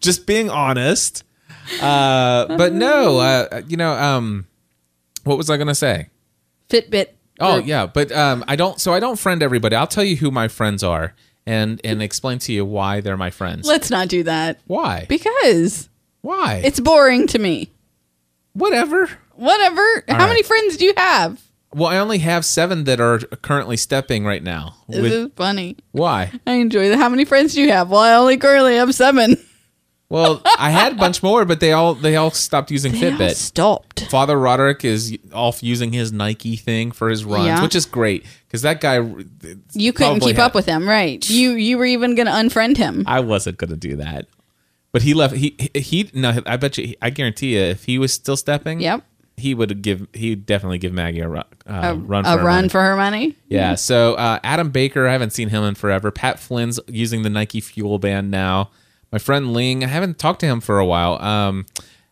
Just 0.00 0.26
being 0.26 0.50
honest. 0.50 1.22
Uh, 1.80 2.56
but 2.56 2.72
no, 2.72 3.18
uh, 3.18 3.62
you 3.68 3.76
know, 3.76 3.92
um, 3.92 4.46
what 5.24 5.38
was 5.38 5.50
I 5.50 5.56
going 5.56 5.68
to 5.68 5.74
say? 5.74 6.08
Fitbit. 6.68 7.08
Oh 7.38 7.56
group. 7.56 7.66
yeah, 7.66 7.86
but 7.86 8.12
um, 8.12 8.44
I 8.48 8.56
don't. 8.56 8.80
So 8.80 8.92
I 8.92 9.00
don't 9.00 9.18
friend 9.18 9.42
everybody. 9.42 9.74
I'll 9.76 9.86
tell 9.86 10.04
you 10.04 10.16
who 10.16 10.30
my 10.30 10.48
friends 10.48 10.82
are, 10.82 11.14
and 11.46 11.80
and 11.84 12.02
explain 12.02 12.38
to 12.40 12.52
you 12.52 12.64
why 12.64 13.00
they're 13.00 13.16
my 13.16 13.30
friends. 13.30 13.66
Let's 13.66 13.90
not 13.90 14.08
do 14.08 14.22
that 14.24 14.60
why? 14.66 15.06
because 15.08 15.88
why? 16.20 16.60
it's 16.64 16.80
boring 16.80 17.26
to 17.28 17.38
me. 17.38 17.70
whatever. 18.52 19.08
Whatever. 19.36 20.04
How 20.06 20.18
right. 20.18 20.28
many 20.28 20.42
friends 20.42 20.76
do 20.76 20.84
you 20.84 20.92
have? 20.98 21.40
Well, 21.72 21.88
I 21.88 21.96
only 21.98 22.18
have 22.18 22.44
seven 22.44 22.84
that 22.84 23.00
are 23.00 23.18
currently 23.18 23.76
stepping 23.78 24.26
right 24.26 24.42
now. 24.42 24.74
This 24.88 25.00
With, 25.00 25.12
is 25.12 25.28
funny. 25.36 25.76
why? 25.92 26.32
I 26.46 26.54
enjoy 26.54 26.88
that. 26.90 26.98
How 26.98 27.08
many 27.08 27.24
friends 27.24 27.54
do 27.54 27.62
you 27.62 27.70
have? 27.70 27.90
Well, 27.90 28.00
I 28.00 28.14
only 28.14 28.36
currently 28.36 28.76
have 28.76 28.94
seven. 28.94 29.36
Well, 30.10 30.42
I 30.58 30.70
had 30.70 30.92
a 30.92 30.96
bunch 30.96 31.22
more, 31.22 31.44
but 31.44 31.60
they 31.60 31.70
all 31.72 31.94
they 31.94 32.16
all 32.16 32.32
stopped 32.32 32.70
using 32.72 32.90
They 32.92 33.12
all 33.12 33.18
Fitbit. 33.18 33.34
stopped. 33.36 34.00
Father 34.10 34.36
Roderick 34.36 34.84
is 34.84 35.16
off 35.32 35.62
using 35.62 35.92
his 35.92 36.12
Nike 36.12 36.56
thing 36.56 36.90
for 36.90 37.08
his 37.08 37.24
runs, 37.24 37.46
Yeah. 37.46 37.62
which 37.62 37.76
is 37.76 37.86
great 37.86 38.26
because 38.48 38.62
that 38.62 38.80
guy. 38.80 38.96
You 39.72 39.92
couldn't 39.92 40.18
keep 40.20 40.36
had- 40.36 40.46
up 40.46 40.54
with 40.54 40.66
him, 40.66 40.88
right? 40.88 41.28
You 41.30 41.52
you 41.52 41.78
were 41.78 41.84
even 41.86 42.16
going 42.16 42.26
to 42.26 42.32
unfriend 42.32 42.76
him. 42.76 43.04
I 43.06 43.20
wasn't 43.20 43.58
going 43.58 43.70
to 43.70 43.76
do 43.76 43.94
that, 43.96 44.26
but 44.90 45.02
he 45.02 45.14
left. 45.14 45.36
He 45.36 45.54
he, 45.74 45.80
he 45.80 46.10
no. 46.12 46.40
I 46.44 46.56
bet 46.56 46.76
you. 46.76 46.96
I 47.00 47.10
guarantee 47.10 47.54
you, 47.54 47.60
if 47.60 47.84
he 47.84 47.96
was 47.96 48.12
still 48.12 48.36
stepping, 48.36 48.80
Yep. 48.80 49.04
he 49.36 49.54
would 49.54 49.80
give. 49.80 50.08
He 50.12 50.30
would 50.30 50.44
definitely 50.44 50.78
give 50.78 50.92
Maggie 50.92 51.20
a, 51.20 51.28
ru- 51.28 51.38
uh, 51.38 51.44
A 51.68 51.94
run. 51.94 52.24
For 52.24 52.30
a 52.30 52.36
her 52.36 52.44
run 52.44 52.56
money. 52.56 52.68
for 52.68 52.82
her 52.82 52.96
money. 52.96 53.36
Yeah. 53.48 53.76
So 53.76 54.14
uh, 54.14 54.40
Adam 54.42 54.70
Baker, 54.70 55.06
I 55.06 55.12
haven't 55.12 55.30
seen 55.34 55.50
him 55.50 55.62
in 55.62 55.76
forever. 55.76 56.10
Pat 56.10 56.38
Flynn's 56.40 56.80
using 56.88 57.22
the 57.22 57.30
Nike 57.30 57.60
Fuel 57.60 58.00
Band 58.00 58.32
now. 58.32 58.70
My 59.12 59.18
friend 59.18 59.52
Ling, 59.52 59.82
I 59.84 59.88
haven't 59.88 60.18
talked 60.18 60.40
to 60.40 60.46
him 60.46 60.60
for 60.60 60.78
a 60.78 60.86
while. 60.86 61.20
Um, 61.22 61.66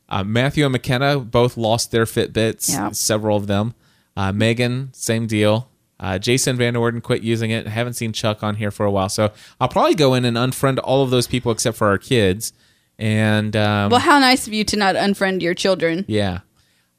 uh, 0.08 0.24
Matthew 0.24 0.64
and 0.64 0.72
McKenna 0.72 1.18
both 1.20 1.56
lost 1.56 1.90
their 1.90 2.04
Fitbits. 2.04 2.68
Several 2.94 3.36
of 3.36 3.46
them. 3.46 3.74
Uh, 4.16 4.32
Meagan, 4.32 4.90
same 4.92 5.26
deal. 5.26 5.70
Uh, 6.00 6.18
Jason 6.18 6.56
Van 6.56 6.76
Orden 6.76 7.00
quit 7.00 7.22
using 7.22 7.50
it. 7.50 7.66
I 7.66 7.70
haven't 7.70 7.94
seen 7.94 8.12
Chuck 8.12 8.42
on 8.42 8.56
here 8.56 8.70
for 8.70 8.86
a 8.86 8.90
while, 8.90 9.08
so 9.08 9.32
I'll 9.60 9.68
probably 9.68 9.94
go 9.94 10.14
in 10.14 10.24
and 10.24 10.36
unfriend 10.36 10.78
all 10.82 11.02
of 11.02 11.10
those 11.10 11.26
people 11.26 11.50
except 11.52 11.76
for 11.76 11.88
our 11.88 11.98
kids. 11.98 12.52
And 12.98 13.54
um, 13.56 13.90
Well, 13.90 14.00
how 14.00 14.18
nice 14.18 14.46
of 14.46 14.52
you 14.52 14.64
to 14.64 14.76
not 14.76 14.94
unfriend 14.96 15.42
your 15.42 15.54
children. 15.54 16.04
yeah. 16.08 16.40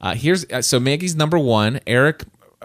Uh, 0.02 0.14
here's 0.14 0.46
uh, 0.50 0.62
so 0.62 0.80
Maggie's 0.80 1.14
number 1.14 1.38
one. 1.38 1.78
Eric 1.86 2.24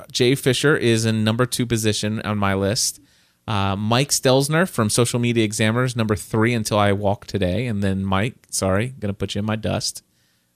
Jay 0.09 0.35
Fisher 0.35 0.77
is 0.77 1.03
in 1.03 1.25
number 1.25 1.45
two 1.45 1.65
position 1.65 2.21
on 2.21 2.37
my 2.37 2.53
list. 2.53 3.01
Uh, 3.47 3.75
Mike 3.75 4.09
Stelzner 4.09 4.67
from 4.67 4.89
Social 4.89 5.19
Media 5.19 5.43
Examiners, 5.43 5.95
number 5.95 6.15
three 6.15 6.53
until 6.53 6.79
I 6.79 6.91
walk 6.91 7.27
today. 7.27 7.67
And 7.67 7.83
then 7.83 8.03
Mike, 8.03 8.35
sorry, 8.49 8.95
to 9.01 9.13
put 9.13 9.35
you 9.35 9.39
in 9.39 9.45
my 9.45 9.55
dust. 9.55 10.01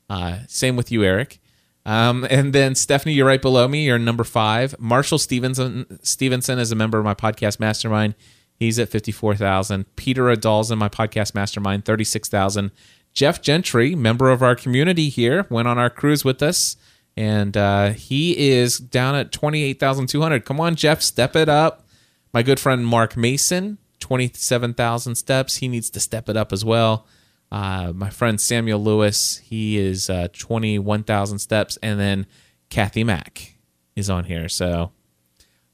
Uh, 0.10 0.40
same 0.48 0.76
with 0.76 0.92
you, 0.92 1.04
Eric. 1.04 1.40
Um, 1.86 2.26
and 2.30 2.54
then 2.54 2.76
Stephanie, 2.76 3.14
you're 3.14 3.28
right 3.28 3.42
below 3.42 3.68
me. 3.68 3.86
You're 3.86 4.00
number 4.00 4.24
five. 4.24 4.80
Marshall 4.80 5.18
Stevenson 5.18 6.00
Stevenson 6.04 6.60
is 6.60 6.72
a 6.72 6.76
member 6.76 6.98
of 6.98 7.06
my 7.06 7.14
podcast 7.14 7.60
mastermind. 7.60 8.16
He's 8.56 8.78
at 8.80 8.90
fifty 8.90 9.12
four 9.12 9.36
thousand. 9.36 9.96
Peter 9.96 10.30
Adal's 10.30 10.72
in 10.72 10.78
my 10.78 10.90
podcast 10.90 11.34
mastermind, 11.34 11.86
thirty 11.86 12.04
six 12.04 12.28
thousand. 12.28 12.72
Jeff 13.14 13.42
Gentry, 13.42 13.96
member 13.96 14.30
of 14.30 14.44
our 14.44 14.56
community 14.56 15.10
here, 15.10 15.48
went 15.50 15.68
on 15.68 15.78
our 15.78 15.90
cruise 15.90 16.26
with 16.26 16.44
us, 16.44 16.76
and 17.16 17.56
uh, 17.56 17.90
he 17.92 18.50
is 18.50 18.78
down 18.78 19.16
at 19.16 19.32
twenty 19.32 19.64
eight 19.64 19.80
thousand 19.80 20.08
two 20.08 20.22
hundred. 20.22 20.46
Come 20.46 20.60
on, 20.60 20.76
Jeff, 20.76 21.02
step 21.02 21.36
it 21.36 21.50
up. 21.50 21.88
My 22.34 22.44
good 22.44 22.60
friend 22.60 22.86
Mark 22.86 23.18
Mason, 23.18 23.78
twenty 24.00 24.32
seven 24.34 24.74
thousand 24.74 25.16
steps. 25.16 25.58
He 25.58 25.68
needs 25.68 25.90
to 25.92 26.00
step 26.00 26.30
it 26.30 26.38
up 26.38 26.54
as 26.54 26.64
well. 26.64 27.08
Uh, 27.52 27.92
my 27.96 28.10
friend 28.10 28.40
Samuel 28.40 28.80
Lewis, 28.80 29.38
he 29.38 29.78
is 29.78 30.10
uh, 30.10 30.28
21,000 30.34 31.40
steps. 31.40 31.78
And 31.82 32.00
then 32.00 32.28
Kathy 32.70 33.04
Mack 33.04 33.56
is 33.96 34.10
on 34.10 34.26
here. 34.26 34.48
So 34.50 34.92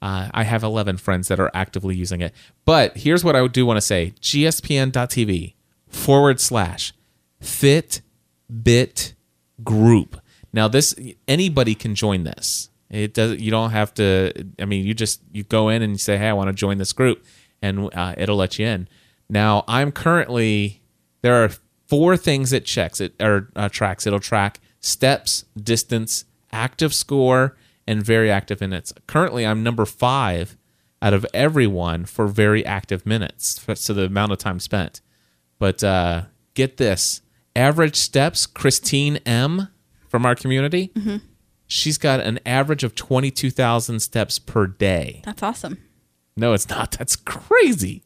uh, 0.02 0.30
I 0.34 0.44
have 0.44 0.64
11 0.64 0.98
friends 0.98 1.28
that 1.28 1.40
are 1.40 1.52
actively 1.54 1.96
using 1.96 2.22
it. 2.22 2.34
But 2.64 2.98
here's 2.98 3.24
what 3.24 3.36
I 3.36 3.46
do 3.48 3.66
want 3.66 3.78
to 3.78 3.82
say 3.82 4.14
gspn.tv 4.22 5.54
forward 5.88 6.40
slash 6.40 6.94
Fitbit 7.42 9.14
group. 9.64 10.22
Now, 10.54 10.70
this 10.70 10.96
anybody 11.28 11.76
can 11.76 11.96
join 11.96 12.24
this. 12.24 12.70
It 12.90 13.14
does. 13.14 13.40
You 13.40 13.52
don't 13.52 13.72
have 13.72 13.94
to. 13.96 14.32
I 14.60 14.66
mean, 14.66 14.86
you 14.86 14.94
just 14.94 15.22
you 15.32 15.44
go 15.44 15.70
in 15.70 15.82
and 15.82 15.94
you 15.94 15.98
say, 15.98 16.18
"Hey, 16.18 16.30
I 16.30 16.34
want 16.34 16.50
to 16.50 16.54
join 16.54 16.78
this 16.78 16.94
group," 16.94 17.26
and 17.62 17.90
uh, 17.94 18.14
it'll 18.18 18.38
let 18.38 18.60
you 18.60 18.66
in. 18.66 18.88
Now, 19.30 19.64
I'm 19.68 19.92
currently 19.92 20.82
there 21.22 21.44
are 21.44 21.50
four 21.88 22.16
things 22.16 22.54
it 22.54 22.66
checks 22.66 23.02
it 23.02 23.16
or 23.22 23.50
uh, 23.56 23.70
tracks. 23.70 24.06
It'll 24.06 24.20
track 24.20 24.60
steps, 24.80 25.46
distance, 25.62 26.26
active 26.52 26.94
score, 26.94 27.58
and 27.88 28.04
very 28.04 28.30
active 28.30 28.62
minutes. 28.62 28.94
Currently, 29.08 29.46
I'm 29.46 29.64
number 29.64 29.86
five 29.86 30.56
out 31.02 31.14
of 31.14 31.26
everyone 31.34 32.06
for 32.06 32.28
very 32.28 32.66
active 32.66 33.06
minutes, 33.06 33.66
so 33.76 33.94
the 33.94 34.06
amount 34.06 34.32
of 34.32 34.38
time 34.38 34.60
spent. 34.60 35.02
But 35.58 35.84
uh, 35.84 36.24
get 36.54 36.78
this: 36.78 37.22
average 37.56 37.96
steps. 37.96 38.46
Christine 38.46 39.18
M 39.26 39.70
from 40.08 40.26
our 40.26 40.36
community, 40.36 40.92
she's 41.68 41.98
got 41.98 42.20
an 42.20 42.40
average 42.46 42.84
of 42.84 42.96
twenty-two 42.96 43.52
thousand 43.52 44.00
steps 44.02 44.40
per 44.40 44.68
day. 44.68 45.22
That's 45.26 45.44
awesome. 45.44 45.78
No, 46.38 46.54
it's 46.54 46.70
not. 46.70 46.92
That's 46.92 47.16
crazy. 47.16 48.04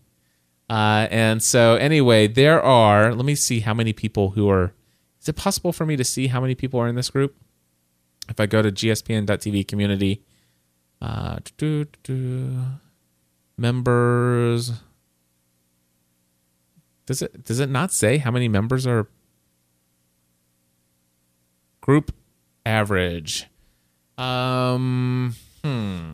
Uh, 0.69 1.07
and 1.09 1.41
so, 1.41 1.75
anyway, 1.75 2.27
there 2.27 2.61
are. 2.61 3.13
Let 3.15 3.25
me 3.25 3.35
see 3.35 3.61
how 3.61 3.73
many 3.73 3.91
people 3.93 4.31
who 4.31 4.49
are. 4.49 4.73
Is 5.19 5.27
it 5.27 5.35
possible 5.35 5.73
for 5.73 5.85
me 5.85 5.95
to 5.95 6.03
see 6.03 6.27
how 6.27 6.39
many 6.39 6.55
people 6.55 6.79
are 6.79 6.87
in 6.87 6.95
this 6.95 7.09
group? 7.09 7.35
If 8.29 8.39
I 8.39 8.45
go 8.45 8.61
to 8.61 8.71
gspn.tv 8.71 9.67
community, 9.67 10.23
uh, 11.01 11.39
members. 13.57 14.73
Does 17.07 17.23
it 17.23 17.43
does 17.43 17.59
it 17.59 17.69
not 17.69 17.91
say 17.91 18.17
how 18.17 18.29
many 18.29 18.47
members 18.47 18.85
are? 18.85 19.07
Group 21.81 22.13
average. 22.67 23.47
Um. 24.19 25.35
Hmm. 25.63 26.11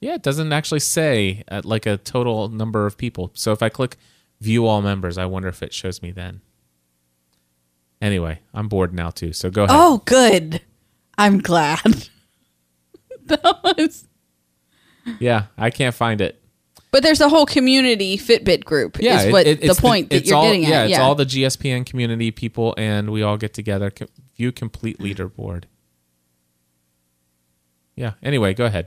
Yeah, 0.00 0.14
it 0.14 0.22
doesn't 0.22 0.52
actually 0.52 0.80
say 0.80 1.44
uh, 1.50 1.60
like 1.62 1.84
a 1.84 1.98
total 1.98 2.48
number 2.48 2.86
of 2.86 2.96
people. 2.96 3.30
So 3.34 3.52
if 3.52 3.62
I 3.62 3.68
click 3.68 3.96
view 4.40 4.66
all 4.66 4.80
members, 4.80 5.18
I 5.18 5.26
wonder 5.26 5.48
if 5.48 5.62
it 5.62 5.74
shows 5.74 6.00
me 6.00 6.10
then. 6.10 6.40
Anyway, 8.00 8.40
I'm 8.54 8.68
bored 8.68 8.94
now 8.94 9.10
too. 9.10 9.34
So 9.34 9.50
go 9.50 9.64
ahead. 9.64 9.76
Oh, 9.78 10.02
good. 10.06 10.62
I'm 11.18 11.38
glad. 11.38 11.82
that 13.26 13.60
was. 13.62 14.08
Yeah, 15.18 15.46
I 15.58 15.68
can't 15.68 15.94
find 15.94 16.22
it. 16.22 16.40
But 16.92 17.02
there's 17.02 17.20
a 17.20 17.28
whole 17.28 17.46
community 17.46 18.16
Fitbit 18.16 18.64
group. 18.64 18.98
Yeah, 19.00 19.22
is 19.22 19.32
what 19.32 19.46
it- 19.46 19.60
the 19.60 19.74
point 19.74 20.10
that 20.10 20.24
you're 20.24 20.36
all, 20.36 20.44
getting 20.44 20.62
yeah, 20.62 20.68
at. 20.82 20.88
Yeah, 20.88 20.96
it's 20.96 20.98
all 20.98 21.14
the 21.14 21.26
GSPN 21.26 21.84
community 21.84 22.30
people, 22.30 22.74
and 22.78 23.10
we 23.10 23.22
all 23.22 23.36
get 23.36 23.52
together. 23.52 23.92
View 24.36 24.50
complete 24.50 24.98
leaderboard. 24.98 25.64
Yeah. 28.00 28.12
Anyway, 28.22 28.54
go 28.54 28.64
ahead. 28.64 28.86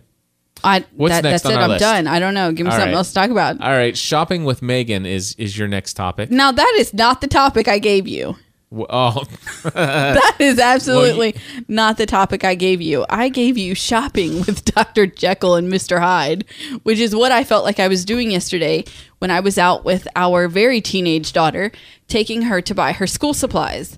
I, 0.64 0.86
What's 0.96 1.14
that, 1.16 1.24
next 1.24 1.44
that's 1.44 1.46
on 1.46 1.52
it. 1.54 1.56
our 1.58 1.64
I'm 1.64 1.70
list? 1.72 1.80
done. 1.82 2.08
I 2.08 2.20
don't 2.20 2.34
know. 2.34 2.52
Give 2.52 2.66
me 2.66 2.72
All 2.72 2.78
something 2.78 2.92
right. 2.94 2.98
else 2.98 3.10
to 3.10 3.14
talk 3.16 3.30
about. 3.30 3.62
All 3.62 3.72
right, 3.72 3.98
shopping 3.98 4.44
with 4.44 4.62
Meagan 4.62 5.06
is 5.06 5.36
is 5.38 5.58
your 5.58 5.68
next 5.68 5.94
topic. 5.96 6.32
now 6.32 6.52
that 6.52 6.76
is 6.80 6.94
not 6.94 7.22
the 7.22 7.28
topic 7.28 7.68
I 7.68 7.80
gave 7.80 8.08
you. 8.08 8.36
W- 8.72 8.88
Oh, 8.90 9.24
That 9.74 10.36
is 10.40 10.58
absolutely 10.60 11.36
not 11.68 11.98
the 11.98 12.06
topic 12.06 12.44
I 12.44 12.56
gave 12.56 12.82
you. 12.82 13.06
I 13.10 13.30
gave 13.30 13.58
you 13.58 13.76
shopping 13.76 14.38
with 14.40 14.64
Dr. 14.74 15.06
Jekyll 15.06 15.56
and 15.56 15.72
Mr. 15.72 16.00
Hyde, 16.00 16.46
which 16.84 16.98
is 17.00 17.16
what 17.16 17.32
I 17.32 17.44
felt 17.44 17.66
like 17.66 17.80
I 17.80 17.88
was 17.88 18.04
doing 18.06 18.32
yesterday 18.32 18.84
when 19.20 19.30
I 19.32 19.42
was 19.42 19.58
out 19.60 19.84
with 19.86 20.08
our 20.16 20.48
very 20.48 20.82
teenage 20.82 21.34
daughter, 21.34 21.72
taking 22.08 22.44
her 22.44 22.62
to 22.62 22.74
buy 22.74 22.94
her 22.94 23.06
school 23.08 23.34
supplies. 23.34 23.96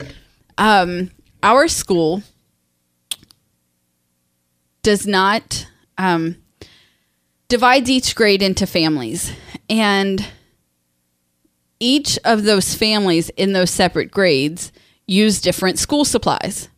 Um, 0.57 1.11
our 1.43 1.67
school 1.67 2.23
does 4.85 5.07
not 5.07 5.65
um, 5.97 6.37
divides 7.47 7.89
each 7.89 8.15
grade 8.15 8.43
into 8.43 8.67
families, 8.67 9.31
and 9.67 10.23
each 11.79 12.19
of 12.23 12.43
those 12.43 12.75
families 12.75 13.29
in 13.31 13.53
those 13.53 13.71
separate 13.71 14.11
grades 14.11 14.71
use 15.07 15.41
different 15.41 15.79
school 15.79 16.05
supplies. 16.05 16.69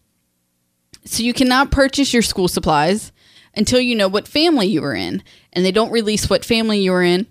So 1.04 1.22
you 1.22 1.34
cannot 1.34 1.70
purchase 1.70 2.14
your 2.14 2.22
school 2.22 2.48
supplies 2.48 3.12
until 3.54 3.82
you 3.82 3.94
know 3.94 4.08
what 4.08 4.26
family 4.26 4.68
you 4.68 4.82
are 4.86 4.96
in. 4.96 5.22
And 5.52 5.66
they 5.66 5.72
don't 5.74 5.92
release 5.92 6.30
what 6.30 6.46
family 6.46 6.80
you 6.80 6.94
are 6.94 7.04
in 7.04 7.28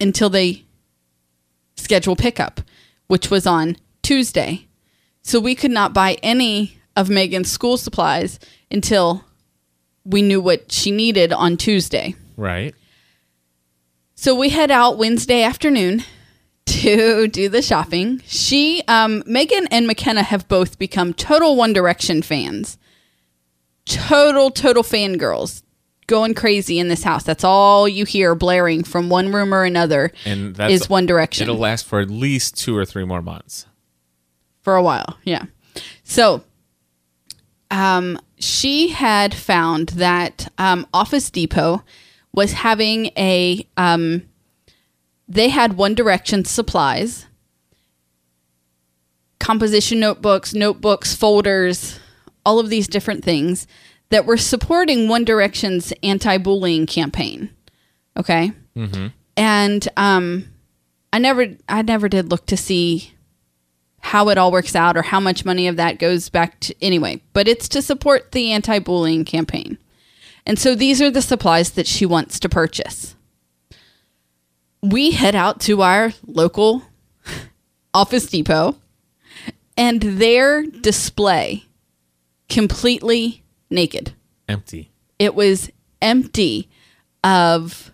until 0.00 0.30
they 0.30 0.64
schedule 1.76 2.16
pickup, 2.16 2.62
which 3.08 3.30
was 3.30 3.46
on 3.46 3.76
Tuesday. 4.02 4.68
So 5.22 5.38
we 5.38 5.54
could 5.54 5.70
not 5.70 5.92
buy 5.92 6.16
any 6.22 6.78
of 6.96 7.10
Meagan's 7.10 7.50
school 7.50 7.76
supplies 7.76 8.38
until 8.70 9.24
we 10.04 10.22
knew 10.22 10.40
what 10.40 10.70
she 10.72 10.90
needed 10.90 11.32
on 11.32 11.56
Tuesday. 11.56 12.14
right. 12.36 12.74
So 14.14 14.36
we 14.36 14.50
head 14.50 14.70
out 14.70 14.98
Wednesday 14.98 15.42
afternoon 15.42 16.04
to 16.66 17.26
do 17.32 17.48
the 17.48 17.60
shopping. 17.60 18.22
She, 18.24 18.84
um, 18.86 19.24
Meagan 19.26 19.66
and 19.72 19.84
McKenna 19.86 20.22
have 20.22 20.46
both 20.46 20.78
become 20.78 21.12
total 21.12 21.56
One 21.56 21.72
Direction 21.72 22.22
fans. 22.22 22.78
Total, 23.84 24.50
total 24.50 24.84
fangirls. 24.84 25.62
Going 26.06 26.34
crazy 26.34 26.78
in 26.78 26.86
this 26.88 27.02
house. 27.02 27.24
That's 27.24 27.42
all 27.42 27.88
you 27.88 28.04
hear 28.04 28.36
blaring 28.36 28.84
from 28.84 29.08
one 29.08 29.32
room 29.32 29.52
or 29.52 29.64
another 29.64 30.12
And 30.24 30.54
that's 30.54 30.72
is 30.72 30.88
One 30.88 31.06
Direction 31.06 31.44
It'll 31.44 31.56
last 31.56 31.84
for 31.86 31.98
at 32.00 32.08
least 32.10 32.56
two 32.56 32.76
or 32.76 32.84
three 32.84 33.04
more 33.04 33.22
months. 33.22 33.66
for 34.60 34.76
a 34.76 34.82
while. 34.84 35.18
Yeah. 35.24 35.46
So, 36.04 36.44
um, 37.72 38.20
she 38.42 38.88
had 38.88 39.34
found 39.34 39.90
that 39.90 40.50
um, 40.58 40.86
Office 40.92 41.30
Depot 41.30 41.82
was 42.32 42.52
having 42.52 43.06
a 43.16 43.66
um, 43.76 44.22
they 45.28 45.48
had 45.48 45.74
One 45.74 45.94
Direction 45.94 46.44
supplies, 46.44 47.26
composition 49.38 50.00
notebooks, 50.00 50.54
notebooks, 50.54 51.14
folders, 51.14 52.00
all 52.44 52.58
of 52.58 52.68
these 52.68 52.88
different 52.88 53.24
things 53.24 53.66
that 54.10 54.26
were 54.26 54.36
supporting 54.36 55.08
One 55.08 55.24
Direction's 55.24 55.92
anti-bullying 56.02 56.86
campaign. 56.86 57.50
Okay, 58.16 58.52
and 59.36 59.88
um, 59.96 60.48
I 61.12 61.18
never, 61.18 61.46
I 61.68 61.82
never 61.82 62.08
did 62.08 62.30
look 62.30 62.46
to 62.46 62.56
see 62.56 63.12
how 64.02 64.28
it 64.28 64.36
all 64.36 64.52
works 64.52 64.74
out 64.74 64.96
or 64.96 65.02
how 65.02 65.20
much 65.20 65.44
money 65.44 65.68
of 65.68 65.76
that 65.76 65.98
goes 65.98 66.28
back 66.28 66.58
to 66.60 66.74
anyway, 66.82 67.22
but 67.32 67.48
it's 67.48 67.68
to 67.68 67.80
support 67.80 68.32
the 68.32 68.52
anti 68.52 68.78
bullying 68.78 69.24
campaign. 69.24 69.78
And 70.44 70.58
so 70.58 70.74
these 70.74 71.00
are 71.00 71.10
the 71.10 71.22
supplies 71.22 71.70
that 71.70 71.86
she 71.86 72.04
wants 72.04 72.40
to 72.40 72.48
purchase. 72.48 73.14
We 74.82 75.12
head 75.12 75.36
out 75.36 75.60
to 75.62 75.82
our 75.82 76.12
local 76.26 76.82
Office 77.94 78.26
Depot 78.26 78.76
and 79.76 80.02
their 80.02 80.64
display 80.66 81.64
completely 82.48 83.44
naked. 83.70 84.14
Empty. 84.48 84.90
It 85.20 85.36
was 85.36 85.70
empty 86.02 86.68
of 87.22 87.92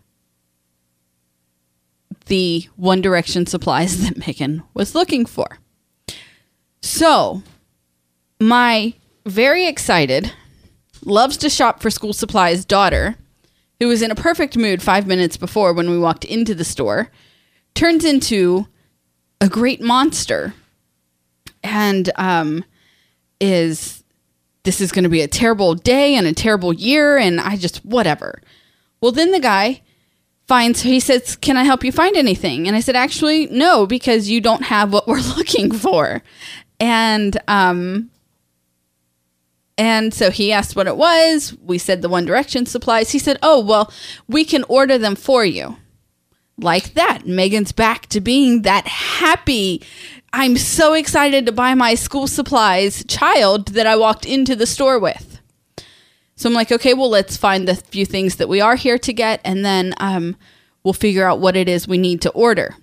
the 2.26 2.66
One 2.76 3.02
Direction 3.02 3.44
supplies 3.44 4.02
that 4.08 4.26
Meagan 4.26 4.62
was 4.72 4.94
looking 4.94 5.26
for. 5.26 5.58
So, 6.80 7.42
my 8.40 8.94
very 9.26 9.66
excited 9.66 10.32
loves 11.04 11.36
to 11.38 11.50
shop 11.50 11.80
for 11.80 11.90
school 11.90 12.12
supplies 12.12 12.64
daughter, 12.64 13.16
who 13.80 13.88
was 13.88 14.02
in 14.02 14.10
a 14.10 14.16
perfect 14.16 14.56
mood 14.56 14.82
five 14.82 15.06
minutes 15.06 15.36
before 15.36 15.72
when 15.72 15.90
we 15.90 15.98
walked 15.98 16.24
into 16.24 16.54
the 16.54 16.64
store, 16.64 17.10
turns 17.74 18.04
into 18.04 18.66
a 19.40 19.48
great 19.48 19.80
monster 19.80 20.54
and 21.62 22.10
um, 22.16 22.64
is 23.40 24.02
this 24.64 24.80
is 24.80 24.92
going 24.92 25.04
to 25.04 25.08
be 25.08 25.22
a 25.22 25.28
terrible 25.28 25.74
day 25.74 26.14
and 26.14 26.26
a 26.26 26.32
terrible 26.32 26.72
year 26.72 27.16
and 27.16 27.40
I 27.40 27.56
just 27.56 27.84
whatever. 27.84 28.42
Well, 29.00 29.12
then 29.12 29.32
the 29.32 29.40
guy 29.40 29.82
finds 30.46 30.82
he 30.82 31.00
says, 31.00 31.36
"Can 31.36 31.56
I 31.56 31.64
help 31.64 31.84
you 31.84 31.92
find 31.92 32.16
anything?" 32.16 32.66
And 32.66 32.76
I 32.76 32.80
said, 32.80 32.96
"Actually, 32.96 33.46
no, 33.46 33.86
because 33.86 34.28
you 34.28 34.40
don't 34.40 34.64
have 34.64 34.92
what 34.92 35.06
we're 35.06 35.20
looking 35.36 35.70
for." 35.70 36.22
And 36.80 37.40
um 37.48 38.10
and 39.76 40.12
so 40.12 40.30
he 40.30 40.52
asked 40.52 40.74
what 40.74 40.88
it 40.88 40.96
was. 40.96 41.56
We 41.62 41.78
said 41.78 42.02
the 42.02 42.08
One 42.08 42.24
Direction 42.24 42.66
supplies. 42.66 43.10
He 43.10 43.18
said, 43.18 43.38
"Oh, 43.42 43.60
well, 43.60 43.92
we 44.26 44.44
can 44.44 44.64
order 44.64 44.98
them 44.98 45.14
for 45.14 45.44
you." 45.44 45.76
Like 46.60 46.94
that. 46.94 47.24
Meagan's 47.24 47.70
back 47.70 48.06
to 48.06 48.20
being 48.20 48.62
that 48.62 48.88
happy 48.88 49.80
I'm 50.32 50.56
so 50.56 50.92
excited 50.92 51.46
to 51.46 51.52
buy 51.52 51.74
my 51.74 51.94
school 51.94 52.26
supplies 52.26 53.04
child 53.06 53.68
that 53.68 53.86
I 53.86 53.96
walked 53.96 54.26
into 54.26 54.54
the 54.54 54.66
store 54.66 54.98
with. 54.98 55.40
So 56.36 56.48
I'm 56.48 56.54
like, 56.54 56.70
okay, 56.70 56.94
well, 56.94 57.08
let's 57.08 57.36
find 57.36 57.66
the 57.66 57.74
few 57.74 58.04
things 58.04 58.36
that 58.36 58.48
we 58.48 58.60
are 58.60 58.76
here 58.76 58.98
to 58.98 59.12
get, 59.12 59.40
and 59.44 59.64
then 59.64 59.94
um, 59.98 60.36
we'll 60.84 60.92
figure 60.92 61.26
out 61.26 61.40
what 61.40 61.56
it 61.56 61.68
is 61.68 61.88
we 61.88 61.98
need 61.98 62.20
to 62.22 62.30
order. 62.30 62.76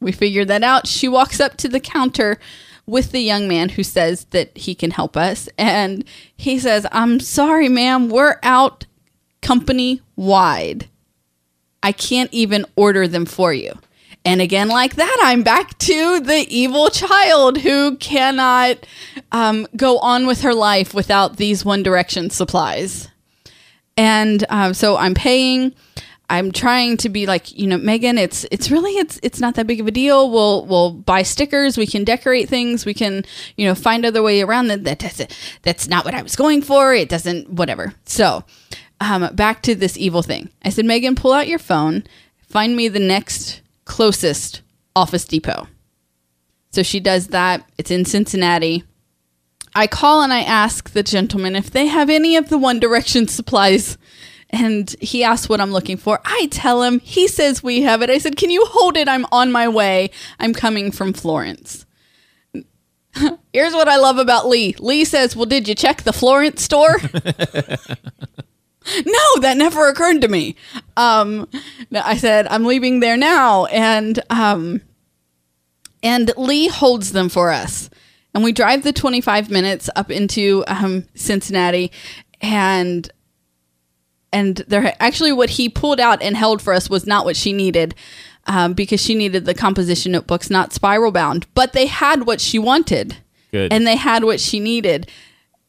We 0.00 0.12
figured 0.12 0.48
that 0.48 0.62
out. 0.62 0.86
She 0.86 1.08
walks 1.08 1.40
up 1.40 1.56
to 1.58 1.68
the 1.68 1.80
counter 1.80 2.38
with 2.86 3.12
the 3.12 3.20
young 3.20 3.48
man 3.48 3.70
who 3.70 3.82
says 3.82 4.24
that 4.26 4.56
he 4.56 4.74
can 4.74 4.92
help 4.92 5.16
us. 5.16 5.48
And 5.58 6.04
he 6.36 6.58
says, 6.58 6.86
I'm 6.92 7.18
sorry, 7.20 7.68
ma'am, 7.68 8.08
we're 8.08 8.38
out 8.42 8.86
company 9.42 10.02
wide. 10.14 10.88
I 11.82 11.92
can't 11.92 12.32
even 12.32 12.64
order 12.76 13.06
them 13.08 13.26
for 13.26 13.52
you. 13.52 13.72
And 14.24 14.40
again, 14.40 14.68
like 14.68 14.96
that, 14.96 15.16
I'm 15.22 15.44
back 15.44 15.78
to 15.78 16.18
the 16.18 16.44
evil 16.48 16.90
child 16.90 17.58
who 17.58 17.96
cannot 17.96 18.84
um, 19.30 19.68
go 19.76 19.98
on 19.98 20.26
with 20.26 20.40
her 20.40 20.52
life 20.52 20.92
without 20.92 21.36
these 21.36 21.64
One 21.64 21.84
Direction 21.84 22.30
supplies. 22.30 23.08
And 23.96 24.44
um, 24.48 24.74
so 24.74 24.96
I'm 24.96 25.14
paying. 25.14 25.74
I'm 26.28 26.50
trying 26.50 26.96
to 26.98 27.08
be 27.08 27.26
like, 27.26 27.56
you 27.56 27.66
know, 27.66 27.78
Meagan, 27.78 28.18
it's 28.18 28.44
it's 28.50 28.70
really 28.70 28.92
it's 28.92 29.20
it's 29.22 29.40
not 29.40 29.54
that 29.54 29.66
big 29.66 29.80
of 29.80 29.86
a 29.86 29.92
deal. 29.92 30.30
We'll 30.30 30.66
we'll 30.66 30.92
buy 30.92 31.22
stickers, 31.22 31.78
we 31.78 31.86
can 31.86 32.02
decorate 32.04 32.48
things, 32.48 32.84
we 32.84 32.94
can, 32.94 33.24
you 33.56 33.66
know, 33.66 33.74
find 33.74 34.04
other 34.04 34.22
way 34.22 34.42
around 34.42 34.68
that 34.68 34.84
that 34.84 34.98
that's, 34.98 35.22
that's 35.62 35.88
not 35.88 36.04
what 36.04 36.14
I 36.14 36.22
was 36.22 36.34
going 36.34 36.62
for. 36.62 36.94
It 36.94 37.08
doesn't 37.08 37.50
whatever. 37.50 37.94
So, 38.06 38.44
um 39.00 39.34
back 39.34 39.62
to 39.62 39.74
this 39.74 39.96
evil 39.96 40.22
thing. 40.22 40.50
I 40.64 40.70
said, 40.70 40.84
"Meagan, 40.84 41.14
pull 41.14 41.32
out 41.32 41.48
your 41.48 41.60
phone, 41.60 42.02
find 42.40 42.74
me 42.74 42.88
the 42.88 42.98
next 42.98 43.60
closest 43.84 44.62
Office 44.96 45.24
Depot." 45.24 45.68
So 46.72 46.82
she 46.82 46.98
does 46.98 47.28
that. 47.28 47.68
It's 47.78 47.90
in 47.90 48.04
Cincinnati. 48.04 48.84
I 49.76 49.86
call 49.86 50.22
and 50.22 50.32
I 50.32 50.40
ask 50.40 50.90
the 50.90 51.02
gentleman 51.02 51.54
if 51.54 51.70
they 51.70 51.86
have 51.86 52.10
any 52.10 52.36
of 52.36 52.48
the 52.48 52.58
One 52.58 52.80
Direction 52.80 53.28
supplies. 53.28 53.96
And 54.50 54.94
he 55.00 55.24
asks 55.24 55.48
what 55.48 55.60
I'm 55.60 55.72
looking 55.72 55.96
for. 55.96 56.20
I 56.24 56.48
tell 56.50 56.82
him. 56.82 57.00
He 57.00 57.26
says 57.26 57.62
we 57.62 57.82
have 57.82 58.02
it. 58.02 58.10
I 58.10 58.18
said, 58.18 58.36
Can 58.36 58.50
you 58.50 58.64
hold 58.66 58.96
it? 58.96 59.08
I'm 59.08 59.26
on 59.32 59.50
my 59.50 59.68
way. 59.68 60.10
I'm 60.38 60.52
coming 60.52 60.92
from 60.92 61.12
Florence. 61.12 61.84
Here's 63.52 63.72
what 63.72 63.88
I 63.88 63.96
love 63.96 64.18
about 64.18 64.48
Lee. 64.48 64.74
Lee 64.78 65.04
says, 65.04 65.34
Well, 65.34 65.46
did 65.46 65.68
you 65.68 65.74
check 65.74 66.02
the 66.02 66.12
Florence 66.12 66.62
store? 66.62 66.96
no, 69.04 69.40
that 69.40 69.56
never 69.56 69.88
occurred 69.88 70.20
to 70.20 70.28
me. 70.28 70.56
Um, 70.96 71.48
I 71.92 72.16
said, 72.16 72.46
I'm 72.48 72.64
leaving 72.64 73.00
there 73.00 73.16
now. 73.16 73.66
And, 73.66 74.20
um, 74.30 74.80
and 76.02 76.32
Lee 76.36 76.68
holds 76.68 77.12
them 77.12 77.28
for 77.28 77.50
us. 77.50 77.90
And 78.34 78.44
we 78.44 78.52
drive 78.52 78.82
the 78.82 78.92
25 78.92 79.50
minutes 79.50 79.88
up 79.96 80.10
into 80.10 80.62
um, 80.66 81.06
Cincinnati, 81.14 81.90
and 82.42 83.10
and 84.36 84.56
there 84.68 84.94
actually 85.00 85.32
what 85.32 85.48
he 85.48 85.66
pulled 85.70 85.98
out 85.98 86.20
and 86.20 86.36
held 86.36 86.60
for 86.60 86.74
us 86.74 86.90
was 86.90 87.06
not 87.06 87.24
what 87.24 87.38
she 87.38 87.54
needed, 87.54 87.94
um, 88.46 88.74
because 88.74 89.00
she 89.00 89.14
needed 89.14 89.46
the 89.46 89.54
composition 89.54 90.12
notebooks, 90.12 90.50
not 90.50 90.74
spiral 90.74 91.10
bound. 91.10 91.46
But 91.54 91.72
they 91.72 91.86
had 91.86 92.26
what 92.26 92.42
she 92.42 92.58
wanted, 92.58 93.16
Good. 93.50 93.72
and 93.72 93.86
they 93.86 93.96
had 93.96 94.24
what 94.24 94.38
she 94.38 94.60
needed. 94.60 95.10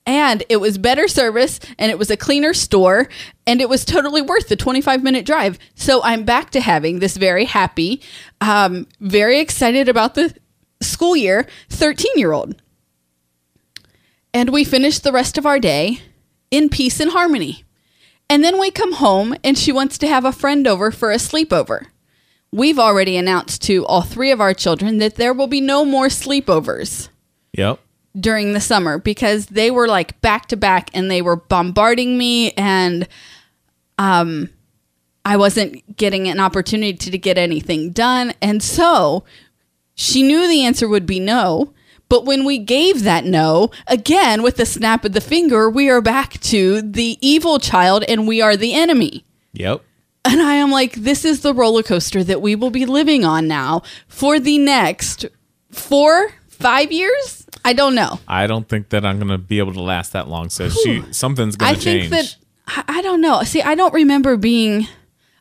And 0.05 0.43
it 0.49 0.57
was 0.57 0.77
better 0.77 1.07
service, 1.07 1.61
and 1.79 1.89
it 1.91 1.97
was 1.97 2.11
a 2.11 2.17
cleaner 2.17 2.53
store, 2.53 3.07
and 3.45 3.61
it 3.61 3.69
was 3.69 3.85
totally 3.85 4.21
worth 4.21 4.49
the 4.49 4.57
25 4.57 5.01
minute 5.01 5.25
drive. 5.25 5.57
So 5.75 6.03
I'm 6.03 6.25
back 6.25 6.49
to 6.51 6.59
having 6.59 6.99
this 6.99 7.15
very 7.15 7.45
happy, 7.45 8.01
um, 8.41 8.85
very 8.99 9.39
excited 9.39 9.87
about 9.87 10.15
the 10.15 10.35
school 10.81 11.15
year 11.15 11.47
13 11.69 12.11
year 12.17 12.33
old. 12.33 12.61
And 14.33 14.49
we 14.49 14.65
finished 14.65 15.03
the 15.03 15.13
rest 15.13 15.37
of 15.37 15.45
our 15.45 15.57
day 15.57 16.01
in 16.51 16.67
peace 16.67 16.99
and 16.99 17.11
harmony. 17.11 17.63
And 18.29 18.43
then 18.43 18.59
we 18.59 18.71
come 18.71 18.93
home, 18.93 19.35
and 19.43 19.57
she 19.57 19.71
wants 19.71 19.97
to 19.99 20.07
have 20.07 20.25
a 20.25 20.31
friend 20.33 20.67
over 20.67 20.91
for 20.91 21.11
a 21.11 21.15
sleepover. 21.17 21.85
We've 22.51 22.79
already 22.79 23.17
announced 23.17 23.61
to 23.63 23.85
all 23.85 24.01
three 24.01 24.31
of 24.31 24.41
our 24.41 24.53
children 24.53 24.97
that 24.97 25.15
there 25.15 25.33
will 25.33 25.47
be 25.47 25.61
no 25.61 25.85
more 25.85 26.07
sleepovers 26.07 27.09
Yep. 27.53 27.79
during 28.19 28.53
the 28.53 28.61
summer 28.61 28.97
because 28.97 29.47
they 29.47 29.69
were 29.71 29.87
like 29.87 30.19
back 30.21 30.47
to 30.47 30.57
back 30.57 30.89
and 30.93 31.09
they 31.11 31.21
were 31.21 31.35
bombarding 31.35 32.17
me 32.17 32.51
and 32.51 33.07
um 33.97 34.49
I 35.25 35.35
wasn't 35.37 35.97
getting 35.97 36.27
an 36.29 36.39
opportunity 36.39 36.93
to 37.11 37.17
get 37.17 37.37
anything 37.37 37.91
done 37.91 38.33
and 38.41 38.63
so 38.63 39.23
she 39.95 40.23
knew 40.23 40.47
the 40.47 40.63
answer 40.63 40.87
would 40.87 41.05
be 41.05 41.19
no 41.19 41.73
but 42.09 42.25
when 42.25 42.45
we 42.45 42.57
gave 42.57 43.03
that 43.03 43.25
no 43.25 43.69
again 43.87 44.41
with 44.43 44.55
the 44.57 44.65
snap 44.65 45.03
of 45.05 45.13
the 45.13 45.21
finger 45.21 45.69
we 45.69 45.89
are 45.89 46.01
back 46.01 46.39
to 46.41 46.81
the 46.81 47.17
evil 47.21 47.59
child 47.59 48.03
and 48.07 48.27
we 48.27 48.41
are 48.41 48.55
the 48.57 48.73
enemy 48.73 49.23
Yep. 49.53 49.81
and 50.25 50.41
I 50.41 50.55
am 50.55 50.69
like, 50.71 50.93
this 50.93 51.25
is 51.25 51.41
the 51.41 51.53
roller 51.53 51.81
coaster 51.83 52.23
that 52.23 52.41
we 52.41 52.55
will 52.55 52.69
be 52.69 52.85
living 52.85 53.25
on 53.25 53.47
now 53.47 53.81
for 54.07 54.39
the 54.39 54.57
next 54.59 55.25
four, 55.71 56.31
five 56.47 56.91
years. 56.91 57.45
I 57.65 57.73
don't 57.73 57.95
know. 57.95 58.19
I 58.27 58.45
don't 58.47 58.67
think 58.69 58.89
that 58.89 59.05
I'm 59.05 59.17
gonna 59.19 59.37
be 59.37 59.57
able 59.59 59.73
to 59.73 59.81
last 59.81 60.13
that 60.13 60.27
long. 60.27 60.49
So 60.49 60.69
she 60.69 61.03
something's 61.11 61.55
gonna 61.55 61.75
change. 61.77 62.05
I 62.05 62.09
think 62.09 62.11
that 62.11 62.35
I 62.67 62.99
I 62.99 63.01
don't 63.01 63.21
know. 63.21 63.41
See, 63.43 63.61
I 63.61 63.73
don't 63.75 63.93
remember 63.93 64.37
being. 64.37 64.87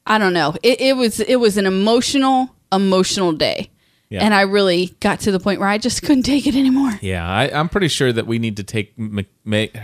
I 0.07 0.19
don't 0.19 0.33
know. 0.33 0.55
It, 0.63 0.81
it 0.81 0.97
was 0.97 1.21
it 1.21 1.37
was 1.37 1.57
an 1.57 1.67
emotional 1.67 2.55
emotional 2.73 3.33
day, 3.33 3.71
Yeah. 4.17 4.25
and 4.25 4.35
I 4.35 4.43
really 4.43 4.95
got 5.01 5.21
to 5.21 5.31
the 5.31 5.39
point 5.41 5.61
where 5.61 5.69
I 5.69 5.79
just 5.79 6.03
couldn't 6.03 6.25
take 6.25 6.47
it 6.47 6.55
anymore. 6.57 6.99
Yeah, 7.01 7.27
I, 7.27 7.45
I'm 7.59 7.69
pretty 7.69 7.89
sure 7.89 8.13
that 8.13 8.27
we 8.27 8.39
need 8.39 8.57
to 8.57 8.63
take 8.65 8.99
Mc, 8.99 9.27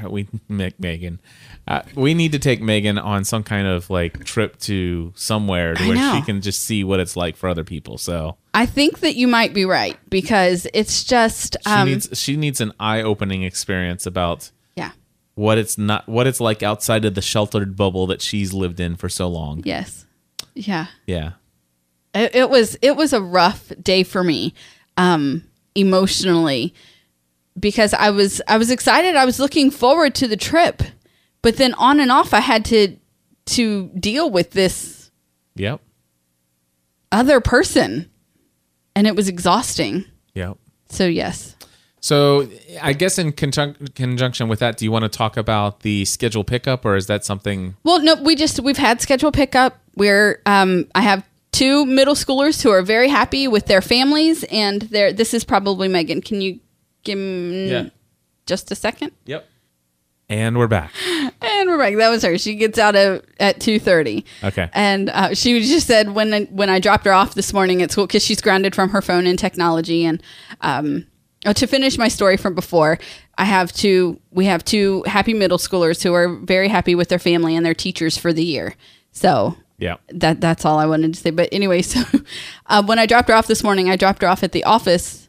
we 0.09 0.29
Mc, 0.49 0.81
Meagan. 0.81 1.21
Uh, 1.69 1.83
we 1.95 2.13
need 2.13 2.33
to 2.33 2.41
take 2.41 2.61
Meagan 2.61 2.99
on 2.99 3.25
some 3.25 3.45
kind 3.45 3.69
of 3.69 3.89
like 3.89 4.25
trip 4.25 4.59
to 4.61 5.13
somewhere 5.15 5.75
to 5.75 5.85
I 5.85 5.89
where 5.89 5.97
know. 5.97 6.15
she 6.17 6.23
can 6.23 6.41
just 6.41 6.65
see 6.65 6.83
what 6.83 6.99
it's 6.99 7.17
like 7.17 7.37
for 7.37 7.49
other 7.49 7.63
people. 7.63 7.99
So 7.99 8.37
I 8.53 8.67
think 8.67 8.99
that 9.01 9.15
you 9.15 9.29
might 9.29 9.55
be 9.55 9.65
right 9.65 9.97
because 10.11 10.67
it's 10.75 11.05
just 11.05 11.57
she 11.65 11.71
um, 11.73 11.89
needs 11.89 12.09
she 12.19 12.37
needs 12.37 12.61
an 12.61 12.73
eye 12.81 13.01
opening 13.03 13.45
experience 13.45 14.07
about 14.07 14.51
yeah 14.75 14.91
what 15.37 15.57
it's 15.57 15.79
not 15.79 16.09
what 16.09 16.27
it's 16.27 16.41
like 16.41 16.65
outside 16.65 17.05
of 17.05 17.15
the 17.15 17.23
sheltered 17.23 17.77
bubble 17.77 18.09
that 18.09 18.21
she's 18.23 18.53
lived 18.53 18.81
in 18.81 18.97
for 18.97 19.09
so 19.09 19.29
long. 19.29 19.63
yes 19.65 20.05
yeah 20.55 20.87
Yeah. 21.07 21.33
It, 22.15 22.35
it 22.35 22.51
was 22.51 22.77
it 22.83 22.97
was 22.97 23.13
a 23.13 23.21
rough 23.21 23.73
day 23.83 24.03
for 24.03 24.23
me 24.25 24.55
um 24.97 25.43
emotionally 25.75 26.75
because 27.59 27.95
i 27.95 28.11
was 28.11 28.41
i 28.49 28.57
was 28.59 28.71
excited 28.71 29.15
i 29.17 29.25
was 29.25 29.39
looking 29.41 29.71
forward 29.71 30.15
to 30.15 30.27
the 30.29 30.37
trip 30.37 30.83
but 31.43 31.57
then 31.57 31.75
on 31.75 32.01
and 32.01 32.11
off 32.13 32.33
i 32.35 32.41
had 32.41 32.65
to 32.65 32.97
to 33.47 33.89
deal 33.99 34.31
with 34.31 34.51
this 34.53 35.11
Yep. 35.57 35.81
other 37.11 37.41
person 37.41 38.09
and 38.97 39.07
it 39.07 39.15
was 39.17 39.29
exhausting 39.29 40.05
Yep. 40.35 40.57
so 40.89 41.07
yes 41.07 41.57
So 42.01 42.49
I 42.81 42.95
guess 42.95 43.19
in 43.19 43.33
conjunc- 43.33 43.95
conjunction 43.95 44.49
with 44.49 44.59
that, 44.59 44.77
do 44.77 44.85
you 44.85 44.91
want 44.91 45.05
to 45.05 45.09
talk 45.09 45.37
about 45.37 45.81
the 45.81 46.05
schedule 46.05 46.43
pickup, 46.43 46.85
or 46.85 46.97
is 46.97 47.07
that 47.07 47.25
something? 47.25 47.77
well 47.85 48.01
no 48.03 48.15
we 48.17 48.35
just 48.35 48.59
we've 48.61 48.77
had 48.79 49.01
schedule 49.01 49.31
pickup 49.33 49.79
we're 49.95 50.41
um 50.47 50.87
i 50.95 51.01
have 51.03 51.23
two 51.53 51.85
middle 51.87 52.15
schoolers 52.15 52.63
who 52.63 52.71
are 52.71 52.83
very 52.83 53.09
happy 53.09 53.47
with 53.47 53.67
their 53.67 53.81
families 53.83 54.43
and 54.45 54.83
they're 54.83 55.13
this 55.13 55.35
is 55.35 55.45
probably 55.45 55.87
megan 55.89 56.21
can 56.21 56.41
you 56.41 56.59
give 57.05 57.19
me 57.19 57.71
Yeah. 57.71 57.89
just 58.47 58.71
a 58.71 58.75
second 58.75 59.13
Yep. 59.27 59.49
And 60.29 60.57
we're 60.57 60.67
back. 60.69 60.93
And 61.43 61.69
we're 61.69 61.77
back. 61.77 61.95
That 61.97 62.09
was 62.09 62.23
her. 62.23 62.39
She 62.39 62.55
gets 62.55 62.79
out 62.79 62.97
of, 62.97 63.23
at 63.39 63.61
two 63.61 63.79
thirty. 63.79 64.25
Okay. 64.43 64.71
And 64.73 65.11
uh, 65.11 65.35
she 65.35 65.61
just 65.61 65.87
said 65.87 66.15
when 66.15 66.33
I, 66.33 66.45
when 66.45 66.71
I 66.71 66.79
dropped 66.79 67.05
her 67.05 67.13
off 67.13 67.35
this 67.35 67.53
morning 67.53 67.83
at 67.83 67.91
school 67.91 68.07
because 68.07 68.25
she's 68.25 68.41
grounded 68.41 68.75
from 68.75 68.89
her 68.91 69.03
phone 69.03 69.27
and 69.27 69.39
technology, 69.39 70.05
and 70.05 70.23
um, 70.63 71.07
oh, 71.45 71.53
to 71.53 71.67
finish 71.67 71.99
my 71.99 72.09
story 72.09 72.37
from 72.37 72.55
before, 72.55 72.99
I 73.37 73.45
have 73.45 73.73
two. 73.73 74.21
We 74.31 74.47
have 74.47 74.65
two 74.65 75.03
happy 75.07 75.35
middle 75.35 75.59
schoolers 75.59 76.03
who 76.03 76.15
are 76.15 76.37
very 76.37 76.69
happy 76.69 76.95
with 76.95 77.09
their 77.09 77.19
family 77.19 77.55
and 77.57 77.67
their 77.67 77.75
teachers 77.75 78.17
for 78.17 78.33
the 78.33 78.45
year. 78.45 78.75
So 79.11 79.57
Yeah. 79.83 79.97
that 80.09 80.41
that's 80.41 80.65
all 80.65 80.79
I 80.79 80.87
wanted 80.87 81.15
to 81.15 81.21
say. 81.21 81.31
But 81.31 81.49
anyway, 81.53 81.83
so 81.93 82.01
uh, 82.67 82.83
when 82.85 82.99
I 82.99 83.07
dropped 83.07 83.29
her 83.29 83.35
off 83.35 83.47
this 83.49 83.65
morning, 83.65 83.91
I 83.91 83.97
dropped 83.97 84.23
her 84.23 84.29
off 84.29 84.43
at 84.43 84.53
the 84.53 84.65
office, 84.65 85.29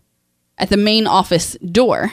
at 0.57 0.69
the 0.69 0.77
main 0.77 1.07
office 1.07 1.57
door. 1.57 2.11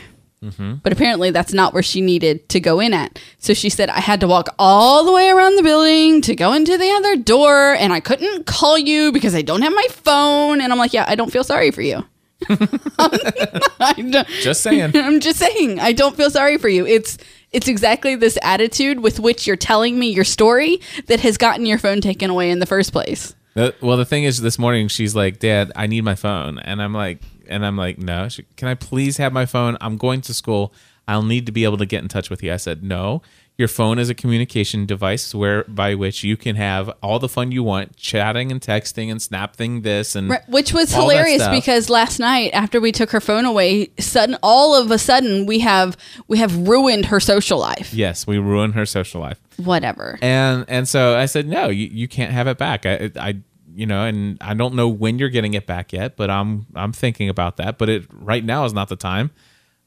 But 0.83 0.91
apparently, 0.95 1.31
that's 1.31 1.53
not 1.53 1.75
where 1.75 1.83
she 1.83 2.01
needed 2.01 2.49
to 2.49 2.61
go 2.61 2.81
in 2.81 2.95
at. 2.95 3.19
So 3.39 3.53
she 3.53 3.69
said 3.69 3.91
I 3.91 4.01
had 4.01 4.21
to 4.21 4.27
walk 4.27 4.49
all 4.59 5.05
the 5.05 5.13
way 5.13 5.29
around 5.29 5.57
the 5.57 5.63
building 5.63 6.23
to 6.23 6.35
go 6.35 6.55
into 6.55 6.79
the 6.79 6.91
other 6.93 7.17
door, 7.17 7.75
and 7.75 7.93
I 7.93 8.01
couldn't 8.01 8.47
call 8.47 8.79
you 8.79 9.13
because 9.13 9.35
I 9.35 9.43
don't 9.43 9.61
have 9.61 9.75
my 9.75 9.87
phone. 9.91 10.63
And 10.63 10.73
I'm 10.73 10.79
like, 10.79 10.95
yeah, 10.95 11.05
I 11.07 11.15
don't 11.15 11.31
feel 11.31 11.45
sorry 11.45 11.71
for 11.71 11.83
you. 11.83 12.07
Just 14.41 14.63
saying. 14.63 14.97
I'm 14.97 15.21
just 15.21 15.39
saying, 15.39 15.79
I 15.79 15.93
don't 15.93 16.17
feel 16.17 16.31
sorry 16.31 16.57
for 16.57 16.71
you. 16.71 16.87
It's 16.87 17.19
it's 17.53 17.69
exactly 17.69 18.15
this 18.15 18.39
attitude 18.43 19.01
with 19.01 19.21
which 19.21 19.47
you're 19.47 19.57
telling 19.57 19.99
me 19.99 20.11
your 20.11 20.25
story 20.25 20.81
that 21.07 21.21
has 21.21 21.37
gotten 21.37 21.67
your 21.67 21.79
phone 21.79 22.01
taken 22.01 22.31
away 22.31 22.51
in 22.51 22.59
the 22.59 22.67
first 22.67 22.93
place. 22.93 23.35
Well, 23.55 23.97
the 23.97 24.05
thing 24.05 24.25
is, 24.25 24.41
this 24.41 24.59
morning 24.59 24.89
she's 24.89 25.15
like, 25.15 25.39
"Dad, 25.39 25.73
I 25.75 25.87
need 25.87 26.03
my 26.03 26.15
phone," 26.15 26.59
and 26.61 26.81
I'm 26.81 26.95
like, 26.95 27.21
and 27.49 27.67
I'm 27.67 27.77
like, 27.77 27.99
"No, 27.99 28.29
she, 28.29 28.45
can 28.57 28.69
I 28.69 28.75
please 28.75 29.17
have 29.17 29.33
my 29.33 29.45
phone? 29.45 29.77
I'm 29.81 29.97
going 29.97 30.21
to 30.23 30.35
school. 30.35 30.73
I'll 31.09 31.25
need 31.25 31.47
to 31.47 31.53
be 31.53 31.65
able 31.65 31.79
to 31.79 31.87
get 31.87 32.03
in 32.03 32.09
touch 32.09 32.31
with 32.31 32.43
you." 32.43 32.53
I 32.53 32.57
said, 32.57 32.85
"No, 32.85 33.23
your 33.61 33.69
phone 33.69 33.99
is 33.99 34.11
a 34.11 34.15
communication 34.15 34.87
device 34.87 35.33
where 35.35 35.63
by 35.65 35.95
which 35.95 36.25
you 36.25 36.37
can 36.37 36.57
have 36.57 36.91
all 37.03 37.21
the 37.21 37.29
fun 37.29 37.53
you 37.53 37.63
want, 37.63 37.95
chatting 37.97 38.51
and 38.51 38.61
texting 38.61 39.11
and 39.11 39.23
snapping 39.23 39.83
this 39.83 40.17
and 40.17 40.31
Right, 40.31 40.49
which 40.49 40.73
was 40.73 40.93
hilarious 40.93 41.47
because 41.49 41.89
last 41.89 42.19
night 42.19 42.51
after 42.55 42.81
we 42.81 42.91
took 42.91 43.11
her 43.11 43.21
phone 43.21 43.45
away, 43.45 43.91
sudden 43.99 44.37
all 44.43 44.75
of 44.75 44.91
a 44.91 44.99
sudden 44.99 45.47
we 45.47 45.61
have 45.61 45.97
we 46.27 46.39
have 46.39 46.67
ruined 46.67 47.07
her 47.07 47.21
social 47.21 47.59
life. 47.59 47.95
yes, 47.95 48.27
we 48.27 48.39
ruined 48.39 48.75
her 48.75 48.87
social 48.87 49.21
life." 49.21 49.39
Whatever. 49.59 50.19
And 50.23 50.65
and 50.69 50.89
so 50.89 51.17
I 51.17 51.27
said, 51.27 51.47
no, 51.47 51.69
you, 51.69 51.87
you 51.87 52.09
can't 52.09 52.33
have 52.33 52.49
it 52.49 52.57
back. 52.57 52.87
I, 52.87 53.11
I 53.17 53.41
you 53.75 53.87
know, 53.87 54.05
and 54.05 54.39
I 54.41 54.55
don't 54.55 54.75
know 54.75 54.89
when 54.89 55.19
you're 55.19 55.29
getting 55.29 55.55
it 55.55 55.67
back 55.67 55.93
yet, 55.93 56.17
but 56.17 56.31
I'm 56.31 56.67
I'm 56.75 56.93
thinking 56.93 57.29
about 57.29 57.59
that. 57.59 57.79
But 57.79 57.89
it 57.89 58.07
right 58.11 58.45
now 58.45 58.65
is 58.65 58.73
not 58.73 58.89
the 58.89 58.97
time. 58.97 59.31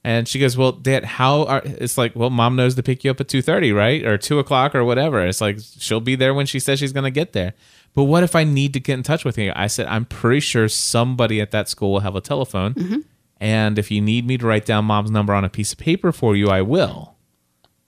And 0.06 0.28
she 0.28 0.38
goes, 0.38 0.58
well, 0.58 0.74
Dad, 0.74 1.06
how 1.06 1.46
are? 1.46 1.62
It's 1.64 1.98
like, 1.98 2.14
well, 2.14 2.30
Mom 2.30 2.58
knows 2.58 2.76
to 2.76 2.84
pick 2.84 3.06
you 3.06 3.12
up 3.12 3.22
at 3.22 3.30
two 3.30 3.42
thirty, 3.42 3.72
right, 3.72 4.06
or 4.06 4.18
two 4.18 4.38
o'clock, 4.38 4.76
or 4.76 4.84
whatever. 4.84 5.26
It's 5.26 5.40
like 5.40 5.60
she'll 5.78 6.02
be 6.02 6.16
there 6.16 6.34
when 6.34 6.46
she 6.46 6.60
says 6.60 6.80
she's 6.80 6.92
going 6.92 7.06
to 7.06 7.12
get 7.12 7.32
there. 7.32 7.54
But 7.94 8.04
what 8.04 8.24
if 8.24 8.36
I 8.36 8.44
need 8.44 8.74
to 8.74 8.80
get 8.82 8.96
in 8.96 9.04
touch 9.04 9.24
with 9.24 9.38
you? 9.38 9.54
I 9.56 9.68
said, 9.68 9.86
I'm 9.86 10.04
pretty 10.06 10.42
sure 10.42 10.68
somebody 10.68 11.40
at 11.40 11.52
that 11.52 11.70
school 11.70 11.94
will 11.94 12.00
have 12.02 12.16
a 12.18 12.22
telephone, 12.22 12.74
mm-hmm. 12.74 13.00
and 13.40 13.80
if 13.80 13.92
you 13.92 14.02
need 14.02 14.28
me 14.28 14.38
to 14.38 14.46
write 14.46 14.66
down 14.66 14.84
Mom's 14.86 15.12
number 15.12 15.34
on 15.34 15.46
a 15.46 15.50
piece 15.50 15.72
of 15.72 15.78
paper 15.80 16.12
for 16.12 16.36
you, 16.36 16.50
I 16.50 16.62
will. 16.64 17.16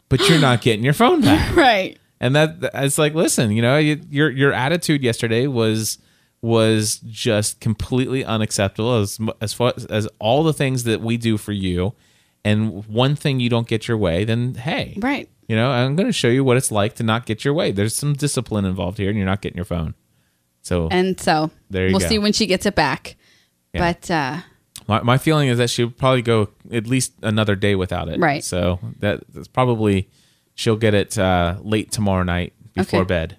But 0.08 0.30
you're 0.30 0.40
not 0.40 0.62
getting 0.62 0.86
your 0.86 0.94
phone 0.94 1.20
back 1.22 1.54
Right. 1.58 1.98
and 2.22 2.34
that 2.36 2.58
it's 2.76 2.98
like 2.98 3.14
listen 3.16 3.52
you 3.52 3.62
know 3.62 3.78
you, 3.78 4.00
your 4.10 4.30
your 4.30 4.54
attitude 4.54 5.04
yesterday 5.04 5.48
was 5.48 5.98
was 6.46 7.00
just 7.10 7.60
completely 7.60 8.24
unacceptable 8.24 8.96
as 9.00 9.20
as 9.42 9.54
far 9.54 9.74
as 9.90 10.08
all 10.20 10.44
the 10.44 10.54
things 10.54 10.84
that 10.84 11.02
we 11.02 11.18
do 11.18 11.38
for 11.38 11.52
you 11.52 11.94
and 12.44 12.86
one 12.88 13.16
thing 13.16 13.40
you 13.40 13.50
don't 13.50 13.68
get 13.68 13.88
your 13.88 13.98
way 13.98 14.24
then 14.24 14.54
hey 14.56 14.96
Right. 15.02 15.28
you 15.48 15.56
know 15.56 15.70
i'm 15.72 15.96
going 15.96 16.08
to 16.08 16.14
show 16.14 16.28
you 16.28 16.44
what 16.44 16.58
it's 16.58 16.72
like 16.72 16.94
to 16.96 17.04
not 17.04 17.26
get 17.26 17.44
your 17.46 17.54
way 17.54 17.72
there's 17.72 17.96
some 17.96 18.14
discipline 18.14 18.66
involved 18.66 18.98
here 19.00 19.10
and 19.10 19.18
you're 19.18 19.26
not 19.34 19.42
getting 19.42 19.58
your 19.58 19.66
phone 19.66 19.96
so 20.62 20.88
And 20.90 21.20
so 21.20 21.52
There 21.70 21.88
you 21.88 21.94
we'll 21.94 22.00
go. 22.00 22.08
see 22.08 22.18
when 22.20 22.34
she 22.34 22.48
gets 22.48 22.66
it 22.66 22.74
back. 22.74 23.16
Yeah. 23.74 23.82
But 23.94 24.12
uh 24.12 24.38
my, 24.88 25.02
my 25.02 25.18
feeling 25.18 25.48
is 25.50 25.58
that 25.58 25.70
she'll 25.70 25.90
probably 25.92 26.22
go 26.22 26.50
at 26.72 26.86
least 26.88 27.14
another 27.24 27.56
day 27.56 27.76
without 27.76 28.08
it 28.10 28.20
Right. 28.20 28.44
so 28.44 28.80
that, 29.00 29.24
that's 29.34 29.48
probably 29.48 30.10
she'll 30.56 30.76
get 30.78 30.94
it 30.94 31.18
uh, 31.18 31.58
late 31.64 31.92
tomorrow 31.92 32.24
night 32.24 32.54
before 32.74 33.02
Okay. 33.02 33.08
bed 33.08 33.38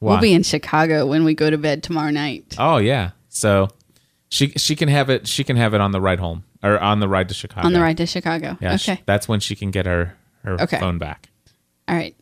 we'll 0.00 0.20
be 0.20 0.32
in 0.32 0.42
Chicago 0.42 1.06
when 1.06 1.24
we 1.24 1.34
go 1.34 1.50
to 1.50 1.58
bed 1.58 1.82
tomorrow 1.82 2.10
night. 2.10 2.54
Oh 2.58 2.78
yeah. 2.78 3.10
So 3.28 3.68
she 4.28 4.48
she 4.50 4.76
can 4.76 4.88
have 4.88 5.10
it 5.10 5.26
she 5.26 5.44
can 5.44 5.56
have 5.56 5.74
it 5.74 5.80
on 5.80 5.92
the 5.92 6.00
ride 6.00 6.20
home 6.20 6.44
or 6.62 6.78
on 6.78 7.00
the 7.00 7.08
ride 7.08 7.28
to 7.28 7.34
Chicago. 7.34 7.66
On 7.66 7.72
the 7.72 7.80
ride 7.80 7.96
to 7.98 8.06
Chicago. 8.06 8.56
Yeah. 8.60 8.74
okay. 8.74 9.02
that's 9.06 9.28
when 9.28 9.40
she 9.40 9.54
can 9.56 9.70
get 9.70 9.86
her 9.86 10.14
her 10.44 10.60
Okay. 10.62 10.78
phone 10.78 10.98
back. 10.98 11.30
All 11.88 11.96
right. 11.96 12.14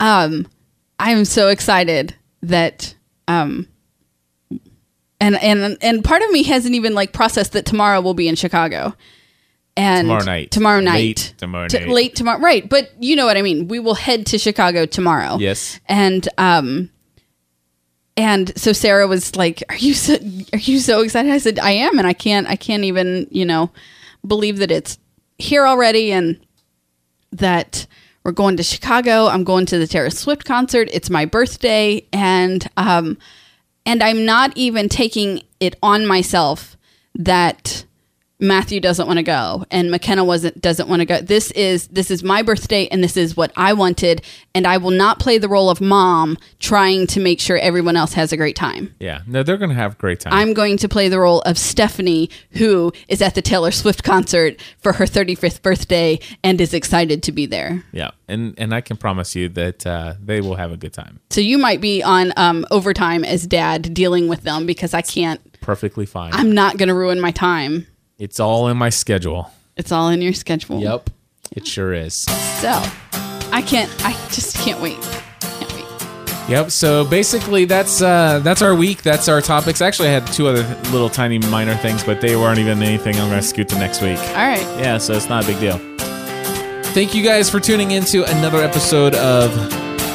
Um, 0.00 0.46
I 0.98 1.10
am 1.12 1.24
so 1.24 1.48
excited 1.48 2.14
that 2.42 2.94
um, 3.26 3.66
and 5.20 5.36
and 5.42 5.76
and 5.80 6.04
part 6.04 6.22
of 6.22 6.30
me 6.30 6.42
hasn't 6.44 6.74
even 6.74 6.94
like 6.94 7.12
processed 7.12 7.52
that 7.52 7.66
tomorrow 7.66 8.00
we'll 8.00 8.14
be 8.14 8.28
in 8.28 8.34
Chicago. 8.36 8.94
And 9.76 10.06
Tomorrow 10.08 10.24
night. 10.24 10.50
Tomorrow 10.50 10.80
night. 10.80 10.94
Late 10.94 11.34
tomorrow 11.38 11.68
T- 11.68 11.78
night. 11.78 11.88
Late 11.88 12.16
tomorrow. 12.16 12.40
Right, 12.40 12.68
but 12.68 12.90
you 12.98 13.14
know 13.14 13.26
what 13.26 13.36
I 13.36 13.42
mean. 13.42 13.68
We 13.68 13.78
will 13.78 13.94
head 13.94 14.26
to 14.26 14.38
Chicago 14.38 14.86
tomorrow. 14.86 15.36
Yes. 15.38 15.78
And 15.86 16.28
um 16.36 16.90
and 18.18 18.52
so 18.58 18.72
Sarah 18.72 19.06
was 19.06 19.36
like, 19.36 19.62
"Are 19.68 19.76
you 19.76 19.94
so 19.94 20.14
are 20.52 20.58
you 20.58 20.80
so 20.80 21.02
excited?" 21.02 21.30
I 21.30 21.38
said, 21.38 21.60
"I 21.60 21.70
am, 21.70 21.98
and 21.98 22.06
I 22.06 22.12
can't 22.12 22.48
I 22.48 22.56
can't 22.56 22.82
even, 22.82 23.28
you 23.30 23.46
know, 23.46 23.70
believe 24.26 24.58
that 24.58 24.72
it's 24.72 24.98
here 25.38 25.64
already 25.64 26.10
and 26.10 26.38
that 27.30 27.86
we're 28.24 28.32
going 28.32 28.56
to 28.56 28.64
Chicago. 28.64 29.28
I'm 29.28 29.44
going 29.44 29.66
to 29.66 29.78
the 29.78 29.86
Taylor 29.86 30.10
Swift 30.10 30.44
concert. 30.44 30.88
It's 30.92 31.08
my 31.08 31.26
birthday 31.26 32.04
and 32.12 32.68
um 32.76 33.18
and 33.86 34.02
I'm 34.02 34.24
not 34.24 34.52
even 34.56 34.88
taking 34.88 35.42
it 35.60 35.76
on 35.80 36.04
myself 36.04 36.76
that 37.14 37.84
Matthew 38.40 38.80
doesn't 38.80 39.06
want 39.06 39.18
to 39.18 39.22
go 39.22 39.64
and 39.70 39.90
McKenna 39.90 40.24
wasn't 40.24 40.60
doesn't 40.60 40.88
want 40.88 41.00
to 41.00 41.06
go. 41.06 41.20
This 41.20 41.50
is 41.52 41.88
this 41.88 42.10
is 42.10 42.22
my 42.22 42.42
birthday 42.42 42.86
and 42.88 43.02
this 43.02 43.16
is 43.16 43.36
what 43.36 43.52
I 43.56 43.72
wanted 43.72 44.22
and 44.54 44.66
I 44.66 44.76
will 44.76 44.92
not 44.92 45.18
play 45.18 45.38
the 45.38 45.48
role 45.48 45.70
of 45.70 45.80
mom 45.80 46.38
trying 46.60 47.06
to 47.08 47.20
make 47.20 47.40
sure 47.40 47.58
everyone 47.58 47.96
else 47.96 48.12
has 48.12 48.32
a 48.32 48.36
great 48.36 48.54
time. 48.54 48.94
Yeah. 49.00 49.22
No, 49.26 49.42
they're 49.42 49.56
gonna 49.56 49.74
have 49.74 49.94
a 49.94 49.96
great 49.96 50.20
time. 50.20 50.32
I'm 50.32 50.54
going 50.54 50.76
to 50.78 50.88
play 50.88 51.08
the 51.08 51.18
role 51.18 51.40
of 51.42 51.58
Stephanie 51.58 52.30
who 52.52 52.92
is 53.08 53.20
at 53.20 53.34
the 53.34 53.42
Taylor 53.42 53.72
Swift 53.72 54.04
concert 54.04 54.60
for 54.78 54.92
her 54.92 55.04
35th 55.04 55.62
birthday 55.62 56.20
and 56.44 56.60
is 56.60 56.74
excited 56.74 57.22
to 57.24 57.32
be 57.32 57.46
there. 57.46 57.82
yeah. 57.92 58.10
And 58.28 58.54
and 58.58 58.74
I 58.74 58.82
can 58.82 58.96
promise 58.98 59.34
you 59.34 59.48
that 59.50 59.86
uh, 59.86 60.14
they 60.22 60.40
will 60.40 60.56
have 60.56 60.70
a 60.70 60.76
good 60.76 60.92
time. 60.92 61.18
So 61.30 61.40
you 61.40 61.58
might 61.58 61.80
be 61.80 62.02
on 62.02 62.32
um, 62.36 62.66
overtime 62.70 63.24
as 63.24 63.46
dad 63.46 63.94
dealing 63.94 64.28
with 64.28 64.42
them 64.42 64.66
because 64.66 64.94
I 64.94 65.02
can't 65.02 65.40
Perfectly 65.60 66.06
fine. 66.06 66.32
I'm 66.32 66.52
not 66.52 66.76
going 66.76 66.88
to 66.88 66.94
ruin 66.94 67.20
my 67.20 67.30
time. 67.30 67.86
It's 68.18 68.40
all 68.40 68.68
in 68.68 68.76
my 68.76 68.90
schedule. 68.90 69.50
It's 69.76 69.92
all 69.92 70.08
in 70.08 70.20
your 70.20 70.32
schedule. 70.32 70.80
Yep. 70.80 71.10
It 71.52 71.66
sure 71.66 71.94
is. 71.94 72.14
So 72.14 72.82
I 73.52 73.62
can't. 73.64 73.90
I 74.04 74.12
just 74.30 74.56
can't 74.56 74.80
wait. 74.80 75.00
Can't 75.40 75.72
wait. 75.72 76.48
Yep. 76.50 76.70
So 76.70 77.04
basically, 77.04 77.64
that's 77.64 78.02
uh, 78.02 78.40
that's 78.42 78.60
our 78.60 78.74
week. 78.74 79.02
That's 79.02 79.28
our 79.28 79.40
topics. 79.40 79.80
Actually, 79.80 80.08
I 80.08 80.12
had 80.12 80.26
two 80.26 80.48
other 80.48 80.62
little 80.90 81.08
tiny 81.08 81.38
minor 81.38 81.76
things, 81.76 82.02
but 82.02 82.20
they 82.20 82.36
weren't 82.36 82.58
even 82.58 82.82
anything. 82.82 83.14
I'm 83.16 83.28
going 83.28 83.40
to 83.40 83.46
scoot 83.46 83.68
to 83.70 83.78
next 83.78 84.02
week. 84.02 84.18
All 84.18 84.34
right. 84.34 84.60
Yeah, 84.80 84.98
so 84.98 85.14
it's 85.14 85.28
not 85.28 85.44
a 85.44 85.46
big 85.46 85.60
deal. 85.60 85.78
Thank 86.92 87.14
you 87.14 87.22
guys 87.22 87.48
for 87.48 87.60
tuning 87.60 87.92
into 87.92 88.24
another 88.24 88.58
episode 88.58 89.14
of 89.14 89.56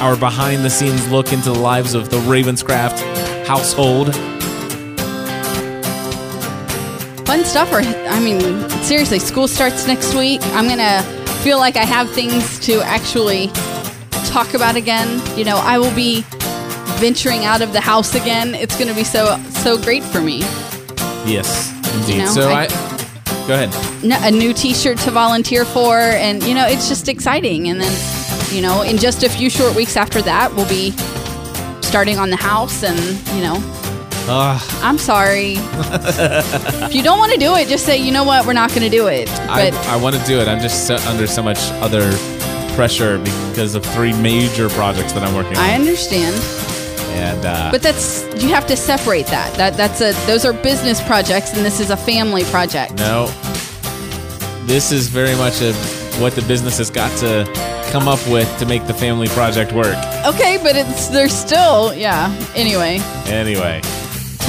our 0.02 0.18
behind 0.18 0.66
the 0.66 0.70
scenes 0.70 1.10
look 1.10 1.32
into 1.32 1.52
the 1.52 1.60
lives 1.60 1.94
of 1.94 2.10
the 2.10 2.18
Ravenscraft 2.18 3.46
household. 3.48 4.14
Fun 7.34 7.46
stuff. 7.46 7.74
Or 7.74 7.80
I 7.80 8.20
mean, 8.20 8.70
seriously, 8.84 9.18
school 9.18 9.48
starts 9.48 9.88
next 9.88 10.14
week. 10.14 10.40
I'm 10.54 10.68
gonna 10.68 11.02
feel 11.42 11.58
like 11.58 11.78
I 11.78 11.84
have 11.84 12.08
things 12.12 12.60
to 12.60 12.80
actually 12.84 13.48
talk 14.28 14.54
about 14.54 14.76
again. 14.76 15.20
You 15.36 15.44
know, 15.44 15.58
I 15.58 15.80
will 15.80 15.96
be 15.96 16.24
venturing 17.00 17.44
out 17.44 17.64
of 17.64 17.74
the 17.74 17.82
house 17.82 18.14
again. 18.14 18.54
It's 18.54 18.78
gonna 18.78 18.94
be 18.94 19.04
so 19.04 19.42
so 19.50 19.82
great 19.82 20.04
for 20.04 20.22
me. 20.22 20.42
Yes, 21.26 21.74
indeed. 21.96 22.20
know, 22.20 22.28
so 22.28 22.50
I, 22.50 22.68
I- 22.70 23.48
go 23.48 23.56
ahead. 23.56 23.74
a 24.04 24.30
new 24.30 24.54
T-shirt 24.54 25.00
to 25.00 25.10
volunteer 25.10 25.66
for, 25.66 25.98
and 25.98 26.44
you 26.44 26.54
know, 26.54 26.68
it's 26.68 26.88
just 26.88 27.10
exciting. 27.10 27.68
And 27.68 27.82
then, 27.82 28.54
you 28.56 28.62
know, 28.62 28.84
in 28.84 29.00
just 29.00 29.24
a 29.24 29.30
few 29.30 29.50
short 29.50 29.76
weeks 29.76 29.98
after 29.98 30.22
that, 30.22 30.54
we'll 30.54 30.70
be 30.70 30.92
starting 31.82 32.20
on 32.20 32.30
the 32.30 32.36
house, 32.38 32.84
and 32.84 33.00
you 33.36 33.42
know, 33.42 33.73
Uh, 34.26 34.58
I'm 34.82 34.98
sorry. 34.98 35.56
if 35.58 36.94
you 36.96 37.04
don't 37.04 37.20
want 37.20 37.34
to 37.34 37.38
do 37.38 37.56
it, 37.56 37.68
just 37.68 37.86
say, 37.86 37.98
you 37.98 38.12
know 38.12 38.24
what, 38.24 38.46
we're 38.46 38.54
not 38.54 38.70
going 38.70 38.84
to 38.84 38.90
do 38.90 39.08
it. 39.08 39.30
I, 39.50 39.70
But 39.72 39.80
I 39.88 39.96
want 39.98 40.16
to 40.16 40.24
do 40.26 40.40
it. 40.40 40.48
I'm 40.48 40.62
just 40.62 40.88
so, 40.88 40.96
under 41.10 41.28
so 41.28 41.44
much 41.44 41.58
other 41.82 42.10
pressure 42.76 43.18
because 43.20 43.76
of 43.76 43.86
three 43.86 44.14
major 44.14 44.70
projects 44.70 45.12
that 45.14 45.24
I'm 45.24 45.36
working 45.36 45.58
on. 45.58 45.64
I 45.64 45.74
understand. 45.76 46.36
and 47.16 47.46
uh, 47.46 47.70
But 47.72 47.82
that's 47.82 48.24
you 48.42 48.50
have 48.50 48.66
to 48.68 48.76
separate 48.78 49.28
that. 49.28 49.54
That 49.56 49.76
that's 49.78 50.02
a 50.02 50.14
those 50.26 50.46
are 50.46 50.54
business 50.54 51.02
projects, 51.06 51.54
and 51.54 51.64
this 51.66 51.80
is 51.80 51.90
a 51.92 51.98
family 51.98 52.44
project. 52.46 52.96
no, 52.96 53.28
this 54.66 54.92
is 54.92 55.10
very 55.10 55.36
much 55.36 55.62
a 55.62 55.74
what 56.20 56.34
the 56.34 56.42
business 56.44 56.78
has 56.78 56.90
got 56.90 57.16
to 57.20 57.44
come 57.92 58.08
up 58.08 58.26
with 58.28 58.48
to 58.60 58.66
make 58.66 58.88
the 58.88 58.94
family 58.94 59.28
project 59.30 59.72
work. 59.74 59.96
Okay, 60.26 60.58
but 60.64 60.76
it's 60.76 61.10
there's 61.10 61.34
still 61.34 61.94
yeah. 61.94 62.34
Anyway, 62.56 63.00
Anyway, 63.28 63.82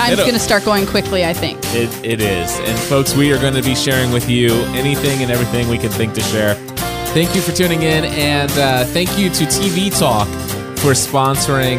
Time's 0.08 0.20
going 0.20 0.32
to 0.34 0.38
start 0.38 0.64
going 0.64 0.86
quickly, 0.86 1.24
I 1.24 1.32
think. 1.32 1.58
It, 1.74 2.04
it 2.04 2.20
is. 2.20 2.58
And 2.60 2.78
folks, 2.78 3.14
we 3.14 3.32
are 3.32 3.38
going 3.38 3.54
to 3.54 3.62
be 3.62 3.74
sharing 3.74 4.12
with 4.12 4.28
you 4.28 4.52
anything 4.74 5.22
and 5.22 5.30
everything 5.30 5.68
we 5.68 5.78
can 5.78 5.90
think 5.90 6.12
to 6.14 6.20
share. 6.20 6.54
Thank 7.14 7.34
you 7.34 7.40
for 7.40 7.52
tuning 7.52 7.82
in. 7.82 8.04
And 8.04 8.50
uh, 8.52 8.84
thank 8.84 9.18
you 9.18 9.30
to 9.30 9.44
TV 9.44 9.96
Talk 9.96 10.28
for 10.78 10.92
sponsoring 10.92 11.78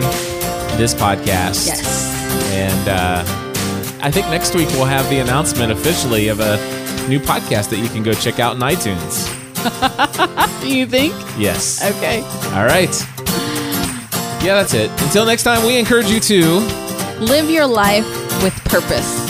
this 0.78 0.94
podcast. 0.96 1.68
Yes. 1.68 2.52
And 2.52 2.90
uh, 2.90 3.24
I 4.02 4.10
think 4.10 4.28
next 4.28 4.56
week 4.56 4.70
we'll 4.70 4.86
have 4.86 5.08
the 5.10 5.20
announcement 5.20 5.72
officially 5.72 6.30
of 6.30 6.40
a 6.40 6.58
new 7.08 7.20
podcast 7.20 7.70
that 7.70 7.78
you 7.78 7.90
can 7.90 8.02
go 8.02 8.14
check 8.14 8.40
out 8.40 8.56
in 8.56 8.62
iTunes. 8.62 9.32
Do 10.62 10.76
you 10.76 10.86
think? 10.86 11.14
Yes. 11.38 11.84
Okay. 11.96 12.22
All 12.56 12.66
right. 12.66 12.90
Yeah, 14.44 14.54
that's 14.56 14.74
it. 14.74 14.90
Until 15.02 15.26
next 15.26 15.44
time, 15.44 15.66
we 15.66 15.78
encourage 15.78 16.08
you 16.08 16.20
to. 16.20 16.85
Live 17.22 17.50
your 17.50 17.66
life 17.66 18.06
with 18.44 18.54
purpose. 18.66 19.25